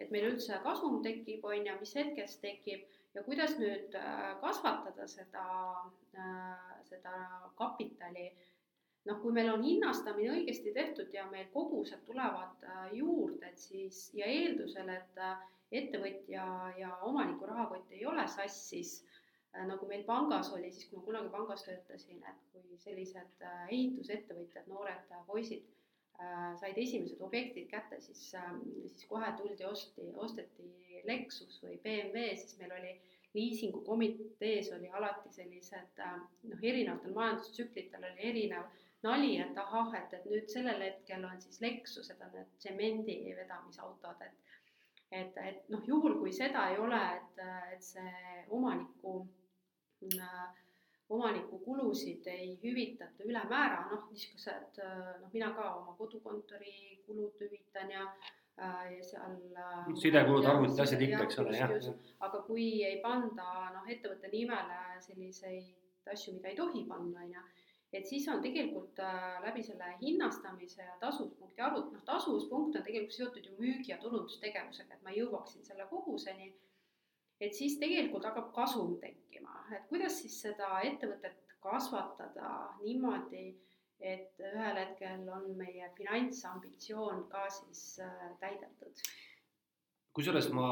et 0.00 0.10
meil 0.10 0.30
üldse 0.30 0.56
kasum 0.64 1.02
tekib, 1.04 1.44
on 1.44 1.66
ju, 1.66 1.74
mis 1.80 1.94
hetkest 1.96 2.40
tekib 2.40 2.86
ja 3.14 3.24
kuidas 3.26 3.56
nüüd 3.60 3.96
äh, 3.98 4.30
kasvatada 4.40 5.08
seda, 5.10 5.46
äh, 6.16 6.78
seda 6.88 7.16
kapitali. 7.58 8.30
noh, 9.08 9.16
kui 9.22 9.32
meil 9.32 9.48
on 9.48 9.62
hinnastamine 9.64 10.34
õigesti 10.36 10.74
tehtud 10.76 11.14
ja 11.16 11.22
meil 11.30 11.46
kogused 11.54 12.02
tulevad 12.06 12.64
äh, 12.68 12.90
juurde, 12.98 13.48
et 13.48 13.58
siis 13.58 14.10
ja 14.14 14.26
eeldusel, 14.28 14.88
et 14.92 15.22
ettevõtja 15.72 16.44
ja 16.76 16.90
omaniku 17.08 17.48
rahakott 17.48 17.92
ei 17.96 18.04
ole 18.06 18.26
sassis, 18.28 18.98
nagu 19.66 19.86
meil 19.90 20.04
pangas 20.06 20.52
oli 20.54 20.70
siis, 20.70 20.86
kui 20.88 21.00
ma 21.00 21.04
kunagi 21.04 21.30
pangas 21.32 21.64
töötasin, 21.66 22.22
et 22.30 22.42
kui 22.52 22.78
sellised 22.78 23.44
ehitusettevõtjad, 23.68 24.68
noored 24.70 25.14
poisid 25.26 25.66
said 26.60 26.76
esimesed 26.78 27.20
objektid 27.24 27.68
kätte, 27.70 28.00
siis, 28.00 28.34
siis 28.92 29.06
kohe 29.08 29.30
tuldi, 29.38 29.64
osti, 29.64 30.10
osteti 30.20 30.68
Lexus 31.08 31.62
või 31.64 31.78
BMW, 31.84 32.34
siis 32.36 32.58
meil 32.60 32.74
oli 32.76 32.92
liisingukomitees 33.34 34.72
oli 34.76 34.90
alati 34.90 35.30
sellised 35.32 36.02
noh, 36.02 36.62
erinevatel 36.62 37.14
majandustsüklitel 37.14 38.04
oli 38.04 38.28
erinev 38.32 38.66
nali, 39.06 39.36
et 39.40 39.58
ahah, 39.58 39.94
et, 39.96 40.12
et 40.18 40.26
nüüd 40.28 40.50
sellel 40.52 40.82
hetkel 40.84 41.24
on 41.24 41.40
siis 41.40 41.62
Lexused 41.64 42.20
on 42.26 42.34
need 42.36 42.54
tsemendi 42.58 43.20
vedamisautod, 43.38 44.26
et 44.26 44.48
et, 45.10 45.38
et 45.42 45.70
noh, 45.72 45.80
juhul 45.86 46.20
kui 46.20 46.30
seda 46.30 46.68
ei 46.70 46.76
ole, 46.78 46.98
et, 47.16 47.40
et 47.74 47.82
see 47.82 48.42
omaniku 48.54 49.16
äh, 49.24 49.39
omaniku 51.10 51.58
kulusid 51.64 52.26
ei 52.30 52.52
hüvitata 52.62 53.24
ülemäära, 53.26 53.86
noh, 53.90 54.04
niisugused 54.10 54.78
noh, 55.20 55.30
mina 55.32 55.50
ka 55.56 55.74
oma 55.80 55.96
kodukontori 55.98 57.02
kulud 57.06 57.40
hüvitan 57.40 57.90
ja 57.90 58.04
Äh, 58.60 58.96
ja 58.96 59.04
seal. 59.04 59.36
Äh, 59.56 59.86
sidekulud, 59.96 60.44
arvutid, 60.44 60.80
asjad 60.84 61.00
ikka, 61.00 61.22
eks 61.24 61.38
ole, 61.40 61.54
jah. 61.56 61.70
aga 62.26 62.40
kui 62.44 62.66
ei 62.84 62.98
panda 63.00 63.46
noh, 63.72 63.86
ettevõtte 63.88 64.28
nimele 64.32 64.80
selliseid 65.00 66.10
asju, 66.12 66.34
mida 66.36 66.50
ei 66.50 66.58
tohi 66.58 66.82
panna, 66.88 67.22
on 67.24 67.32
ju, 67.32 67.44
et 67.96 68.10
siis 68.10 68.26
on 68.28 68.42
tegelikult 68.44 69.00
äh, 69.00 69.38
läbi 69.46 69.64
selle 69.64 69.88
hinnastamise 70.02 70.84
ja 70.84 70.98
tasuvuspunkti 71.00 71.64
arvut-, 71.64 71.88
noh, 71.94 72.04
tasuvuspunkt 72.10 72.76
on 72.76 72.84
tegelikult 72.84 73.16
seotud 73.16 73.48
ju 73.48 73.56
müügi- 73.62 73.94
ja 73.94 73.98
turundustegevusega, 74.02 74.98
et 74.98 75.08
ma 75.08 75.16
jõuaksin 75.16 75.64
selle 75.64 75.88
koguseni. 75.88 76.52
Et 77.40 77.54
siis 77.56 77.78
tegelikult 77.80 78.24
hakkab 78.28 78.52
kasum 78.54 78.98
tekkima, 79.00 79.64
et 79.76 79.88
kuidas 79.88 80.20
siis 80.22 80.40
seda 80.42 80.80
ettevõtet 80.84 81.56
kasvatada 81.60 82.52
niimoodi 82.82 83.48
et 84.00 84.40
ühel 84.40 84.78
hetkel 84.80 85.26
on 85.28 85.50
meie 85.58 85.88
finantsambitsioon 85.96 87.26
ka 87.32 87.44
siis 87.52 88.00
äh, 88.00 88.30
täidetud. 88.40 89.02
kusjuures 90.16 90.48
ma 90.56 90.68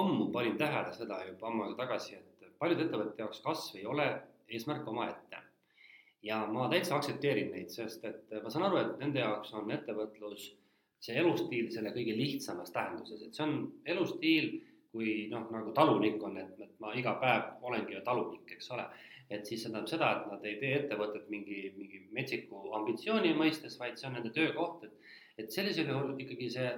ammu 0.00 0.30
panin 0.32 0.58
tähele 0.58 0.92
seda 0.92 1.22
juba 1.26 1.48
ammu 1.48 1.64
aega 1.64 1.78
tagasi, 1.84 2.18
et 2.18 2.48
paljude 2.58 2.84
ettevõtete 2.86 3.22
jaoks 3.22 3.40
kasv 3.44 3.78
ei 3.78 3.86
ole 3.86 4.08
eesmärk 4.48 4.88
omaette. 4.88 5.44
ja 6.22 6.40
ma 6.50 6.66
täitsa 6.68 6.96
aktsepteerin 6.96 7.52
neid, 7.54 7.70
sest 7.70 8.04
et 8.04 8.32
ma 8.42 8.50
saan 8.50 8.66
aru, 8.66 8.80
et 8.82 8.98
nende 8.98 9.22
jaoks 9.22 9.54
on 9.54 9.70
ettevõtlus 9.70 10.50
see 10.98 11.14
elustiil 11.14 11.70
selle 11.70 11.92
kõige 11.94 12.16
lihtsamas 12.18 12.74
tähenduses, 12.74 13.22
et 13.22 13.34
see 13.34 13.44
on 13.46 13.60
elustiil, 13.86 14.50
kui 14.92 15.28
noh, 15.32 15.46
nagu 15.52 15.72
talunik 15.76 16.22
on, 16.24 16.38
et, 16.40 16.54
et 16.64 16.74
ma 16.82 16.94
iga 16.96 17.14
päev 17.20 17.66
olengi 17.68 17.96
ju 17.96 18.02
talunik, 18.06 18.48
eks 18.56 18.70
ole. 18.76 18.86
Et 19.28 19.44
siis 19.44 19.60
see 19.60 19.68
tähendab 19.68 19.90
seda, 19.90 20.06
et 20.16 20.28
nad 20.32 20.44
ei 20.48 20.54
tee 20.60 20.76
ettevõtet 20.78 21.26
mingi, 21.32 21.58
mingi 21.76 22.00
metsiku 22.16 22.70
ambitsiooni 22.78 23.34
mõistes, 23.36 23.76
vaid 23.80 23.98
see 24.00 24.08
on 24.08 24.16
nende 24.16 24.32
töökoht, 24.32 24.86
et, 24.88 25.10
et 25.44 25.52
sellisel 25.52 25.90
juhul 25.92 26.14
ikkagi 26.24 26.48
see, 26.54 26.70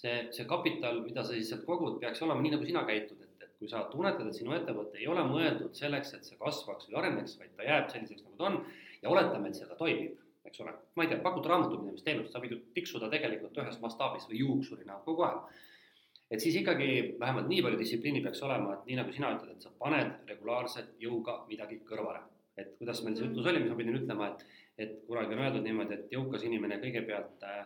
see, 0.00 0.14
see 0.32 0.48
kapital, 0.48 1.02
mida 1.04 1.24
sa 1.26 1.36
siis 1.36 1.52
sealt 1.52 1.66
kogud, 1.68 1.98
peaks 2.00 2.24
olema 2.24 2.40
nii, 2.40 2.54
nagu 2.56 2.68
sina 2.70 2.86
käitud, 2.88 3.20
et, 3.26 3.44
et 3.44 3.52
kui 3.60 3.68
sa 3.68 3.84
tunnetad, 3.92 4.30
et 4.30 4.40
sinu 4.40 4.56
ettevõte 4.56 5.02
ei 5.02 5.10
ole 5.12 5.26
mõeldud 5.28 5.76
selleks, 5.76 6.16
et 6.16 6.24
see 6.30 6.40
kasvaks 6.40 6.88
või 6.88 7.02
areneks, 7.02 7.36
vaid 7.42 7.52
ta 7.58 7.68
jääb 7.68 7.92
selliseks, 7.92 8.24
nagu 8.24 8.40
ta 8.40 8.48
on 8.48 8.60
ja 9.02 9.12
oletame, 9.12 9.52
et 9.52 9.60
see 9.60 9.68
ka 9.68 9.76
toimib, 9.76 10.16
eks 10.48 10.64
ole, 10.64 10.72
ma 10.96 11.04
ei 11.04 11.12
tea, 11.12 11.20
pakud 11.20 11.44
raamatupidamisteenust, 11.52 12.32
sa 12.32 12.40
võid 12.40 12.56
ju 12.56 12.62
tiksuda 12.72 13.12
tegelikult 13.12 13.60
ühes 13.60 13.76
mastaabis 13.84 14.24
või 14.32 14.40
juuksurina 14.40 14.96
kogu 15.04 15.28
aeg 15.28 15.60
et 16.30 16.40
siis 16.40 16.56
ikkagi 16.60 17.16
vähemalt 17.20 17.48
nii 17.50 17.62
palju 17.64 17.78
distsipliini 17.80 18.22
peaks 18.22 18.42
olema, 18.46 18.76
et 18.76 18.86
nii 18.86 18.98
nagu 19.00 19.12
sina 19.14 19.32
ütled, 19.34 19.56
et 19.56 19.66
sa 19.66 19.72
paned 19.82 20.30
regulaarselt 20.30 20.92
jõuga 21.02 21.40
midagi 21.48 21.80
kõrvale. 21.88 22.22
et 22.60 22.74
kuidas 22.76 22.98
meil 23.04 23.14
see 23.16 23.24
jutus 23.24 23.46
oli, 23.48 23.60
mis 23.62 23.70
ma 23.72 23.76
pidin 23.78 23.96
ütlema, 23.96 24.26
et, 24.34 24.42
et 24.84 24.90
kunagi 25.06 25.32
on 25.32 25.38
öeldud 25.40 25.62
niimoodi, 25.64 25.94
et 25.96 26.10
jõukas 26.12 26.42
inimene 26.44 26.76
kõigepealt 26.82 27.44
äh, 27.48 27.62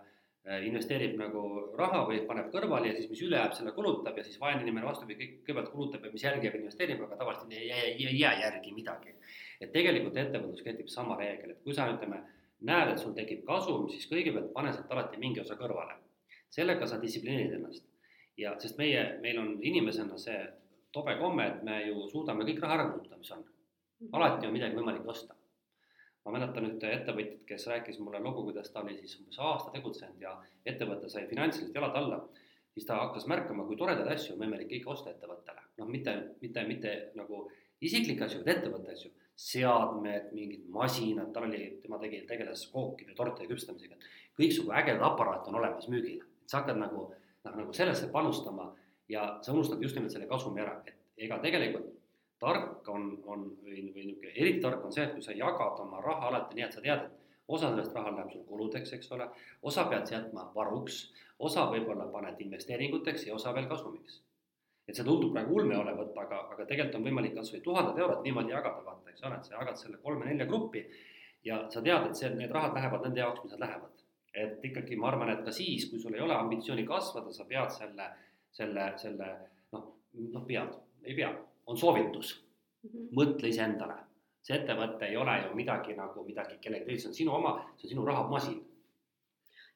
investeerib 0.69 1.17
nagu 1.19 1.41
raha 1.79 2.05
või 2.07 2.21
paneb 2.29 2.53
kõrvale 2.53 2.93
ja 2.93 2.99
siis, 2.99 3.09
mis 3.11 3.23
üle 3.27 3.41
jääb, 3.41 3.57
selle 3.57 3.73
kulutab 3.75 4.21
ja 4.21 4.25
siis 4.27 4.39
vaene 4.41 4.63
inimene 4.63 4.87
vastupidi, 4.87 5.31
kõigepealt 5.41 5.73
kulutab 5.73 6.05
ja 6.07 6.13
mis 6.13 6.27
järgi 6.27 6.47
jääb, 6.47 6.59
investeerib, 6.61 7.03
aga 7.09 7.19
tavaliselt 7.23 7.57
ei 7.57 7.67
jää, 7.73 7.89
ei 7.97 8.19
jää 8.21 8.35
järgi 8.45 8.75
midagi. 8.77 9.17
et 9.61 9.73
tegelikult 9.73 10.17
ettevõtlus 10.21 10.63
kehtib 10.63 10.93
sama 10.93 11.17
reegel, 11.19 11.57
et 11.57 11.65
kui 11.65 11.75
sa 11.75 11.89
ütleme, 11.91 12.21
näed, 12.61 12.93
et 12.93 13.03
sul 13.03 13.17
tekib 13.17 13.43
kasum, 13.49 13.89
siis 13.89 14.07
kõigepealt 14.13 14.53
pane 14.53 14.73
sealt 14.73 14.93
alati 14.93 15.19
mingi 15.19 15.41
osa 15.41 15.57
kõrvale. 15.59 15.99
sellega 16.55 16.87
sa 16.87 17.01
distsiplineerid 17.03 17.59
ennast 17.59 17.89
ja 18.39 18.55
sest 18.61 18.79
meie, 18.79 19.05
meil 19.23 19.39
on 19.39 19.57
inimesena 19.63 20.19
see 20.19 20.39
tobe 20.95 21.17
komme, 21.19 21.47
et 21.49 21.63
me 21.67 21.81
ju 21.89 22.07
suudame 22.11 22.47
kõik 22.47 22.61
raha 22.63 22.79
ära 22.79 22.91
kulutada, 22.93 23.19
mis 23.19 23.33
on. 23.35 23.43
alati 24.13 24.47
on 24.47 24.55
midagi 24.55 24.79
võimalik 24.79 25.07
osta. 25.07 25.35
ma 26.25 26.33
mäletan 26.33 26.65
ühte 26.65 26.89
ettevõtjat, 26.89 27.43
kes 27.49 27.67
rääkis 27.69 27.99
mulle 28.01 28.21
lugu, 28.25 28.47
kuidas 28.47 28.71
ta 28.73 28.81
oli 28.81 28.95
siis 28.97 29.19
umbes 29.19 29.39
aasta 29.39 29.75
tegutsenud 29.75 30.23
ja 30.23 30.31
ettevõte 30.65 31.11
sai 31.13 31.27
finantsiliselt 31.29 31.75
jalad 31.77 31.99
alla, 32.01 32.21
siis 32.73 32.87
ta 32.89 32.97
hakkas 33.03 33.27
märkama, 33.29 33.67
kui 33.69 33.77
toredaid 33.77 34.09
asju 34.15 34.33
on 34.35 34.41
võimalik 34.41 34.71
kõike 34.71 34.91
osta 34.95 35.11
ettevõttele. 35.11 35.61
noh, 35.79 35.91
mitte, 35.91 36.15
mitte, 36.41 36.65
mitte 36.71 36.95
nagu 37.21 37.43
isiklikke 37.81 38.25
asju, 38.25 38.41
vaid 38.41 38.57
ettevõtte 38.57 38.95
asju, 38.95 39.11
seadmed, 39.37 40.31
mingid 40.33 40.65
masinad, 40.73 41.33
tal 41.35 41.49
oli, 41.49 41.67
tema 41.83 41.99
tegi, 42.01 42.23
tegeles 42.29 42.65
kookide, 42.73 43.15
tortide 43.19 43.51
küpsetamisega, 43.51 43.99
kõiksugu 44.39 44.73
ägedad 44.81 45.05
aparaate 45.11 45.51
on 45.51 45.59
olemas 45.61 45.91
müügil, 45.93 46.23
et 46.23 46.51
sa 46.51 46.63
hakkad 46.63 46.81
nagu 46.81 47.09
noh, 47.45 47.57
nagu 47.57 47.73
sellesse 47.77 48.09
panustama 48.13 48.71
ja 49.09 49.39
sa 49.43 49.53
unustad 49.53 49.83
just 49.83 49.97
nimelt 49.97 50.13
selle 50.13 50.29
kasumi 50.31 50.63
ära, 50.65 50.79
et 50.87 51.27
ega 51.27 51.39
tegelikult 51.43 51.93
tark 52.41 52.89
on, 52.89 53.11
on 53.31 53.45
või, 53.65 53.85
või 53.95 54.09
niisugune 54.09 54.33
eriti 54.35 54.63
tark 54.65 54.85
on 54.85 54.93
see, 54.93 55.05
et 55.05 55.15
kui 55.15 55.25
sa 55.25 55.37
jagad 55.37 55.81
oma 55.85 56.01
raha 56.05 56.31
alati 56.31 56.59
nii, 56.59 56.67
et 56.67 56.77
sa 56.77 56.83
tead, 56.85 57.07
et 57.07 57.25
osa 57.49 57.71
sellest 57.71 57.95
rahast 57.95 58.19
läheb 58.19 58.33
sul 58.33 58.45
kuludeks, 58.49 58.93
eks 58.97 59.11
ole, 59.17 59.29
osa 59.63 59.87
pead 59.91 60.07
sa 60.09 60.17
jätma 60.19 60.47
varuks, 60.55 61.01
osa 61.39 61.67
võib-olla 61.73 62.07
paned 62.13 62.41
investeeringuteks 62.41 63.27
ja 63.29 63.35
osa 63.35 63.55
veel 63.57 63.69
kasumiks. 63.71 64.23
et 64.89 64.99
see 64.99 65.05
tundub 65.05 65.31
praegu 65.33 65.55
ulme 65.57 65.77
olevat, 65.81 66.11
aga, 66.21 66.43
aga 66.53 66.65
tegelikult 66.69 66.99
on 66.99 67.07
võimalik 67.07 67.33
kas 67.39 67.49
või 67.55 67.63
tuhandet 67.65 68.01
eurot 68.03 68.21
niimoodi 68.27 68.53
jagada, 68.53 68.83
vaata, 68.85 69.09
eks 69.11 69.23
ole, 69.25 69.39
et 69.39 69.47
sa 69.49 69.55
jagad 69.55 69.79
selle 69.81 69.97
kolme-nelja 70.03 70.45
gruppi 70.51 70.83
ja 71.45 71.63
sa 71.73 71.81
tead, 71.81 72.11
et 72.11 72.19
see, 72.19 72.29
need 72.37 72.53
rahad 72.53 72.77
lähevad 72.77 73.07
nende 73.07 73.23
jaoks, 73.23 73.41
mis 73.47 73.55
nad 73.55 73.65
lähevad 73.65 74.04
et 74.35 74.65
ikkagi 74.67 74.97
ma 74.99 75.09
arvan, 75.13 75.31
et 75.31 75.45
ka 75.47 75.53
siis, 75.55 75.87
kui 75.91 76.01
sul 76.03 76.17
ei 76.17 76.23
ole 76.25 76.35
ambitsiooni 76.35 76.85
kasvada, 76.89 77.33
sa 77.33 77.47
pead 77.49 77.71
selle, 77.75 78.09
selle, 78.55 78.87
selle 79.01 79.31
noh, 79.75 79.87
noh, 80.35 80.47
pead, 80.49 80.75
ei 81.05 81.17
pea, 81.17 81.31
on 81.67 81.79
soovitus 81.79 82.35
mm. 82.83 82.91
-hmm. 82.91 83.09
mõtle 83.19 83.49
iseendale, 83.49 83.99
see 84.43 84.59
ettevõte 84.59 85.09
ei 85.09 85.17
ole 85.17 85.39
ju 85.47 85.55
midagi 85.55 85.97
nagu 85.99 86.25
midagi 86.27 86.59
kellegi 86.61 86.91
teise, 86.91 87.03
see 87.03 87.13
on 87.13 87.19
sinu 87.21 87.35
oma, 87.39 87.57
see 87.77 87.89
on 87.89 87.95
sinu 87.95 88.07
rahamasin. 88.11 88.61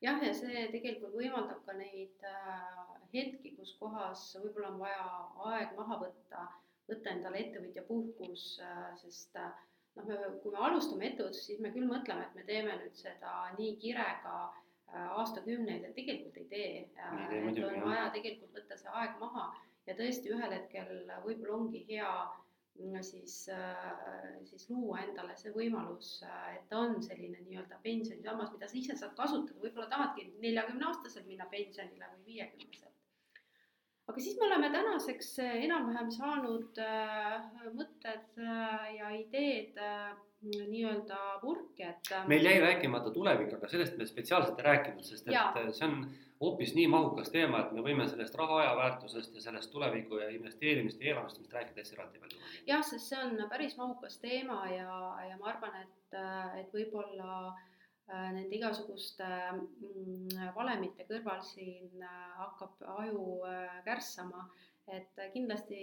jah, 0.02 0.22
ja 0.22 0.34
see 0.34 0.68
tegelikult 0.74 1.14
võimaldab 1.14 1.64
ka 1.66 1.76
neid 1.78 2.26
äh, 2.26 2.98
hetki, 3.14 3.54
kus 3.56 3.76
kohas 3.80 4.24
võib-olla 4.42 4.74
on 4.74 4.78
vaja 4.82 5.06
aeg 5.52 5.76
maha 5.76 6.02
võtta, 6.02 6.48
võtta 6.90 7.14
endale 7.14 7.46
ettevõtja 7.46 7.82
puhkus 7.88 8.60
äh,, 8.62 8.92
sest 8.96 9.36
äh, 9.36 9.54
noh, 9.98 10.08
me, 10.08 10.32
kui 10.42 10.54
me 10.54 10.64
alustame 10.68 11.10
ettevõtlust, 11.10 11.46
siis 11.50 11.60
me 11.64 11.72
küll 11.74 11.88
mõtleme, 11.90 12.26
et 12.26 12.34
me 12.38 12.46
teeme 12.48 12.74
nüüd 12.80 12.98
seda 12.98 13.34
nii 13.58 13.76
kirega 13.82 14.34
äh, 14.48 15.06
aastakümneid, 15.20 15.86
et 15.88 15.96
tegelikult 15.98 16.36
ei 16.42 16.50
tee. 16.52 16.74
et 16.86 17.64
on 17.64 17.80
vaja 17.86 18.10
tegelikult 18.14 18.54
võtta 18.56 18.78
see 18.80 18.94
aeg 19.02 19.16
maha 19.22 19.48
ja 19.88 19.96
tõesti 19.98 20.34
ühel 20.34 20.52
hetkel 20.52 20.92
võib-olla 21.24 21.56
ongi 21.56 21.84
hea 21.88 22.10
mm, 22.78 22.98
siis, 23.10 23.36
äh, 23.52 24.34
siis 24.50 24.68
luua 24.72 25.02
endale 25.06 25.36
see 25.40 25.54
võimalus, 25.54 26.18
äh, 26.28 26.58
et 26.58 26.76
on 26.76 27.00
selline 27.04 27.40
nii-öelda 27.46 27.80
pensionisammas, 27.84 28.52
mida 28.54 28.68
sa 28.68 28.78
ise 28.80 28.98
saad 29.00 29.16
kasutada, 29.18 29.60
võib-olla 29.64 29.88
tahadki 29.92 30.28
neljakümne 30.44 30.90
aastaselt 30.90 31.28
minna 31.30 31.48
pensionile 31.52 32.12
või 32.14 32.32
viiekümneselt 32.32 32.87
aga 34.08 34.20
siis 34.20 34.38
me 34.40 34.46
oleme 34.46 34.70
tänaseks 34.72 35.34
äh, 35.44 35.58
enam-vähem 35.66 36.10
saanud 36.14 36.80
äh, 36.80 37.44
mõtted 37.76 38.40
äh, 38.40 38.88
ja 38.96 39.12
ideed 39.16 39.76
nii-öelda 40.38 41.18
purki, 41.42 41.82
et. 41.82 42.10
meil 42.30 42.44
jäi 42.46 42.60
rääkimata 42.62 43.10
tulevik, 43.10 43.56
aga 43.56 43.68
sellest 43.68 43.96
me 43.98 44.06
spetsiaalselt 44.06 44.60
ei 44.60 44.66
rääkinud, 44.68 45.02
sest 45.02 45.26
et 45.26 45.34
ja. 45.34 45.48
see 45.74 45.88
on 45.88 46.04
hoopis 46.38 46.76
nii 46.76 46.86
mahukas 46.92 47.32
teema, 47.34 47.64
et 47.64 47.72
me 47.74 47.82
võime 47.82 48.06
sellest 48.06 48.38
raha 48.38 48.60
aja 48.60 48.76
väärtusest 48.78 49.34
ja 49.34 49.42
sellest 49.42 49.72
tuleviku 49.74 50.20
ja 50.22 50.28
investeerimist 50.30 51.02
ja 51.02 51.10
eelarvestamist 51.10 51.56
rääkida 51.58 51.82
hästi 51.82 51.98
eraldi 51.98 52.22
palju. 52.22 52.38
jah, 52.70 52.84
sest 52.86 53.10
see 53.10 53.18
on 53.18 53.34
päris 53.50 53.74
mahukas 53.80 54.20
teema 54.22 54.60
ja, 54.70 55.00
ja 55.26 55.40
ma 55.42 55.50
arvan, 55.56 55.74
et, 55.82 56.20
et 56.62 56.70
võib-olla 56.78 57.56
nende 58.08 58.56
igasuguste 58.56 59.26
mm, 59.52 60.52
valemite 60.56 61.04
kõrval 61.08 61.42
siin 61.44 62.04
hakkab 62.38 62.82
aju 63.02 63.24
kärssama, 63.84 64.46
et 64.88 65.20
kindlasti 65.34 65.80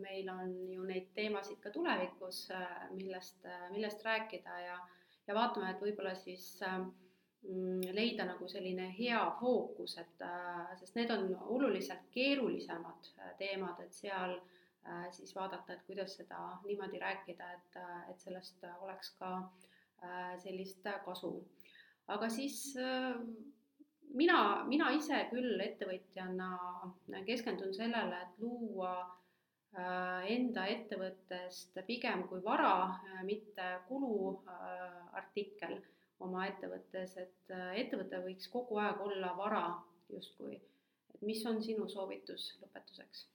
meil 0.00 0.30
on 0.32 0.50
ju 0.72 0.86
neid 0.88 1.12
teemasid 1.14 1.60
ka 1.62 1.70
tulevikus, 1.70 2.48
millest, 2.96 3.46
millest 3.70 4.02
rääkida 4.02 4.58
ja, 4.64 4.80
ja 5.28 5.36
vaatame, 5.38 5.70
et 5.70 5.84
võib-olla 5.84 6.16
siis 6.18 6.48
mm, 6.64 7.94
leida 7.94 8.26
nagu 8.26 8.50
selline 8.50 8.88
hea 8.98 9.22
fookus, 9.38 9.94
et 10.02 10.26
sest 10.80 10.98
need 10.98 11.14
on 11.14 11.30
oluliselt 11.54 12.10
keerulisemad 12.16 13.14
teemad, 13.38 13.78
et 13.86 13.94
seal 13.94 14.34
äh, 14.34 14.50
Äh, 14.88 15.12
siis 15.12 15.34
vaadata, 15.34 15.72
et 15.72 15.82
kuidas 15.86 16.12
seda 16.18 16.38
niimoodi 16.66 16.98
rääkida, 17.00 17.46
et, 17.56 17.76
et 18.10 18.20
sellest 18.20 18.66
oleks 18.84 19.14
ka 19.16 19.30
äh, 19.38 19.73
sellist 20.42 20.86
kasu. 21.04 21.32
aga 22.06 22.28
siis 22.28 22.76
äh, 22.76 23.16
mina, 24.14 24.38
mina 24.68 24.90
ise 24.96 25.24
küll 25.30 25.60
ettevõtjana 25.60 26.50
keskendun 27.26 27.74
sellele, 27.74 28.20
et 28.26 28.42
luua 28.42 28.94
enda 30.30 30.68
ettevõttest 30.70 31.80
pigem 31.88 32.22
kui 32.30 32.38
vara, 32.44 32.94
mitte 33.26 33.72
kuluartikkel 33.88 35.80
oma 36.22 36.44
ettevõttes, 36.46 37.16
et 37.18 37.54
ettevõte 37.82 38.20
võiks 38.22 38.46
kogu 38.52 38.78
aeg 38.78 39.02
olla 39.02 39.32
vara 39.36 39.64
justkui. 40.12 40.60
et 41.14 41.22
mis 41.22 41.42
on 41.46 41.60
sinu 41.62 41.88
soovitus 41.88 42.52
lõpetuseks? 42.62 43.26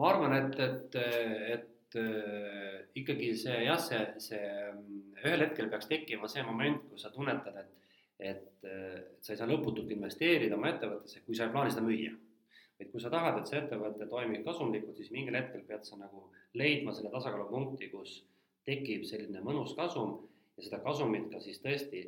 ma 0.00 0.08
arvan, 0.08 0.32
et, 0.38 0.58
et, 0.60 0.96
et 1.52 1.73
äh, 2.00 2.84
ikkagi 3.00 3.32
see 3.38 3.64
jah, 3.66 3.80
see, 3.80 4.00
see 4.22 4.42
ühel 5.24 5.46
hetkel 5.46 5.70
peaks 5.72 5.88
tekkima 5.90 6.28
see 6.30 6.44
moment, 6.46 6.84
kus 6.90 7.06
sa 7.06 7.12
tunnetad, 7.14 7.56
et 7.62 7.80
et, 8.18 8.44
et 8.62 9.24
sa 9.26 9.32
ei 9.32 9.38
saa 9.40 9.48
lõputult 9.50 9.90
investeerida 9.90 10.54
oma 10.54 10.70
ettevõttesse, 10.70 11.24
kui 11.26 11.34
sa 11.34 11.48
ei 11.48 11.54
plaani 11.54 11.72
seda 11.74 11.82
müüa. 11.86 12.12
vaid 12.78 12.90
kui 12.90 13.02
sa 13.02 13.10
tahad, 13.10 13.38
et 13.38 13.50
see 13.50 13.58
ettevõte 13.58 14.06
toimib 14.10 14.44
kasumlikult, 14.46 14.96
siis 14.98 15.10
mingil 15.14 15.36
hetkel 15.38 15.62
pead 15.66 15.84
sa 15.86 15.98
nagu 15.98 16.28
leidma 16.58 16.94
selle 16.94 17.10
tasakaalupunkti, 17.10 17.90
kus 17.90 18.20
tekib 18.66 19.04
selline 19.06 19.42
mõnus 19.46 19.74
kasum 19.78 20.16
ja 20.56 20.66
seda 20.66 20.80
kasumit 20.82 21.28
ka 21.30 21.42
siis 21.42 21.60
tõesti 21.62 22.06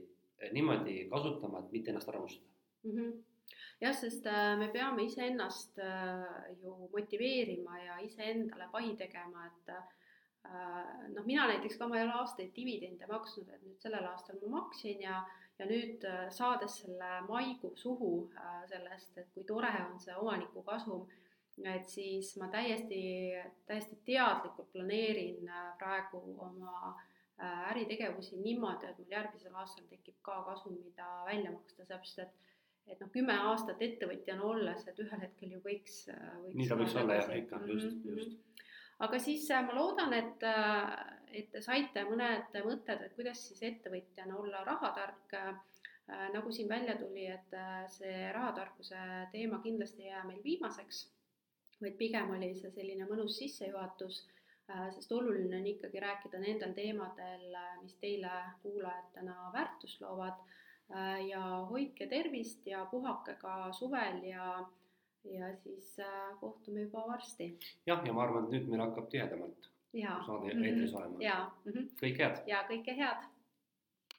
niimoodi 0.54 1.08
kasutama, 1.10 1.62
et 1.62 1.74
mitte 1.74 1.92
ennast 1.92 2.10
ära 2.10 2.22
unustada 2.22 2.50
mm. 2.84 2.98
-hmm 2.98 3.35
jah, 3.80 3.94
sest 3.94 4.26
äh, 4.26 4.54
me 4.58 4.68
peame 4.72 5.04
iseennast 5.06 5.78
äh, 5.78 6.52
ju 6.62 6.88
motiveerima 6.92 7.78
ja 7.82 7.98
iseendale 8.04 8.68
pai 8.72 8.94
tegema, 8.98 9.46
et 9.50 9.72
äh, 9.74 11.10
noh, 11.12 11.26
mina 11.26 11.46
näiteks 11.50 11.76
ka, 11.78 11.88
ma 11.88 11.98
ei 11.98 12.06
ole 12.06 12.16
aastaid 12.20 12.54
dividende 12.56 13.08
maksnud, 13.10 13.50
et 13.52 13.66
nüüd 13.66 13.82
sellel 13.82 14.06
aastal 14.12 14.40
ma 14.44 14.60
maksin 14.60 15.02
ja 15.08 15.24
ja 15.56 15.64
nüüd 15.64 16.02
saades 16.36 16.74
selle 16.82 17.06
maigu 17.24 17.70
suhu 17.80 18.26
sellest, 18.68 19.14
et 19.16 19.30
kui 19.32 19.46
tore 19.48 19.70
on 19.86 19.94
see 19.96 20.12
omaniku 20.12 20.60
kasum, 20.66 21.06
et 21.64 21.88
siis 21.88 22.34
ma 22.36 22.50
täiesti, 22.52 22.98
täiesti 23.64 23.96
teadlikult 24.04 24.68
planeerin 24.74 25.48
praegu 25.80 26.20
oma 26.44 26.92
äritegevusi 27.70 28.36
niimoodi, 28.36 28.90
et 28.90 29.00
mul 29.00 29.16
järgmisel 29.16 29.56
aastal 29.56 29.88
tekib 29.88 30.20
ka 30.28 30.42
kasum, 30.50 30.76
mida 30.84 31.08
välja 31.24 31.54
maksta, 31.56 31.86
sellepärast 31.86 32.20
et 32.26 32.36
et 32.90 33.00
noh, 33.02 33.10
kümme 33.12 33.36
aastat 33.50 33.80
ettevõtjana 33.82 34.44
olles, 34.46 34.84
et 34.88 34.98
ühel 35.02 35.22
hetkel 35.22 35.54
ju 35.56 35.62
võiks, 35.64 36.02
võiks. 36.10 36.58
nii 36.58 36.68
ta 36.70 36.78
võiks 36.78 36.98
olla 37.00 37.18
jah, 37.20 37.32
ikka 37.40 37.60
just 37.66 37.88
mm, 37.88 38.02
-hmm. 38.02 38.18
just. 38.20 38.36
aga 39.06 39.20
siis 39.22 39.48
äh, 39.50 39.64
ma 39.66 39.74
loodan, 39.78 40.14
et, 40.16 40.46
äh, 40.46 40.92
et 41.40 41.50
te 41.52 41.62
saite 41.62 42.04
mõned 42.10 42.60
mõtted, 42.68 43.02
et 43.02 43.16
kuidas 43.18 43.42
siis 43.48 43.62
ettevõtjana 43.72 44.38
olla 44.38 44.64
rahatark. 44.68 45.34
Äh, 45.34 46.28
nagu 46.30 46.52
siin 46.54 46.68
välja 46.70 46.94
tuli, 47.00 47.24
et 47.26 47.54
see 47.90 48.28
rahatarkuse 48.32 48.98
teema 49.32 49.58
kindlasti 49.58 50.04
ei 50.04 50.12
jää 50.12 50.20
meil 50.24 50.44
viimaseks, 50.44 51.00
vaid 51.82 51.96
pigem 51.98 52.30
oli 52.30 52.52
see 52.54 52.70
selline 52.70 53.08
mõnus 53.10 53.38
sissejuhatus 53.40 54.20
sest 54.94 55.12
oluline 55.12 55.58
on 55.58 55.66
ikkagi 55.66 56.00
rääkida 56.02 56.38
nendel 56.42 56.72
teemadel, 56.74 57.56
mis 57.82 57.94
teile 57.98 58.30
kuulajatena 58.62 59.50
väärtust 59.54 60.00
loovad 60.00 60.38
Äh, 60.38 60.65
ja 61.28 61.66
hoidke 61.70 62.06
tervist 62.06 62.66
ja 62.66 62.84
puhake 62.90 63.34
ka 63.40 63.72
suvel 63.72 64.22
ja, 64.22 64.66
ja 65.24 65.56
siis 65.56 65.98
äh, 65.98 66.38
kohtume 66.40 66.80
juba 66.80 67.06
varsti. 67.06 67.58
jah, 67.86 68.04
ja 68.06 68.12
ma 68.12 68.22
arvan, 68.22 68.44
et 68.44 68.50
nüüd 68.54 68.68
meil 68.70 68.84
hakkab 68.84 69.08
tihedamalt 69.10 69.70
saade 70.26 70.52
eetris 70.52 70.94
olema. 70.94 71.16
ja 71.20 71.50
mm 71.64 71.72
-hmm. 71.72 71.88
kõike 72.02 72.22
head. 72.22 72.42
ja 72.46 72.62
kõike 72.68 72.96
head 72.96 73.26